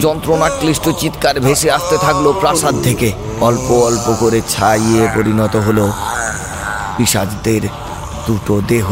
যন্ত্রণাক্লিষ্ট 0.00 0.88
চিৎকার 1.00 1.40
ভেসে 1.40 1.70
আসতে 1.70 1.96
থাকল 1.96 2.32
প্রাসাদ 2.40 2.74
থেকে। 2.82 3.12
অল্প 3.40 3.68
অল্প 3.88 4.06
করে 4.20 4.40
ছাইয়ে 4.48 5.08
পরিণত 5.14 5.56
হলো 5.56 5.92
পিসাজদের 6.96 7.62
দুটো 8.26 8.54
দেহ। 8.68 8.88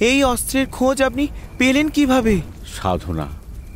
এই 0.00 0.24
অস্ত্রের 0.24 0.66
খোঁজ 0.66 1.02
আপনি 1.02 1.28
পেলেন 1.58 1.88
কীভাবে? 1.88 2.40
সাধনা। 2.66 3.26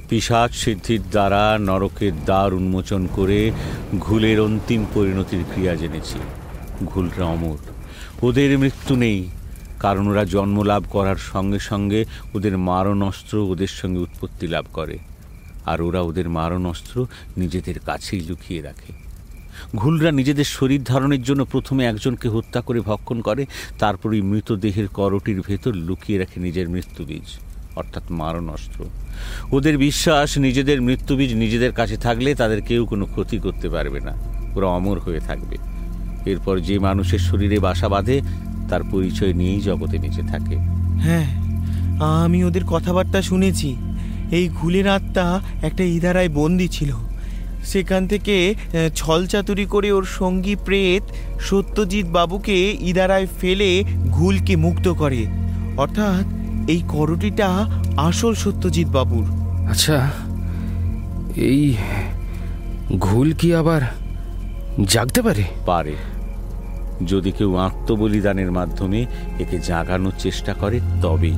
পিসাচ 0.09 0.55
সিদ্ধির 0.55 1.03
দ্বারা 1.11 1.59
নরকের 1.61 2.13
দ্বার 2.25 2.55
উন্মোচন 2.55 3.09
করে 3.13 3.53
ঘুলের 3.99 4.41
অন্তিম 4.41 4.87
পরিণতির 4.95 5.45
ক্রিয়া 5.53 5.75
জেনেছি। 5.75 6.19
ঘুলরা 6.85 7.25
অমর, 7.25 7.57
ওদের 8.23 8.59
মৃত্যু 8.59 8.97
নেই, 8.97 9.29
কারণ 9.79 10.09
ওরা 10.09 10.25
জন্ম 10.25 10.63
লাভ 10.63 10.85
করার 10.91 11.17
সঙ্গে 11.17 11.59
সঙ্গে 11.59 12.05
ওদের 12.35 12.59
মারণ 12.59 13.03
অস্ত্র 13.03 13.39
ওদের 13.39 13.67
সঙ্গে 13.67 14.01
উৎপত্তি 14.01 14.47
লাভ 14.47 14.65
করে। 14.73 14.99
আর 15.67 15.83
ওরা 15.83 16.01
ওদের 16.01 16.29
মারণ 16.29 16.67
অস্ত্র 16.67 17.07
নিজেদের 17.37 17.79
কাছেই 17.79 18.21
লুকিয়ে 18.21 18.63
রাখে। 18.63 19.00
ঘুলরা 19.77 20.11
নিজেদের 20.11 20.45
শরীর 20.45 20.83
ধারণের 20.85 21.23
জন্য 21.23 21.45
প্রথমে 21.45 21.85
একজনকে 21.85 22.29
হত্যা 22.29 22.61
করে 22.61 22.81
ভক্ষণ 22.81 23.21
করে 23.21 23.47
তারপরই 23.79 24.23
মৃতদেহের 24.23 24.89
করটির 24.89 25.41
ভেতর 25.41 25.75
লুকিয়ে 25.75 26.19
রাখে 26.19 26.41
নিজের 26.41 26.69
মৃত্যুবীজ, 26.69 27.39
অর্থাৎ 27.77 28.03
মারণ 28.11 28.49
অস্ত্র 28.49 28.85
ওদের 29.53 29.79
বিশ্বাস, 29.79 30.39
নিজেদের 30.39 30.83
মৃত্যুবীজ 30.83 31.35
নিজেদের 31.35 31.73
কাছে 31.73 31.97
থাকলে 31.97 32.35
তাদের 32.35 32.63
কেউ 32.63 32.87
কোনো 32.87 33.07
ক্ষতি 33.07 33.39
করতে 33.39 33.69
পারবে 33.69 34.01
না। 34.01 34.13
ওরা 34.57 34.67
অমর 34.67 34.99
হয়ে 34.99 35.21
থাকবে। 35.21 35.57
এরপর 36.27 36.59
যে 36.59 36.79
মানুষের 36.79 37.19
শরীরে 37.19 37.59
বাসা 37.59 37.89
বাঁধে, 37.89 38.21
তার 38.69 38.81
পরিচয় 38.91 39.33
নিয়েই 39.33 39.61
জগতে 39.61 39.99
নিচে 39.99 40.23
থাকে। 40.23 40.57
হ্যাঁ 41.01 41.27
আমি 42.25 42.45
ওদের 42.45 42.65
কথাবার্তা 42.65 43.23
শুনেছি। 43.23 43.77
এই 44.31 44.49
ঘুলের 44.49 44.89
আত্মা 44.89 45.41
একটা 45.63 45.85
ইদারায় 45.85 46.29
বন্দি 46.29 46.69
ছিল। 46.69 46.93
সেখান 47.73 48.03
থেকে 48.07 48.37
ছলচাতুরি 48.97 49.65
করে 49.65 49.89
ওর 49.93 50.07
সঙ্গী 50.19 50.55
প্রেত 50.65 51.05
সত্যজিৎ 51.41 52.07
বাবুকে 52.07 52.59
ইদারায় 52.81 53.29
ফেলে 53.41 53.71
ঘুলকে 54.11 54.55
মুক্ত 54.57 54.87
করে। 54.93 55.23
অর্থাৎ 55.77 56.27
এই 56.71 56.81
করটিটা 56.89 57.49
আসল 57.97 58.33
সত্যজিৎ 58.35 58.89
বাবুর। 58.89 59.27
আচ্ছা 59.71 59.97
এই 61.37 61.63
ঘুল 62.99 63.29
কি 63.33 63.49
আবার 63.55 63.83
জাগতে 64.89 65.21
পারে? 65.23 65.45
পারে। 65.67 65.95
যদি 67.07 67.31
কেউ 67.33 67.51
আত্মবলিদানের 67.57 68.51
মাধ্যমে 68.53 69.01
একে 69.41 69.59
জাগানোর 69.59 70.17
চেষ্টা 70.19 70.53
করে 70.55 70.79
তবেই। 71.03 71.37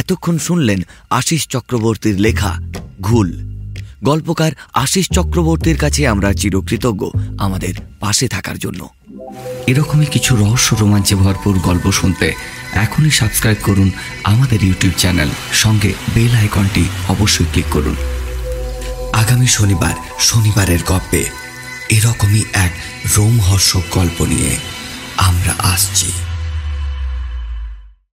এতক্ষণ 0.00 0.38
শুনলেন 0.38 0.80
আশিস 1.10 1.42
চক্রবর্তীর 1.46 2.16
লেখা, 2.20 2.52
ঘুল। 3.00 3.28
গল্পকার 4.04 4.52
আশিস 4.74 5.06
চক্রবর্তীর 5.12 5.76
কাছে 5.76 6.08
আমরা 6.08 6.32
চিরকৃতজ্ঞ 6.32 7.02
আমাদের 7.38 7.74
পাশে 8.00 8.28
থাকার 8.28 8.58
জন্য। 8.58 8.88
এরকমই 9.66 10.06
কিছু 10.06 10.36
রহস্য 10.36 10.76
রোমাঞ্চে 10.80 11.14
ভরপুর 11.14 11.54
গল্প 11.58 11.92
শুনতে 11.92 12.32
এখনই 12.84 13.10
সাবস্ক্রাইব 13.10 13.58
করুন 13.62 13.88
আমাদের 14.24 14.64
ইউটিউব 14.64 14.94
চ্যানেল। 14.98 15.30
সঙ্গে 15.52 15.90
বেল 16.14 16.32
আইকনটি 16.36 16.84
অবশ্যই 17.08 17.48
ক্লিক 17.52 17.68
করুন। 17.70 17.96
আগামী 19.12 19.46
শনিবার, 19.46 19.96
শনিবারের 20.20 20.82
গল্পে 20.86 21.22
এরকমই 21.88 22.42
এক 22.52 22.72
রোমহর্ষক 23.16 23.84
গল্প 23.90 24.18
নিয়ে 24.22 24.52
আমরা 25.16 25.54
আসছি। 25.74 26.10